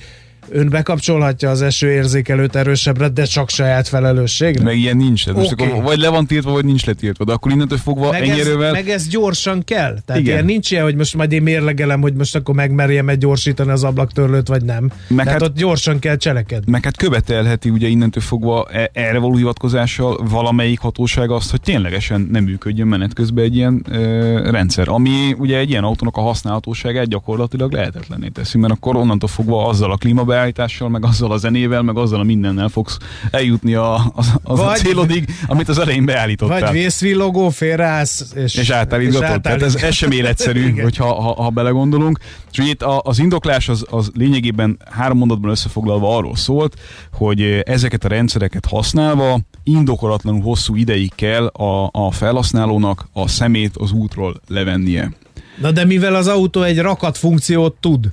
ön 0.50 0.70
bekapcsolhatja 0.70 1.50
az 1.50 1.62
esőérzékelőt 1.62 2.56
erősebbre, 2.56 3.08
de 3.08 3.24
csak 3.24 3.50
saját 3.50 3.88
felelősségre. 3.88 4.64
meg 4.64 4.78
ilyen 4.78 4.98
nincs. 4.98 5.26
Tehát 5.26 5.40
Most 5.40 5.52
akkor 5.52 5.84
vagy 5.84 5.98
le 5.98 6.10
van 6.10 6.26
tiltva, 6.28 6.52
vagy 6.52 6.66
nincs 6.66 6.86
letiltva. 6.86 7.24
De 7.24 7.32
akkor 7.34 7.52
innentől 7.52 7.78
fogva 7.78 8.12
meg, 8.12 8.22
ennyi 8.22 8.40
ez, 8.40 8.48
erővel... 8.48 8.72
meg 8.72 8.90
ez 8.90 9.08
gyorsan 9.08 9.64
kell. 9.64 9.98
Tehát 10.06 10.22
Igen. 10.22 10.34
ilyen 10.34 10.46
nincs 10.46 10.72
ilyen, 10.72 10.84
hogy 10.84 10.96
most 10.96 11.16
majd 11.16 11.32
én 11.32 11.42
mérlegelem, 11.42 12.02
hogy 12.02 12.14
most 12.14 12.36
akkor 12.36 12.56
megmerjem 12.56 13.10
egy 13.10 13.18
gyorsítani 13.18 13.72
az 13.72 13.84
ablaktörlőt, 13.84 14.48
vagy 14.48 14.64
nem. 14.64 14.92
Meg 15.08 15.26
Tehát 15.26 15.42
hát- 15.42 15.50
ott 15.50 15.58
gyorsan 15.58 16.00
kell 16.00 16.16
cselekedni. 16.18 16.72
meg 16.72 16.84
hát 16.84 16.98
követelheti 16.98 17.70
ugye 17.70 17.88
innentől 17.88 18.24
fogva 18.24 18.68
e- 18.72 18.90
erre 18.94 19.18
való 19.18 19.36
hivatkozással 19.36 20.26
valamelyik 20.30 20.80
hatóság 20.80 21.32
azt, 21.32 21.52
hogy 21.52 21.62
ténylegesen 21.62 22.28
nem 22.32 22.44
működjön 22.44 22.88
menet 22.88 23.14
közben 23.14 23.44
egy 23.44 23.56
ilyen 23.56 23.86
ö, 23.90 24.52
rendszer, 24.52 24.88
ami 24.90 25.36
ugye 25.38 25.58
egy 25.58 25.70
ilyen 25.70 25.84
autónak 25.84 26.18
a 26.18 26.22
használhatóságát 26.22 27.08
gyakorlatilag 27.08 27.72
lehetetlenné 27.72 28.28
teszi, 28.28 28.58
mert 28.58 28.74
akkor 28.74 28.96
onnantól 28.96 29.30
fogva 29.30 29.68
azzal 29.68 29.92
a 29.92 29.98
klímabeállítással, 30.38 30.90
meg 30.90 31.06
azzal 31.06 31.32
a 31.32 31.38
zenével, 31.38 31.82
meg 31.82 31.98
azzal 31.98 32.20
a 32.20 32.24
mindennel 32.24 32.68
fogsz 32.68 32.98
eljutni 33.32 33.74
a, 33.74 34.12
az, 34.16 34.34
az 34.44 34.60
a 34.60 34.72
célodig, 34.72 35.26
amit 35.48 35.70
az 35.70 35.80
elején 35.80 36.06
beállítottál. 36.06 36.60
Vagy 36.60 36.72
vészvillogó, 36.72 37.50
félreállsz, 37.50 38.32
és, 38.36 38.56
és 38.56 38.70
átállítgatod. 38.70 39.42
Tehát 39.42 39.62
ez, 39.62 39.76
ez 39.76 39.94
sem 39.94 40.12
életszerű, 40.12 40.82
hogyha 40.82 41.14
ha, 41.14 41.44
ha 41.44 41.50
belegondolunk. 41.50 42.20
És 42.52 42.58
ugye 42.58 42.70
itt 42.70 42.82
a, 42.82 43.02
az 43.04 43.20
indoklás 43.20 43.70
az, 43.70 43.86
az 43.90 44.12
lényegében 44.14 44.78
három 44.92 45.18
mondatban 45.18 45.52
összefoglalva 45.52 46.18
arról 46.18 46.36
szólt, 46.36 46.80
hogy 47.14 47.42
ezeket 47.66 48.06
a 48.06 48.08
rendszereket 48.08 48.66
használva 48.66 49.40
indokolatlanul 49.64 50.42
hosszú 50.42 50.76
ideig 50.76 51.12
kell 51.16 51.46
a, 51.46 51.90
a 51.92 52.12
felhasználónak 52.12 53.08
a 53.14 53.28
szemét 53.28 53.78
az 53.78 53.92
útról 53.92 54.42
levennie. 54.48 55.12
Na 55.62 55.72
de 55.72 55.86
mivel 55.86 56.16
az 56.16 56.28
autó 56.28 56.62
egy 56.62 56.80
rakat 56.80 57.18
funkciót 57.18 57.76
tud, 57.80 58.12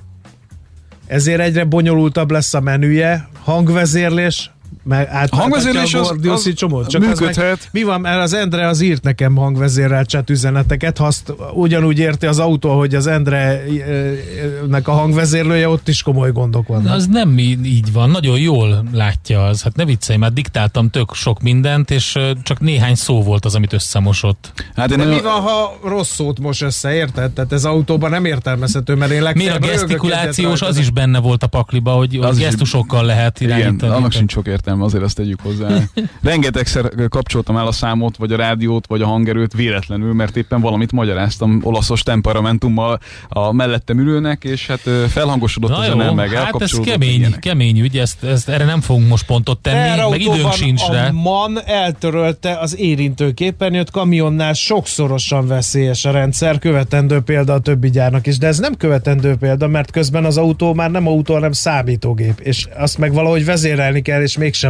ezért 1.07 1.39
egyre 1.39 1.63
bonyolultabb 1.63 2.31
lesz 2.31 2.53
a 2.53 2.59
menüje, 2.59 3.27
hangvezérlés, 3.43 4.51
meg 4.87 5.07
át, 5.09 5.29
A 5.31 5.35
hangvezérlés 5.35 5.93
a 5.93 5.99
az- 5.99 6.07
Gordiuszi 6.07 6.49
az 6.49 6.55
csomót. 6.55 6.87
Csak 6.89 7.01
az 7.01 7.07
működhet. 7.07 7.45
meg, 7.45 7.69
mi 7.71 7.83
van, 7.83 8.01
mert 8.01 8.21
az 8.21 8.33
Endre 8.33 8.67
az 8.67 8.81
írt 8.81 9.03
nekem 9.03 9.35
hangvezérrel 9.35 10.03
chat 10.03 10.29
üzeneteket, 10.29 10.97
ha 10.97 11.05
azt 11.05 11.33
ugyanúgy 11.53 11.99
érti 11.99 12.25
az 12.25 12.39
autó, 12.39 12.77
hogy 12.77 12.95
az 12.95 13.07
Endre-nek 13.07 14.87
a 14.87 14.91
hangvezérlője, 14.91 15.69
ott 15.69 15.87
is 15.87 16.01
komoly 16.01 16.31
gondok 16.31 16.67
vannak. 16.67 16.93
Az 16.93 17.07
nem 17.07 17.37
így 17.37 17.91
van, 17.93 18.09
nagyon 18.09 18.39
jól 18.39 18.83
látja 18.91 19.45
az. 19.45 19.61
Hát 19.61 19.75
ne 19.75 19.85
viccelj, 19.85 20.17
már 20.19 20.33
diktáltam 20.33 20.89
tök 20.89 21.13
sok 21.13 21.41
mindent, 21.41 21.91
és 21.91 22.15
ö, 22.15 22.31
csak 22.43 22.59
néhány 22.59 22.95
szó 22.95 23.23
volt 23.23 23.45
az, 23.45 23.55
amit 23.55 23.73
összemosott. 23.73 24.53
Hát 24.75 24.91
én 24.91 24.97
De 24.97 25.03
nem- 25.03 25.13
mi 25.13 25.21
van, 25.21 25.41
ha 25.41 25.77
rossz 25.83 26.13
szót 26.13 26.39
most 26.39 26.61
össze, 26.61 26.93
érted? 26.93 27.31
Tehát 27.31 27.51
ez 27.51 27.65
autóban 27.65 28.09
nem 28.09 28.25
értelmezhető, 28.25 28.95
mert 28.95 29.11
én 29.11 29.17
Miért 29.21 29.35
a 29.35 29.39
legfeljebb 29.39 29.61
rögök 29.61 29.79
gesztikulációs, 29.87 30.59
egyet 30.61 30.69
az 30.73 30.77
is 30.77 30.89
benne 30.89 31.19
volt 31.19 31.43
a 31.43 31.47
pakliba, 31.47 31.91
hogy, 31.91 32.17
Az 32.21 32.37
gesztusokkal 32.37 33.05
lehet 33.05 33.41
Igen, 33.41 33.57
irányítani. 33.59 33.93
annak 33.93 34.11
sincs 34.11 34.31
sok 34.31 34.47
értelme, 34.47 34.74
azért 34.81 35.03
azt 35.03 35.15
tegyük 35.15 35.39
hozzá. 35.41 35.67
Rengetegszer 36.23 36.91
kapcsoltam 37.09 37.57
el 37.57 37.67
a 37.67 37.71
számot, 37.71 38.17
vagy 38.17 38.31
a 38.31 38.35
rádiót, 38.35 38.87
vagy 38.87 39.01
a 39.01 39.05
hangerőt 39.05 39.53
véletlenül, 39.53 40.13
mert 40.13 40.37
éppen 40.37 40.61
valamit 40.61 40.91
magyaráztam 40.91 41.59
olaszos 41.63 42.01
temperamentummal 42.03 42.99
a 43.27 43.53
mellettem 43.53 43.99
ülőnek, 43.99 44.43
és 44.43 44.67
hát 44.67 44.81
felhangosodott 45.07 45.69
Na 45.69 45.77
a 45.77 45.83
zene, 45.83 46.11
meg 46.11 46.29
hát 46.29 46.61
ez 46.61 46.79
kemény, 46.79 47.19
ilyenek. 47.19 47.39
kemény 47.39 47.79
ügy, 47.79 47.97
ezt, 47.97 48.23
ezt, 48.23 48.49
erre 48.49 48.65
nem 48.65 48.81
fogunk 48.81 49.07
most 49.07 49.25
pontot 49.25 49.59
tenni, 49.59 49.77
meg 49.77 49.87
Teherautóban 49.87 50.37
időnk 50.37 50.53
sincs 50.53 50.81
a 50.81 50.93
rá. 50.93 51.09
MAN 51.11 51.59
eltörölte 51.65 52.57
az 52.59 52.77
érintő 52.77 53.33
képernyőt, 53.33 53.91
kamionnál 53.91 54.53
sokszorosan 54.53 55.47
veszélyes 55.47 56.05
a 56.05 56.11
rendszer, 56.11 56.59
követendő 56.59 57.19
példa 57.19 57.53
a 57.53 57.59
többi 57.59 57.89
gyárnak 57.89 58.27
is, 58.27 58.37
de 58.37 58.47
ez 58.47 58.57
nem 58.57 58.75
követendő 58.75 59.35
példa, 59.35 59.67
mert 59.67 59.91
közben 59.91 60.25
az 60.25 60.37
autó 60.37 60.73
már 60.73 60.91
nem 60.91 61.07
autó, 61.07 61.33
hanem 61.33 61.51
számítógép, 61.51 62.39
és 62.39 62.67
azt 62.77 62.97
meg 62.97 63.13
valahogy 63.13 63.45
vezérelni 63.45 64.01
kell, 64.01 64.21
és 64.21 64.37
mégsem 64.37 64.64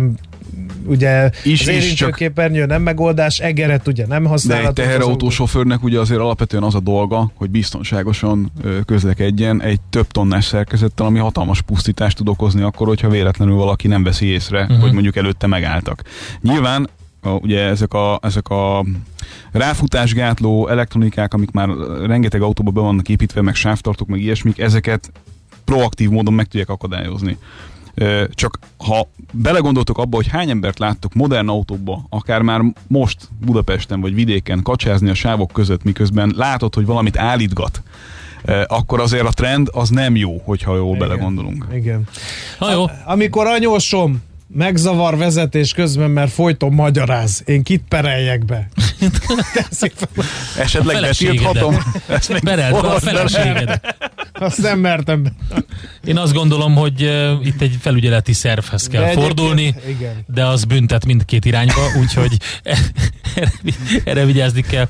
ugye 0.86 1.30
Is- 1.43 1.62
az 1.62 1.68
is 1.68 1.68
érintő 1.68 1.93
csak- 1.93 2.16
képernyő 2.16 2.66
nem 2.66 2.82
megoldás, 2.82 3.39
egeret 3.39 3.88
ugye 3.88 4.06
nem 4.08 4.24
De 4.24 4.30
használható. 4.30 4.68
egy 4.68 4.74
teherautósofőrnek 4.74 5.84
ugye 5.84 6.00
azért 6.00 6.20
alapvetően 6.20 6.64
az 6.64 6.76
a 6.76 6.80
dolga, 6.80 7.32
hogy 7.36 7.50
biztonságosan 7.50 8.52
közlekedjen 8.86 9.62
egy 9.62 9.80
több 9.89 10.08
tonnás 10.08 10.46
szerkezettel, 10.46 11.06
ami 11.06 11.20
hatalmas 11.20 11.62
pusztítást 11.62 12.18
tud 12.18 12.30
okozni 12.30 12.62
akkor, 12.62 12.88
hogyha 12.88 13.10
véletlenül 13.10 13.56
valaki 13.56 13.88
nem 13.88 14.04
veszi 14.04 14.26
észre, 14.26 14.62
uh-huh. 14.62 14.80
hogy 14.80 14.91
mondjuk 14.91 15.16
előtte 15.16 15.48
megálltak. 15.48 16.02
Nyilván 16.41 16.89
a, 17.22 17.30
ugye 17.30 17.62
ezek 17.62 17.93
a, 17.93 18.20
ezek 18.22 18.48
a 18.48 18.86
ráfutásgátló 19.52 20.68
elektronikák, 20.68 21.34
amik 21.34 21.52
már 21.52 21.70
rengeteg 22.06 22.41
autóba 22.41 22.72
be 22.72 22.80
vannak 22.82 23.10
építve, 23.10 23.41
meg 23.41 23.56
sávtartók, 23.56 24.08
meg 24.08 24.22
ilyesmik, 24.22 24.60
ezeket 24.60 25.12
proaktív 25.66 26.10
módon 26.10 26.34
meg 26.34 26.46
tudják 26.46 26.70
akadályozni. 26.70 27.38
Csak 28.30 28.60
ha 28.78 29.08
belegondoltok 29.32 29.98
abba, 29.98 30.16
hogy 30.16 30.28
hány 30.28 30.50
embert 30.50 30.80
láttok 30.80 31.14
modern 31.14 31.50
autókba, 31.50 32.06
akár 32.10 32.41
már 32.41 32.62
most 32.88 33.18
Budapesten 33.46 34.02
vagy 34.02 34.14
vidéken 34.14 34.62
kacsázni 34.62 35.10
a 35.10 35.14
sávok 35.14 35.52
között, 35.52 35.84
miközben 35.84 36.34
látod, 36.36 36.76
hogy 36.76 36.86
valamit 36.86 37.18
állítgat, 37.18 37.82
akkor 38.68 39.00
azért 39.00 39.26
a 39.26 39.32
trend 39.32 39.70
az 39.72 39.89
nem 39.89 40.16
jó, 40.16 40.41
hogyha 40.43 40.76
jól 40.76 40.96
Igen. 40.96 41.08
belegondolunk. 41.08 41.68
Igen. 41.74 42.04
Na 42.60 42.72
jó, 42.72 42.86
Amikor 43.06 43.48
anyósom 43.48 44.24
megzavar 44.48 45.18
vezetés 45.18 45.74
közben, 45.74 46.12
mert 46.12 46.32
folyton 46.32 46.74
magyaráz. 46.74 47.43
Én 47.46 47.64
kit 47.64 47.84
pereljek 47.89 48.46
be? 48.46 48.68
Esetleg 50.58 51.02
betilthatom? 51.02 51.78
Bereld 52.43 52.82
be 52.82 52.88
a 52.88 53.00
feleségedet. 53.00 53.96
Azt 54.34 54.62
nem 54.62 54.80
mertem. 54.80 55.26
Én 56.06 56.18
azt 56.18 56.34
gondolom, 56.34 56.76
hogy 56.76 57.04
uh, 57.04 57.46
itt 57.46 57.62
egy 57.62 57.78
felügyeleti 57.82 58.34
szervhez 58.34 58.88
kell 58.88 59.04
De 59.04 59.12
fordulni, 59.12 59.76
igen. 59.88 60.26
de 60.28 60.46
az 60.46 60.64
büntet 60.64 61.06
mindkét 61.06 61.46
irányba, 61.46 61.82
úgyhogy 62.00 62.38
erre, 62.64 63.52
erre 64.04 64.26
vigyázni 64.26 64.62
kell. 64.62 64.88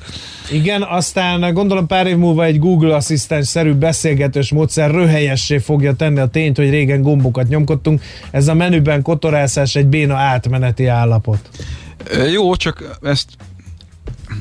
Igen, 0.50 0.82
aztán 0.82 1.54
gondolom 1.54 1.86
pár 1.86 2.06
év 2.06 2.16
múlva 2.16 2.44
egy 2.44 2.58
Google 2.58 2.94
asszisztens-szerű 2.94 3.72
beszélgetős 3.72 4.52
módszer 4.52 4.90
röhelyessé 4.90 5.58
fogja 5.58 5.94
tenni 5.94 6.18
a 6.18 6.26
tényt, 6.26 6.56
hogy 6.56 6.70
régen 6.70 7.02
gombokat 7.02 7.48
nyomkodtunk. 7.48 8.02
Ez 8.30 8.48
a 8.48 8.54
menüben 8.54 9.02
kotorászás 9.02 9.74
egy 9.74 9.86
béna 9.86 10.16
átmeneti 10.16 10.86
állapot. 10.86 11.48
Jó, 12.32 12.56
csak 12.56 12.98
ezt 13.02 13.26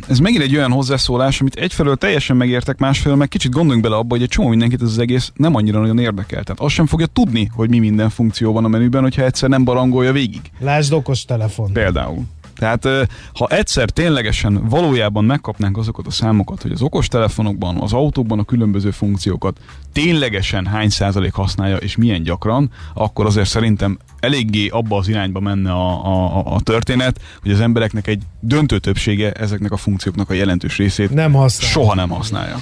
ez 0.07 0.19
megint 0.19 0.43
egy 0.43 0.55
olyan 0.55 0.71
hozzászólás, 0.71 1.41
amit 1.41 1.55
egyfelől 1.55 1.95
teljesen 1.95 2.37
megértek, 2.37 2.77
másfelől 2.77 3.17
meg 3.17 3.27
kicsit 3.27 3.51
gondoljunk 3.51 3.83
bele 3.83 3.95
abba, 3.95 4.13
hogy 4.13 4.21
egy 4.21 4.29
csomó 4.29 4.47
mindenkit 4.47 4.81
ez 4.81 4.87
az 4.87 4.99
egész 4.99 5.31
nem 5.35 5.55
annyira 5.55 5.79
nagyon 5.79 5.99
érdekel. 5.99 6.43
Tehát 6.43 6.59
azt 6.59 6.73
sem 6.73 6.85
fogja 6.85 7.05
tudni, 7.05 7.49
hogy 7.53 7.69
mi 7.69 7.79
minden 7.79 8.09
funkció 8.09 8.53
van 8.53 8.65
a 8.65 8.67
menüben, 8.67 9.01
hogyha 9.01 9.23
egyszer 9.23 9.49
nem 9.49 9.63
barangolja 9.63 10.11
végig. 10.11 10.41
Lásd 10.59 10.93
okos 10.93 11.25
telefon. 11.25 11.73
Például. 11.73 12.23
Tehát 12.55 12.87
ha 13.33 13.47
egyszer 13.47 13.89
ténylegesen 13.89 14.67
valójában 14.69 15.25
megkapnánk 15.25 15.77
azokat 15.77 16.07
a 16.07 16.11
számokat, 16.11 16.61
hogy 16.61 16.71
az 16.71 16.81
okostelefonokban, 16.81 17.77
az 17.81 17.93
autókban 17.93 18.39
a 18.39 18.43
különböző 18.43 18.91
funkciókat 18.91 19.57
ténylegesen 19.93 20.65
hány 20.65 20.89
százalék 20.89 21.33
használja 21.33 21.77
és 21.77 21.95
milyen 21.95 22.23
gyakran, 22.23 22.71
akkor 22.93 23.25
azért 23.25 23.47
szerintem 23.47 23.97
eléggé 24.19 24.67
abba 24.67 24.97
az 24.97 25.07
irányba 25.07 25.39
menne 25.39 25.71
a, 25.71 26.05
a, 26.05 26.37
a- 26.37 26.53
a 26.55 26.59
történet, 26.61 27.21
hogy 27.41 27.51
az 27.51 27.59
embereknek 27.59 28.07
egy 28.07 28.21
döntő 28.39 28.79
többsége 28.79 29.31
ezeknek 29.31 29.71
a 29.71 29.77
funkcióknak 29.77 30.29
a 30.29 30.33
jelentős 30.33 30.77
részét 30.77 31.13
Nem 31.13 31.33
használ. 31.33 31.69
soha 31.69 31.95
nem 31.95 32.09
használja. 32.09 32.59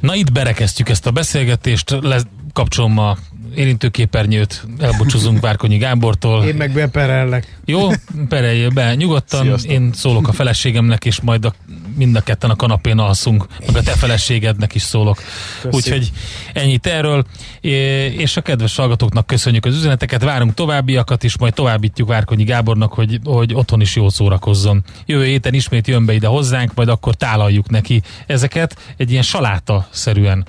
Na 0.00 0.14
itt 0.14 0.32
berekeztjük 0.32 0.88
ezt 0.88 1.06
a 1.06 1.10
beszélgetést, 1.10 1.90
lekapcsolom 2.00 2.98
a 2.98 3.16
érintőképernyőt, 3.54 4.66
elbúcsúzunk 4.78 5.40
Várkonyi 5.40 5.76
Gábortól. 5.76 6.44
Én 6.44 6.54
meg 6.54 6.72
beperellek. 6.72 7.58
Jó, 7.64 7.88
pereljél 8.28 8.70
be 8.70 8.94
nyugodtan, 8.94 9.42
Sziasztok. 9.42 9.70
én 9.70 9.90
szólok 9.92 10.28
a 10.28 10.32
feleségemnek, 10.32 11.04
és 11.04 11.20
majd 11.20 11.44
a, 11.44 11.54
mind 11.96 12.16
a 12.16 12.20
ketten 12.20 12.50
a 12.50 12.56
kanapén 12.56 12.98
alszunk, 12.98 13.46
meg 13.66 13.76
a 13.76 13.82
te 13.82 13.92
feleségednek 13.92 14.74
is 14.74 14.82
szólok. 14.82 15.22
Köszi. 15.62 15.76
Úgyhogy 15.76 16.10
ennyit 16.52 16.86
erről, 16.86 17.24
É, 17.64 18.06
és 18.06 18.36
a 18.36 18.40
kedves 18.40 18.76
hallgatóknak 18.76 19.26
köszönjük 19.26 19.64
az 19.64 19.76
üzeneteket, 19.76 20.22
várunk 20.22 20.54
továbbiakat 20.54 21.22
is, 21.22 21.38
majd 21.38 21.54
továbbítjuk 21.54 22.08
Várkonyi 22.08 22.44
Gábornak, 22.44 22.92
hogy, 22.92 23.20
hogy 23.24 23.54
otthon 23.54 23.80
is 23.80 23.96
jól 23.96 24.10
szórakozzon. 24.10 24.84
Jövő 25.06 25.24
héten 25.24 25.54
ismét 25.54 25.86
jön 25.86 26.04
be 26.04 26.12
ide 26.12 26.26
hozzánk, 26.26 26.74
majd 26.74 26.88
akkor 26.88 27.14
tálaljuk 27.14 27.70
neki 27.70 28.02
ezeket 28.26 28.94
egy 28.96 29.10
ilyen 29.10 29.22
saláta-szerűen. 29.22 30.46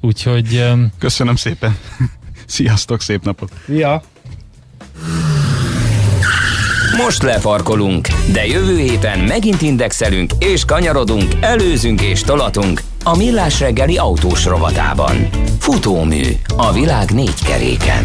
Úgyhogy 0.00 0.56
em, 0.56 0.92
Köszönöm 0.98 1.36
szépen. 1.36 1.76
Sziasztok, 2.46 3.00
szép 3.00 3.24
napot! 3.24 3.50
Ja. 3.66 4.02
Most 6.96 7.22
lefarkolunk, 7.22 8.08
de 8.32 8.46
jövő 8.46 8.78
héten 8.78 9.18
megint 9.18 9.62
indexelünk 9.62 10.32
és 10.38 10.64
kanyarodunk, 10.64 11.32
előzünk 11.40 12.00
és 12.00 12.22
tolatunk 12.22 12.80
a 13.04 13.16
Millás 13.16 13.60
reggeli 13.60 13.96
autós 13.96 14.44
rovatában. 14.44 15.28
Futómű 15.58 16.22
a 16.56 16.72
világ 16.72 17.10
négy 17.10 17.42
keréken. 17.44 18.04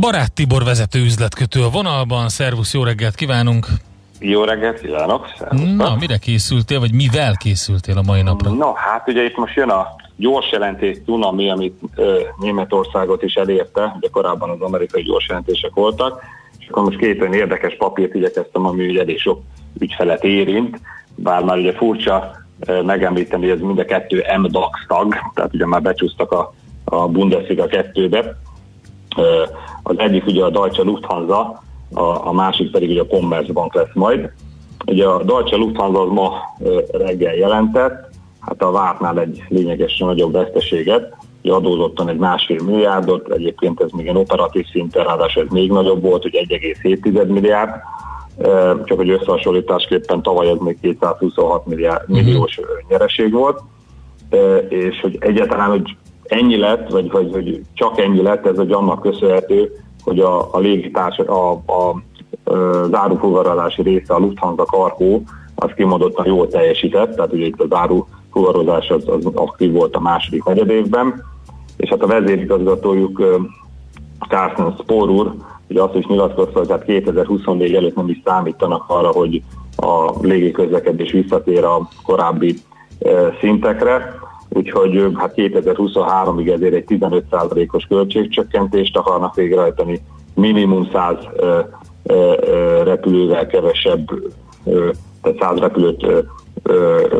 Barát 0.00 0.32
Tibor 0.32 0.64
vezető 0.64 1.00
üzletkötő 1.00 1.62
a 1.62 1.68
vonalban. 1.68 2.28
Szervusz, 2.28 2.74
jó 2.74 2.84
reggelt 2.84 3.14
kívánunk! 3.14 3.66
Jó 4.20 4.44
reggelt 4.44 4.80
kívánok! 4.80 5.26
Szervusztok. 5.38 5.76
Na, 5.76 5.96
mire 5.98 6.16
készültél, 6.16 6.80
vagy 6.80 6.92
mivel 6.92 7.34
készültél 7.36 7.98
a 7.98 8.02
mai 8.02 8.22
napra? 8.22 8.50
No, 8.50 8.72
hát 8.72 9.08
ugye 9.08 9.24
itt 9.24 9.36
most 9.36 9.54
jön 9.54 9.68
a 9.68 9.86
gyors 10.16 10.50
jelentés 10.52 10.96
Tunami, 11.04 11.50
amit 11.50 11.78
ö, 11.94 12.20
Németországot 12.38 13.22
is 13.22 13.34
elérte, 13.34 13.94
ugye 13.96 14.08
korábban 14.08 14.50
az 14.50 14.60
amerikai 14.60 15.02
gyors 15.02 15.28
jelentések 15.28 15.70
voltak, 15.74 16.22
és 16.58 16.68
akkor 16.68 16.82
most 16.82 16.98
két 16.98 17.20
olyan 17.20 17.34
érdekes 17.34 17.76
papírt 17.76 18.14
igyekeztem, 18.14 18.66
ami 18.66 18.88
ugye 18.88 19.00
elég 19.00 19.20
sok 19.20 19.42
ügyfelet 19.78 20.24
érint, 20.24 20.80
bár 21.14 21.44
már 21.44 21.58
ugye 21.58 21.72
furcsa 21.72 22.36
ö, 22.66 22.82
megemlíteni, 22.82 23.48
hogy 23.48 23.56
ez 23.58 23.64
mind 23.64 23.78
a 23.78 23.84
kettő 23.84 24.24
MDAX 24.38 24.80
tag, 24.88 25.14
tehát 25.34 25.54
ugye 25.54 25.66
már 25.66 25.82
becsúsztak 25.82 26.32
a, 26.32 26.54
a 26.84 27.08
Bundesliga 27.08 27.66
kettőbe. 27.66 28.36
Az 29.82 29.98
egyik 29.98 30.26
ugye 30.26 30.44
a 30.44 30.50
Deutsche 30.50 30.82
Lufthansa, 30.82 31.62
a, 31.92 32.26
a 32.26 32.32
másik 32.32 32.70
pedig 32.70 32.90
ugye 32.90 33.00
a 33.00 33.06
Commerzbank 33.06 33.74
lesz 33.74 33.94
majd. 33.94 34.30
Ugye 34.86 35.06
a 35.06 35.22
Deutsche 35.22 35.56
Lufthansa 35.56 36.02
az 36.02 36.10
ma 36.10 36.32
reggel 36.92 37.34
jelentett, 37.34 38.08
hát 38.40 38.62
a 38.62 38.70
vártnál 38.70 39.20
egy 39.20 39.42
lényegesen 39.48 40.06
nagyobb 40.06 40.32
veszteséget, 40.32 41.16
ugye 41.42 41.52
adózottan 41.52 42.08
egy 42.08 42.18
másfél 42.18 42.62
milliárdot, 42.62 43.32
egyébként 43.32 43.80
ez 43.80 43.90
még 43.90 44.06
egy 44.06 44.16
operatív 44.16 44.66
szinten, 44.70 45.04
ráadásul 45.04 45.42
ez 45.42 45.48
még 45.50 45.70
nagyobb 45.70 46.02
volt, 46.02 46.22
hogy 46.22 46.46
1,7 46.48 47.26
milliárd, 47.26 47.70
csak 48.84 48.96
hogy 48.96 49.10
összehasonlításképpen 49.10 50.22
tavaly 50.22 50.48
ez 50.48 50.58
még 50.58 50.80
226 50.80 51.66
milliárd, 51.66 52.08
milliós 52.08 52.60
nyereség 52.88 53.32
volt, 53.32 53.60
és 54.68 55.00
hogy 55.00 55.16
egyáltalán, 55.20 55.68
hogy 55.68 55.96
ennyi 56.28 56.56
lett, 56.56 56.90
vagy, 56.90 57.10
vagy 57.10 57.32
hogy 57.32 57.60
csak 57.74 58.00
ennyi 58.00 58.22
lett, 58.22 58.46
ez 58.46 58.58
egy 58.58 58.72
annak 58.72 59.00
köszönhető, 59.00 59.72
hogy 60.04 60.18
a, 60.20 60.54
a 60.54 60.58
légitárs, 60.58 61.18
a, 61.18 61.52
a, 61.52 61.62
a 61.66 62.02
zárufogarási 62.90 63.82
része, 63.82 64.14
a 64.14 64.18
Lufthansa 64.18 64.64
Cargo, 64.64 65.20
az 65.54 65.70
kimondottan 65.76 66.26
jól 66.26 66.48
teljesített, 66.48 67.14
tehát 67.14 67.32
ugye 67.32 67.46
itt 67.46 67.60
a 67.60 67.66
zárufogarozás 67.66 68.90
az, 68.90 69.08
az 69.08 69.26
aktív 69.34 69.72
volt 69.72 69.96
a 69.96 70.00
második 70.00 70.44
negyedévben, 70.44 71.24
és 71.76 71.88
hát 71.88 72.02
a 72.02 72.06
vezérigazgatójuk 72.06 73.22
Carsten 74.28 74.76
Spor 74.80 75.10
úr, 75.10 75.34
ugye 75.68 75.82
azt 75.82 75.94
is 75.94 76.06
nyilatkozta, 76.06 76.58
hogy 76.58 76.70
hát 76.70 76.84
2024 76.84 77.74
előtt 77.74 77.96
nem 77.96 78.08
is 78.08 78.20
számítanak 78.24 78.84
arra, 78.86 79.08
hogy 79.08 79.42
a 79.76 80.12
légiközlekedés 80.20 81.12
visszatér 81.12 81.64
a 81.64 81.88
korábbi 82.02 82.56
szintekre, 83.40 84.18
úgyhogy 84.56 85.10
hát 85.14 85.32
2023-ig 85.36 86.52
ezért 86.52 86.74
egy 86.74 86.84
15%-os 86.88 87.84
költségcsökkentést 87.84 88.96
akarnak 88.96 89.34
végrehajtani, 89.34 90.00
minimum 90.34 90.88
100 90.92 91.16
repülővel 92.84 93.46
kevesebb, 93.46 94.10
tehát 95.22 95.38
100 95.40 95.58
repülőt 95.58 96.06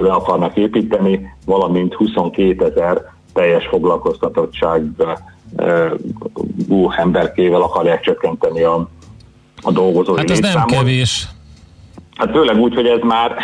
le 0.01 0.13
akarnak 0.13 0.57
építeni, 0.57 1.35
valamint 1.47 1.95
22 1.95 2.65
ezer 2.65 3.15
teljes 3.33 3.67
foglalkoztatottság 3.67 4.85
uh, 6.69 6.99
emberkével 6.99 7.63
akarják 7.63 8.01
csökkenteni 8.01 8.63
a, 8.63 8.89
a 9.63 9.73
dolgozói 9.73 10.17
Hát 10.17 10.31
ez 10.31 10.39
nem 10.39 10.65
kevés. 10.65 11.29
Hát 12.17 12.31
főleg 12.31 12.57
úgy, 12.59 12.75
hogy 12.75 12.87
ez 12.87 13.01
már, 13.03 13.37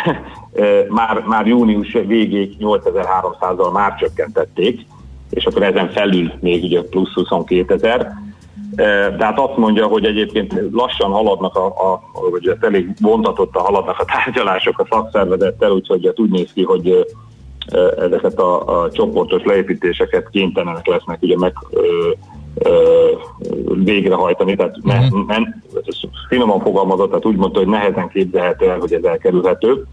már, 0.89 1.23
már 1.27 1.47
június 1.47 1.91
végéig 1.91 2.55
8300-al 2.59 3.71
már 3.71 3.95
csökkentették, 3.95 4.85
és 5.29 5.45
akkor 5.45 5.63
ezen 5.63 5.89
felül 5.89 6.31
még 6.39 6.63
ugye 6.63 6.81
plusz 6.81 7.13
22 7.13 7.73
ezer. 7.73 8.11
De 9.17 9.25
hát 9.25 9.39
azt 9.39 9.57
mondja, 9.57 9.87
hogy 9.87 10.05
egyébként 10.05 10.53
lassan 10.71 11.11
haladnak, 11.11 11.55
a, 11.55 11.65
a, 11.65 12.01
vagy 12.31 12.57
elég 12.61 12.89
vontatottan 13.01 13.63
haladnak 13.63 13.99
a 13.99 14.05
tárgyalások 14.05 14.79
a 14.79 14.87
szakszervezettel, 14.89 15.71
úgyhogy 15.71 16.05
hát 16.05 16.19
úgy 16.19 16.29
néz 16.29 16.53
ki, 16.53 16.63
hogy 16.63 17.05
ezeket 17.99 18.39
a, 18.39 18.81
a 18.81 18.91
csoportos 18.91 19.43
leépítéseket 19.43 20.29
kénytelenek 20.29 20.87
lesznek 20.87 21.21
ugye 21.21 21.37
meg 21.37 21.53
ö, 21.69 22.11
ö, 22.53 23.11
végrehajtani, 23.83 24.55
tehát 24.55 24.75
ne, 24.83 24.97
uh-huh. 24.97 25.27
ne, 25.27 25.35
finoman 26.27 26.59
fogalmazott, 26.59 27.07
tehát 27.07 27.25
úgy 27.25 27.35
mondta, 27.35 27.59
hogy 27.59 27.67
nehezen 27.67 28.09
képzelhető 28.09 28.69
el, 28.69 28.79
hogy 28.79 28.93
ez 28.93 29.03
elkerülhető, 29.03 29.85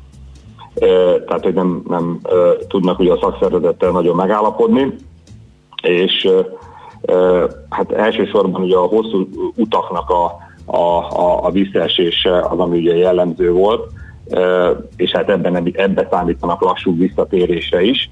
tehát 1.26 1.42
hogy 1.42 1.54
nem, 1.54 1.82
nem 1.88 2.20
tudnak 2.68 2.98
ugye 2.98 3.12
a 3.12 3.18
szakszervezettel 3.20 3.90
nagyon 3.90 4.16
megállapodni, 4.16 4.94
és 5.82 6.28
hát 7.68 7.92
elsősorban 7.92 8.62
ugye 8.62 8.76
a 8.76 8.86
hosszú 8.86 9.28
utaknak 9.56 10.10
a, 10.10 10.24
a, 10.64 10.98
a, 11.20 11.44
a 11.44 11.50
visszaesése 11.50 12.40
az, 12.40 12.58
ami 12.58 12.78
ugye 12.78 12.96
jellemző 12.96 13.52
volt, 13.52 13.92
és 14.96 15.10
hát 15.10 15.30
ebben, 15.30 15.72
ebben 15.74 16.06
számítanak 16.10 16.60
lassú 16.60 16.96
visszatérésre 16.96 17.82
is. 17.82 18.10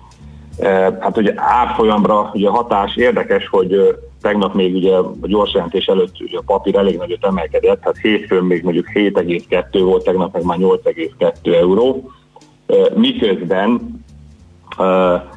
Hát 1.01 1.17
ugye 1.17 1.33
árfolyamra 1.37 2.31
ugye 2.35 2.49
hatás 2.49 2.97
érdekes, 2.97 3.49
hogy 3.49 3.99
tegnap 4.23 4.55
még 4.55 4.75
ugye 4.75 4.97
a 4.97 5.13
gyors 5.23 5.53
jelentés 5.53 5.87
előtt 5.87 6.21
ugye 6.21 6.39
a 6.39 6.43
papír 6.47 6.77
elég 6.77 6.97
nagyot 6.97 7.25
emelkedett, 7.25 7.83
hát 7.83 7.97
hétfőn 7.97 8.45
még 8.45 8.63
mondjuk 8.63 8.87
7,2 8.95 9.81
volt, 9.85 10.05
tegnap 10.05 10.33
meg 10.33 10.45
már 10.45 10.59
8,2 10.59 11.55
euró, 11.55 12.11
miközben 12.95 14.03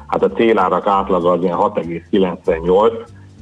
hát 0.06 0.22
a 0.22 0.30
célárak 0.34 0.86
átlaga 0.86 1.30
az 1.30 1.42
ilyen 1.42 1.56
6,98, 1.58 2.90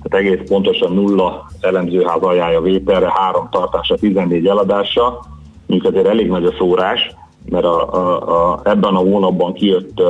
tehát 0.03 0.27
egész 0.27 0.49
pontosan 0.49 0.93
nulla 0.93 1.47
elemzőház 1.61 2.23
ajánlja 2.23 2.61
vételre, 2.61 3.13
három 3.15 3.49
tartása, 3.51 3.95
14 3.97 4.47
eladása, 4.47 5.21
mondjuk 5.67 5.93
azért 5.93 6.09
elég 6.09 6.29
nagy 6.29 6.45
a 6.45 6.53
szórás, 6.59 7.15
mert 7.51 7.65
a, 7.65 7.95
a, 7.95 8.53
a, 8.53 8.61
ebben 8.65 8.95
a 8.95 8.99
hónapban 8.99 9.53
kijött 9.53 10.01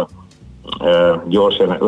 e, 0.78 1.22
gyors 1.28 1.59
e, 1.59 1.78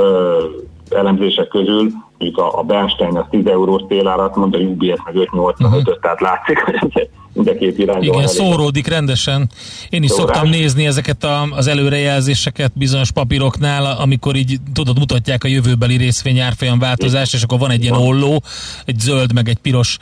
elemzések 0.90 1.48
közül, 1.48 1.90
mondjuk 2.18 2.38
a, 2.38 2.58
a 2.58 2.62
Bernstein 2.62 3.16
az 3.16 3.24
10 3.30 3.46
eurós 3.46 3.82
télárat 3.88 4.36
mond, 4.36 4.54
a 4.54 4.58
UBS 4.58 5.02
meg 5.04 5.14
5,85-öt, 5.14 5.66
uh-huh. 5.66 5.98
tehát 6.00 6.20
látszik, 6.20 6.58
hogy 6.58 7.08
mind 7.32 7.48
a 7.48 7.54
két 7.54 7.78
irányban. 7.78 8.04
Igen, 8.04 8.26
szóródik 8.26 8.86
rendesen. 8.86 9.50
Én 9.88 10.02
is 10.02 10.10
Szórás. 10.10 10.24
szoktam 10.24 10.50
nézni 10.50 10.86
ezeket 10.86 11.24
a, 11.24 11.42
az 11.50 11.66
előrejelzéseket 11.66 12.72
bizonyos 12.74 13.10
papíroknál, 13.10 13.84
amikor 13.84 14.36
így 14.36 14.60
tudod, 14.72 14.98
mutatják 14.98 15.44
a 15.44 15.48
jövőbeli 15.48 15.96
részvény 15.96 16.38
árfolyam 16.38 16.78
változást, 16.78 17.34
és 17.34 17.42
akkor 17.42 17.58
van 17.58 17.70
egy 17.70 17.82
ilyen 17.82 17.94
olló, 17.94 18.42
egy 18.84 18.98
zöld 18.98 19.32
meg 19.32 19.48
egy 19.48 19.58
piros 19.58 19.98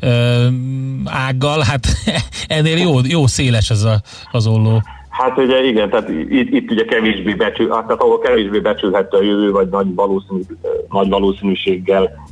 ö, 0.00 0.46
ággal, 1.04 1.60
hát 1.60 1.86
ennél 2.46 2.76
jó, 2.76 3.00
jó 3.04 3.26
széles 3.26 3.70
ez 3.70 3.82
a, 3.82 4.02
az 4.30 4.46
olló. 4.46 4.82
Hát 5.14 5.38
ugye 5.38 5.64
igen, 5.64 5.90
tehát 5.90 6.08
itt, 6.08 6.52
itt 6.52 6.70
ugye 6.70 6.84
kevésbé 6.84 7.34
becsül, 7.34 7.68
tehát 7.68 7.90
ahol 7.90 8.18
kevésbé 8.18 8.58
becsülhető 8.58 9.16
a 9.16 9.22
jövő, 9.22 9.50
vagy 9.50 9.68
nagy, 9.68 9.94
valószínű, 9.94 10.40
nagy 10.90 11.08
valószínűséggel 11.08 12.26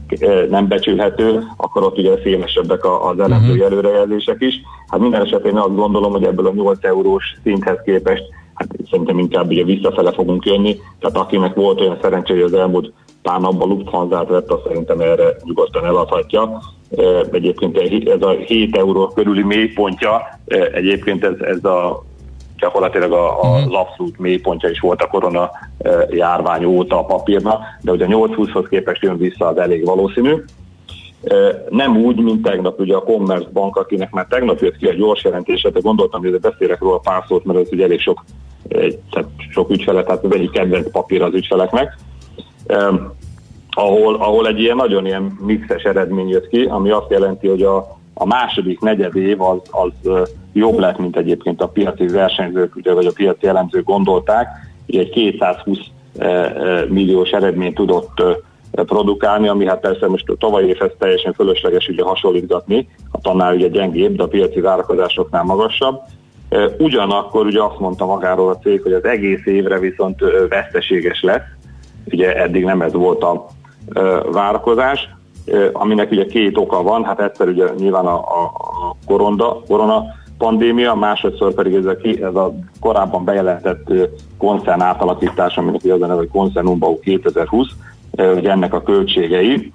nem 0.51 0.69
becsülhető, 0.69 1.45
akkor 1.57 1.83
ott 1.83 1.99
ugye 1.99 2.19
szélesebbek 2.23 2.85
az 2.85 3.19
elemző 3.19 3.51
uh-huh. 3.51 3.67
előrejelzések 3.67 4.37
is. 4.39 4.55
Hát 4.89 5.01
minden 5.01 5.23
esetben 5.23 5.57
azt 5.57 5.75
gondolom, 5.75 6.13
hogy 6.13 6.25
ebből 6.25 6.47
a 6.47 6.53
8 6.53 6.85
eurós 6.85 7.25
szinthez 7.43 7.79
képest 7.85 8.23
hát 8.55 8.69
szerintem 8.91 9.19
inkább 9.19 9.51
ugye 9.51 9.65
visszafele 9.65 10.13
fogunk 10.13 10.45
jönni, 10.45 10.77
tehát 11.01 11.17
akinek 11.17 11.55
volt 11.55 11.81
olyan 11.81 11.99
szerencsé, 12.03 12.33
hogy 12.33 12.43
az 12.43 12.55
elmúlt 12.55 12.93
pár 13.23 13.41
napban 13.41 13.69
Lufthansa-t 13.69 14.29
vett, 14.29 14.51
azt 14.51 14.67
szerintem 14.67 15.01
erre 15.01 15.37
nyugodtan 15.45 15.85
eladhatja. 15.85 16.63
Egyébként 17.33 17.79
ez 18.09 18.23
a 18.23 18.31
7 18.31 18.77
euró 18.77 19.07
körüli 19.07 19.43
mélypontja, 19.43 20.39
egyébként 20.73 21.25
ez, 21.25 21.41
ez 21.41 21.65
a 21.65 22.05
gyakorlatilag 22.63 23.13
a, 23.13 23.43
a, 23.43 23.59
mhm. 23.59 23.67
az 23.67 23.75
abszolút 23.75 24.19
mélypontja 24.19 24.69
is 24.69 24.81
volt 24.81 25.03
a 25.03 25.07
korona 25.07 25.51
járvány 26.11 26.65
óta 26.65 26.99
a 26.99 27.05
papírna, 27.05 27.61
de 27.81 27.93
ugye 27.93 28.05
a 28.05 28.09
8-20-hoz 28.09 28.69
képest 28.69 29.03
jön 29.03 29.17
vissza 29.17 29.47
az 29.47 29.59
elég 29.59 29.85
valószínű. 29.85 30.45
Nem 31.69 31.97
úgy, 31.97 32.17
mint 32.17 32.43
tegnap 32.43 32.81
ugye 32.81 32.95
a 32.95 33.03
Commerce 33.03 33.49
Bank, 33.53 33.77
akinek 33.77 34.11
már 34.11 34.27
tegnap 34.29 34.61
jött 34.61 34.77
ki 34.77 34.87
a 34.87 34.95
gyors 34.95 35.25
jelentése, 35.25 35.71
de 35.71 35.81
gondoltam, 35.81 36.23
hogy 36.23 36.41
beszélek 36.41 36.81
róla 36.81 36.99
pár 36.99 37.25
szót, 37.29 37.45
mert 37.45 37.59
ez 37.59 37.69
ugye 37.71 37.85
elég 37.85 38.01
sok, 38.01 38.25
tehát 39.11 39.29
sok 39.51 39.71
ügyfelet, 39.71 40.07
tehát 40.07 40.25
ez 40.25 40.31
egyik 40.31 40.51
kedvenc 40.51 40.91
papír 40.91 41.23
az 41.23 41.35
ügyfeleknek. 41.35 41.99
ahol, 43.71 44.15
ahol 44.15 44.47
egy 44.47 44.61
ilyen 44.61 44.77
nagyon 44.77 45.07
ilyen 45.07 45.39
mixes 45.41 45.83
eredmény 45.83 46.29
jött 46.29 46.49
ki, 46.49 46.65
ami 46.65 46.91
azt 46.91 47.11
jelenti, 47.11 47.49
hogy 47.49 47.63
a, 47.63 48.01
a 48.23 48.27
második 48.27 48.81
negyed 48.81 49.17
év 49.17 49.43
az, 49.43 49.61
az 49.71 50.31
jobb 50.53 50.79
lett, 50.79 50.99
mint 50.99 51.17
egyébként 51.17 51.61
a 51.61 51.69
piaci 51.69 52.07
versenyzők, 52.07 52.77
ugye, 52.77 52.93
vagy 52.93 53.07
a 53.07 53.13
piaci 53.13 53.47
elemzők 53.47 53.85
gondolták, 53.85 54.49
így 54.87 55.01
egy 55.01 55.11
220 55.11 55.79
milliós 56.89 57.31
eredményt 57.31 57.75
tudott 57.75 58.23
produkálni, 58.71 59.49
ami 59.49 59.67
hát 59.67 59.81
persze 59.81 60.09
most 60.09 60.29
a 60.29 60.37
tavalyi 60.39 60.69
évhez 60.69 60.91
teljesen 60.99 61.33
fölösleges 61.33 61.89
ugye 61.89 62.03
hasonlítgatni, 62.03 62.89
a 63.11 63.21
tanár 63.21 63.55
ugye 63.55 63.69
gyengébb, 63.69 64.17
de 64.17 64.23
a 64.23 64.29
piaci 64.29 64.61
várakozásoknál 64.61 65.43
magasabb. 65.43 66.01
Ugyanakkor 66.79 67.47
ugye 67.47 67.63
azt 67.63 67.79
mondta 67.79 68.07
magáról 68.07 68.49
a 68.49 68.59
cég, 68.59 68.83
hogy 68.83 68.93
az 68.93 69.05
egész 69.05 69.47
évre 69.47 69.79
viszont 69.79 70.21
veszteséges 70.49 71.23
lesz, 71.23 71.43
ugye 72.05 72.37
eddig 72.43 72.65
nem 72.65 72.83
ez 72.83 72.93
volt 72.93 73.23
a 73.23 73.47
várakozás, 74.33 75.09
aminek 75.73 76.11
ugye 76.11 76.27
két 76.27 76.57
oka 76.57 76.83
van, 76.83 77.05
hát 77.05 77.21
egyszer 77.21 77.49
ugye 77.49 77.65
nyilván 77.77 78.07
a, 78.07 78.15
a, 78.15 78.43
a 78.45 78.97
korona, 79.67 80.03
pandémia, 80.39 80.95
másodszor 80.95 81.55
pedig 81.55 81.75
ez 81.75 81.85
a, 81.85 81.97
ez 82.03 82.35
a 82.35 82.55
korábban 82.81 83.25
bejelentett 83.25 83.93
koncern 84.39 84.81
átalakítás, 84.81 85.57
aminek 85.57 85.81
az 85.85 86.03
a 86.03 86.07
neve, 86.07 86.15
hogy 86.15 86.29
Koncern 86.29 86.67
Umbau 86.67 86.99
2020, 87.01 87.69
hogy 88.17 88.47
ennek 88.47 88.75
a 88.75 88.83
költségei, 88.83 89.73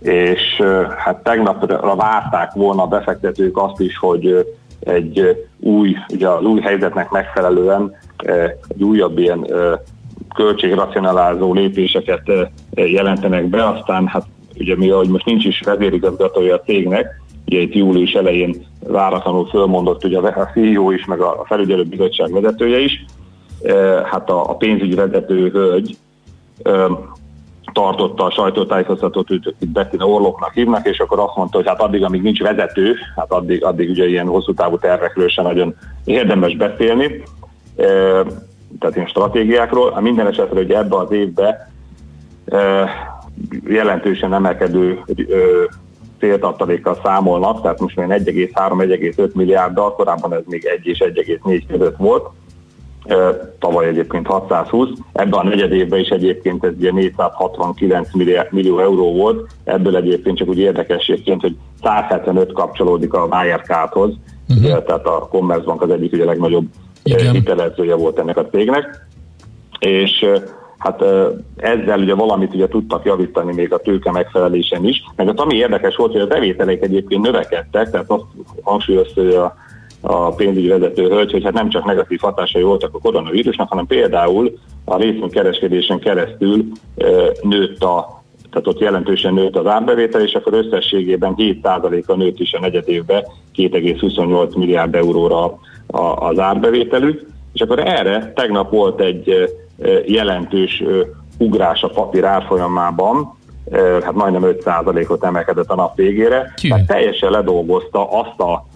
és 0.00 0.62
hát 0.96 1.22
tegnapra 1.22 1.96
várták 1.96 2.52
volna 2.52 2.82
a 2.82 2.86
befektetők 2.86 3.56
azt 3.56 3.80
is, 3.80 3.98
hogy 3.98 4.54
egy 4.80 5.46
új, 5.60 5.96
ugye 6.12 6.28
az 6.28 6.44
új 6.44 6.60
helyzetnek 6.60 7.10
megfelelően 7.10 7.96
egy 8.68 8.82
újabb 8.82 9.18
ilyen 9.18 9.46
költségracionalizáló 10.34 11.54
lépéseket 11.54 12.30
jelentenek 12.74 13.46
be, 13.46 13.68
aztán 13.68 14.06
hát 14.06 14.26
ugye 14.58 14.76
mi, 14.76 14.90
ahogy 14.90 15.08
most 15.08 15.24
nincs 15.24 15.44
is 15.44 15.60
vezérigazgatója 15.64 16.54
a 16.54 16.60
cégnek, 16.60 17.20
ugye 17.46 17.60
itt 17.60 17.74
július 17.74 18.12
elején 18.12 18.66
váratlanul 18.86 19.46
fölmondott 19.46 20.04
ugye 20.04 20.18
a 20.18 20.50
CEO 20.52 20.90
is, 20.90 21.04
meg 21.04 21.20
a 21.20 21.44
felügyelőbizottság 21.46 22.32
vezetője 22.32 22.78
is, 22.78 23.04
hát 24.04 24.30
a, 24.30 24.50
a 24.50 24.56
pénzügyi 24.56 24.94
vezető 24.94 25.48
hölgy 25.50 25.96
tartotta 27.72 28.24
a 28.24 28.30
sajtótájékoztatót, 28.30 29.30
itt 29.30 29.68
Bettina 29.68 30.08
Orloknak 30.08 30.52
hívnak, 30.52 30.86
és 30.86 30.98
akkor 30.98 31.18
azt 31.18 31.36
mondta, 31.36 31.56
hogy 31.56 31.66
hát 31.66 31.80
addig, 31.80 32.04
amíg 32.04 32.22
nincs 32.22 32.40
vezető, 32.40 32.94
hát 33.16 33.32
addig, 33.32 33.64
addig 33.64 33.90
ugye 33.90 34.08
ilyen 34.08 34.26
hosszú 34.26 34.54
távú 34.54 34.78
tervekről 34.78 35.28
sem 35.28 35.44
nagyon 35.44 35.74
érdemes 36.04 36.56
beszélni, 36.56 37.22
tehát 38.82 38.96
ilyen 38.96 39.08
stratégiákról. 39.08 39.92
A 39.94 40.00
minden 40.00 40.26
esetre 40.26 40.60
ugye 40.60 40.78
ebbe 40.78 40.96
az 40.96 41.10
évbe 41.10 41.72
jelentősen 43.66 44.34
emelkedő 44.34 45.04
céltartalékkal 46.18 46.98
számolnak, 47.04 47.62
tehát 47.62 47.80
most 47.80 47.96
már 47.96 48.08
1,3-1,5 48.08 49.32
milliárddal, 49.32 49.94
korábban 49.94 50.34
ez 50.34 50.42
még 50.46 50.64
1 50.64 50.86
és 50.86 50.98
1,4 50.98 51.62
között 51.68 51.96
volt, 51.96 52.28
tavaly 53.58 53.86
egyébként 53.86 54.26
620, 54.26 54.88
ebben 55.12 55.40
a 55.40 55.44
negyed 55.44 55.72
évben 55.72 56.00
is 56.00 56.08
egyébként 56.08 56.64
ez 56.64 56.72
ugye 56.76 56.92
469 56.92 58.08
millió 58.50 58.78
euró 58.78 59.12
volt, 59.12 59.50
ebből 59.64 59.96
egyébként 59.96 60.36
csak 60.36 60.48
úgy 60.48 60.58
érdekességként, 60.58 61.40
hogy 61.40 61.56
175 61.82 62.52
kapcsolódik 62.52 63.12
a 63.12 63.28
Wirecardhoz, 63.30 64.14
uh-huh. 64.48 64.84
tehát 64.84 65.06
a 65.06 65.28
Commerzbank 65.30 65.82
az 65.82 65.90
egyik 65.90 66.12
ugye 66.12 66.24
legnagyobb 66.24 66.64
Igen. 67.02 67.32
hitelezője 67.32 67.94
volt 67.94 68.18
ennek 68.18 68.36
a 68.36 68.46
cégnek, 68.46 69.06
és 69.78 70.26
hát 70.78 71.02
ezzel 71.56 71.98
ugye 71.98 72.14
valamit 72.14 72.54
ugye 72.54 72.68
tudtak 72.68 73.04
javítani 73.04 73.54
még 73.54 73.72
a 73.72 73.78
tőke 73.78 74.10
megfelelésen 74.10 74.84
is, 74.84 75.04
meg 75.16 75.28
az 75.28 75.36
ami 75.36 75.54
érdekes 75.54 75.96
volt, 75.96 76.12
hogy 76.12 76.20
a 76.20 76.26
bevételek 76.26 76.82
egyébként 76.82 77.22
növekedtek, 77.22 77.90
tehát 77.90 78.10
azt 78.10 78.24
hangsúlyozta, 78.62 79.22
hogy 79.22 79.34
a 79.34 79.56
a 80.04 80.34
pénzügyi 80.34 80.68
vezető 80.68 81.08
hölgy, 81.08 81.32
hogy 81.32 81.44
hát 81.44 81.52
nem 81.52 81.68
csak 81.68 81.84
negatív 81.84 82.20
hatásai 82.20 82.62
voltak 82.62 82.94
a 82.94 82.98
koronavírusnak, 82.98 83.68
hanem 83.68 83.86
például 83.86 84.58
a 84.84 84.96
részvénykereskedésen 84.96 85.98
keresztül 85.98 86.64
nőtt 87.42 87.82
a 87.82 88.22
tehát 88.50 88.66
ott 88.66 88.78
jelentősen 88.78 89.34
nőtt 89.34 89.56
az 89.56 89.66
árbevétel, 89.66 90.20
és 90.20 90.32
akkor 90.32 90.54
összességében 90.54 91.34
7%-a 91.36 92.14
nőtt 92.14 92.38
is 92.38 92.52
a 92.52 92.60
negyed 92.60 92.88
évben 92.88 93.24
2,28 93.56 94.56
milliárd 94.56 94.94
euróra 94.94 95.58
az 96.14 96.38
árbevételük, 96.38 97.26
és 97.52 97.60
akkor 97.60 97.78
erre 97.78 98.32
tegnap 98.34 98.70
volt 98.70 99.00
egy 99.00 99.50
jelentős 100.06 100.82
ugrás 101.38 101.82
a 101.82 101.88
papír 101.88 102.24
árfolyamában, 102.24 103.36
hát 104.02 104.12
majdnem 104.12 104.42
5%-ot 104.64 105.24
emelkedett 105.24 105.70
a 105.70 105.74
nap 105.74 105.96
végére, 105.96 106.54
tehát 106.68 106.86
teljesen 106.86 107.30
ledolgozta 107.30 108.10
azt 108.10 108.40
a 108.40 108.66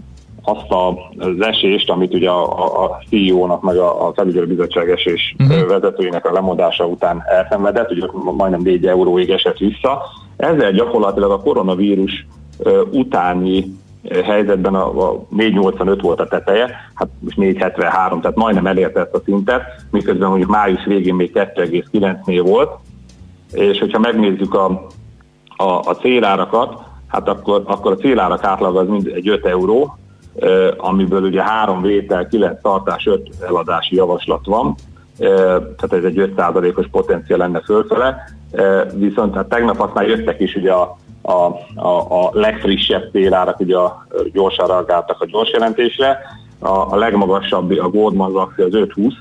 azt 0.48 0.70
az 1.16 1.40
esést, 1.40 1.90
amit 1.90 2.14
ugye 2.14 2.30
a, 2.30 2.84
a 2.84 2.98
CEO-nak, 3.08 3.62
meg 3.62 3.76
a, 3.76 4.06
a 4.06 4.12
felügyelőbizottság 4.12 4.90
esés 4.90 5.34
uh-huh. 5.38 5.68
vezetőinek 5.68 6.26
a 6.26 6.32
lemondása 6.32 6.86
után 6.86 7.22
elszenvedett, 7.26 7.90
ugye 7.90 8.06
majdnem 8.36 8.60
4 8.60 8.86
euróig 8.86 9.30
esett 9.30 9.56
vissza. 9.56 10.02
Ezzel 10.36 10.72
gyakorlatilag 10.72 11.30
a 11.30 11.40
koronavírus 11.40 12.26
utáni 12.90 13.64
helyzetben 14.24 14.74
a, 14.74 15.10
a 15.10 15.26
485 15.28 16.00
volt 16.00 16.20
a 16.20 16.28
teteje, 16.28 16.70
hát 16.94 17.08
most 17.18 17.36
473, 17.36 18.20
tehát 18.20 18.36
majdnem 18.36 18.66
elérte 18.66 19.00
ezt 19.00 19.14
a 19.14 19.20
szintet, 19.24 19.62
miközben 19.90 20.28
mondjuk 20.28 20.50
május 20.50 20.84
végén 20.84 21.14
még 21.14 21.30
2,9-nél 21.34 22.42
volt, 22.46 22.70
és 23.52 23.78
hogyha 23.78 23.98
megnézzük 23.98 24.54
a, 24.54 24.86
a, 25.56 25.80
a 25.84 25.96
célárakat, 26.00 26.82
hát 27.06 27.28
akkor, 27.28 27.62
akkor 27.66 27.92
a 27.92 27.96
célárak 27.96 28.44
átlag 28.44 28.76
az 28.76 28.88
mind 28.88 29.10
egy 29.14 29.28
5 29.28 29.46
euró, 29.46 29.98
amiből 30.76 31.22
ugye 31.22 31.42
három 31.42 31.82
vétel, 31.82 32.28
kilenc 32.28 32.60
tartás, 32.62 33.06
öt 33.06 33.28
eladási 33.46 33.94
javaslat 33.94 34.46
van, 34.46 34.74
tehát 35.18 35.92
ez 35.92 36.04
egy 36.04 36.32
5%-os 36.36 36.86
potenciál 36.90 37.38
lenne 37.38 37.60
fölfele, 37.60 38.36
viszont 38.94 39.34
hát 39.34 39.48
tegnap 39.48 39.80
azt 39.80 39.94
már 39.94 40.08
jöttek 40.08 40.40
is 40.40 40.54
ugye 40.54 40.72
a, 40.72 40.96
a, 41.26 41.58
a, 41.74 42.24
a 42.24 42.30
legfrissebb 42.32 43.10
télárak, 43.10 43.60
ugye 43.60 43.76
a, 43.76 44.06
gyorsan 44.32 44.66
reagáltak 44.66 45.20
a 45.20 45.26
gyors 45.26 45.50
jelentésre, 45.50 46.18
a, 46.58 46.68
a 46.68 46.96
legmagasabb 46.96 47.70
a 47.70 47.88
Goldman 47.88 48.32
Sachs 48.32 48.58
az 48.58 48.72
5,20, 48.72 49.12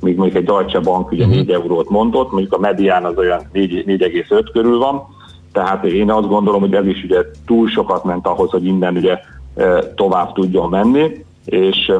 míg 0.00 0.16
mondjuk 0.16 0.36
egy 0.36 0.44
Deutsche 0.44 0.80
Bank 0.80 1.10
ugye 1.10 1.26
4 1.26 1.44
mhm. 1.44 1.54
eurót 1.54 1.90
mondott, 1.90 2.30
mondjuk 2.30 2.52
a 2.52 2.58
medián 2.58 3.04
az 3.04 3.16
olyan 3.16 3.40
4,5 3.54 4.48
körül 4.52 4.78
van, 4.78 5.02
tehát 5.52 5.84
én 5.84 6.10
azt 6.10 6.28
gondolom, 6.28 6.60
hogy 6.60 6.74
ez 6.74 6.86
is 6.86 7.04
ugye 7.04 7.24
túl 7.46 7.68
sokat 7.68 8.04
ment 8.04 8.26
ahhoz, 8.26 8.50
hogy 8.50 8.64
innen 8.64 8.96
ugye 8.96 9.18
tovább 9.94 10.32
tudjon 10.32 10.68
menni, 10.68 11.24
és 11.44 11.92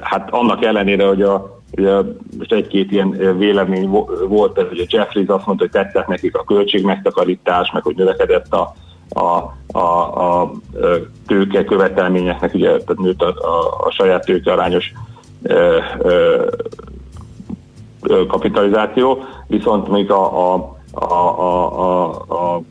hát 0.00 0.30
annak 0.30 0.64
ellenére, 0.64 1.06
hogy 1.06 1.22
a, 1.22 1.61
ugye 1.76 1.92
most 2.38 2.52
egy-két 2.52 2.92
ilyen 2.92 3.36
vélemény 3.38 3.88
volt, 4.28 4.58
ez, 4.58 4.68
hogy 4.68 4.78
a 4.80 4.84
Jeffries 4.88 5.26
azt 5.26 5.46
mondta, 5.46 5.64
hogy 5.64 5.72
tetszett 5.72 6.06
nekik 6.06 6.36
a 6.36 6.44
költségmegtakarítás, 6.44 7.70
meg 7.72 7.82
hogy 7.82 7.96
növekedett 7.96 8.52
a, 8.52 8.74
a, 9.08 9.54
a, 9.78 10.40
a 10.40 10.52
tőke 11.26 11.64
követelményeknek, 11.64 12.54
ugye 12.54 12.68
tehát 12.68 12.98
nőtt 12.98 13.22
a, 13.22 13.28
a, 13.28 13.86
a 13.86 13.90
saját 13.90 14.24
tőke 14.24 14.52
arányos 14.52 14.92
ö, 15.42 15.78
ö, 15.98 16.46
kapitalizáció, 18.28 19.24
viszont 19.46 19.88
még 19.88 20.10
a, 20.10 20.52
a, 20.52 20.76
a, 20.92 21.04
a, 21.40 21.80
a, 21.80 22.54
a 22.54 22.62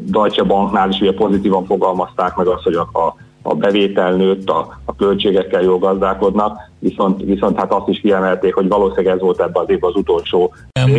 Deutsche 0.00 0.42
Banknál 0.42 0.90
is 0.90 1.00
ugye 1.00 1.12
pozitívan 1.14 1.64
fogalmazták 1.64 2.36
meg 2.36 2.46
azt, 2.46 2.62
hogy 2.62 2.74
a, 2.74 2.80
a, 2.80 3.16
a 3.48 3.54
bevétel 3.54 4.12
nőtt, 4.12 4.48
a, 4.48 4.78
a 4.84 4.94
költségekkel 4.94 5.62
jól 5.62 5.78
gazdálkodnak, 5.78 6.70
viszont, 6.78 7.22
viszont 7.22 7.58
hát 7.58 7.72
azt 7.72 7.88
is 7.88 8.00
kiemelték, 8.00 8.54
hogy 8.54 8.68
valószínűleg 8.68 9.14
ez 9.14 9.20
volt 9.20 9.40
ebben 9.40 9.62
az 9.62 9.70
évben 9.70 9.90
az 9.90 9.96
utolsó. 9.96 10.54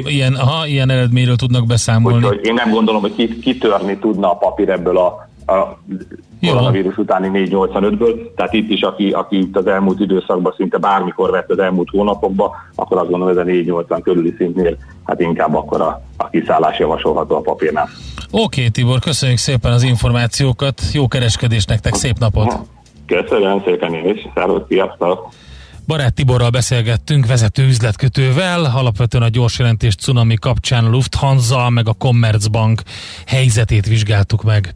Ilyen, 0.06 0.34
aha, 0.34 0.68
ilyen 0.68 0.90
eredményről 0.90 1.36
tudnak 1.36 1.66
beszámolni. 1.66 2.18
Úgyhogy 2.18 2.46
én 2.46 2.54
nem 2.54 2.72
gondolom, 2.72 3.02
hogy 3.02 3.16
kit, 3.16 3.40
kitörni 3.40 3.98
tudna 3.98 4.32
a 4.32 4.36
papír 4.36 4.70
ebből 4.70 4.98
a, 4.98 5.28
a 5.54 5.78
koronavírus 6.42 6.98
utáni 6.98 7.30
485-ből, 7.34 8.34
tehát 8.36 8.54
itt 8.54 8.70
is, 8.70 8.82
aki, 8.82 9.12
aki 9.12 9.38
itt 9.38 9.58
az 9.58 9.68
elmúlt 9.68 10.00
időszakban 10.00 10.54
szinte 10.58 10.78
bármikor 10.78 11.32
vett 11.32 11.50
az 11.52 11.60
elmúlt 11.60 11.90
hónapokban, 11.90 12.50
akkor 12.76 12.98
azt 12.98 13.10
gondolom, 13.10 13.38
ez 13.38 13.44
a 13.44 13.46
480 13.46 14.02
körüli 14.02 14.34
szintnél, 14.38 14.78
hát 15.06 15.20
inkább 15.20 15.56
akkor 15.56 15.82
a, 15.82 16.02
a 16.18 16.30
kiszállás 16.30 16.80
javasolható 16.80 17.36
a 17.36 17.42
papírnál. 17.42 17.90
Oké, 18.32 18.42
okay, 18.42 18.70
Tibor, 18.70 19.00
köszönjük 19.00 19.38
szépen 19.38 19.72
az 19.72 19.84
információkat, 19.84 20.82
jó 20.94 21.08
kereskedés 21.08 21.66
nektek, 21.66 21.94
szép 21.94 22.18
napot! 22.18 22.60
Köszönöm 23.06 23.62
szépen 23.66 23.94
én 23.94 24.16
is, 24.16 24.28
szervusz, 24.36 24.62
sziasztok! 24.68 25.30
Barát 25.88 26.14
Tiborral 26.14 26.50
beszélgettünk, 26.50 27.26
vezető 27.26 27.66
üzletkötővel, 27.66 28.64
alapvetően 28.76 29.24
a 29.24 29.30
gyors 29.30 29.60
jelentés 29.60 29.96
cunami 29.96 30.36
kapcsán 30.36 30.90
Lufthansa, 30.90 31.70
meg 31.70 31.88
a 31.88 31.94
Commerzbank 31.94 32.82
helyzetét 33.26 33.86
vizsgáltuk 33.86 34.44
meg. 34.44 34.76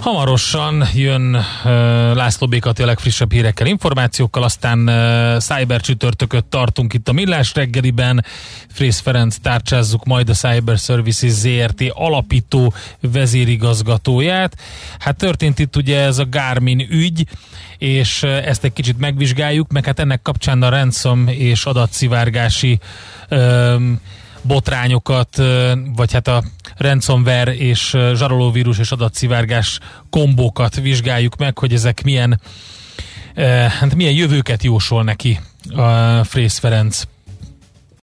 Hamarosan 0.00 0.84
jön 0.94 1.34
uh, 1.34 1.70
László 2.14 2.46
Békati 2.46 2.82
a 2.82 2.86
legfrissebb 2.86 3.32
hírekkel, 3.32 3.66
információkkal, 3.66 4.42
aztán 4.42 4.88
uh, 4.88 5.38
Cyber 5.38 5.80
csütörtököt 5.80 6.44
tartunk 6.44 6.92
itt 6.92 7.08
a 7.08 7.12
Millás 7.12 7.54
reggeliben. 7.54 8.24
Frész 8.68 8.98
Ferenc 9.00 9.36
tárcsázzuk 9.36 10.04
majd 10.04 10.28
a 10.28 10.32
Cyber 10.32 10.78
Services 10.78 11.30
ZRT 11.30 11.82
alapító 11.88 12.72
vezérigazgatóját. 13.00 14.56
Hát 14.98 15.16
történt 15.16 15.58
itt 15.58 15.76
ugye 15.76 16.00
ez 16.00 16.18
a 16.18 16.28
Garmin 16.30 16.86
ügy, 16.90 17.26
és 17.78 18.22
uh, 18.22 18.46
ezt 18.46 18.64
egy 18.64 18.72
kicsit 18.72 18.98
megvizsgáljuk, 18.98 19.72
meg 19.72 19.84
hát 19.84 19.98
ennek 19.98 20.22
kapcsán 20.22 20.62
a 20.62 20.68
ransom 20.68 21.28
és 21.28 21.64
adatszivárgási 21.64 22.78
um, 23.30 24.00
botrányokat, 24.42 25.42
vagy 25.96 26.12
hát 26.12 26.28
a 26.28 26.42
ransomware 26.76 27.56
és 27.56 27.96
zsarolóvírus 28.14 28.78
és 28.78 28.90
adatszivárgás 28.90 29.78
kombókat 30.10 30.74
vizsgáljuk 30.74 31.36
meg, 31.36 31.58
hogy 31.58 31.72
ezek 31.72 32.02
milyen, 32.02 32.40
hát 33.80 33.94
milyen 33.94 34.14
jövőket 34.14 34.62
jósol 34.62 35.04
neki 35.04 35.40
a 35.74 36.24
Frész 36.24 36.58
Ferenc 36.58 37.02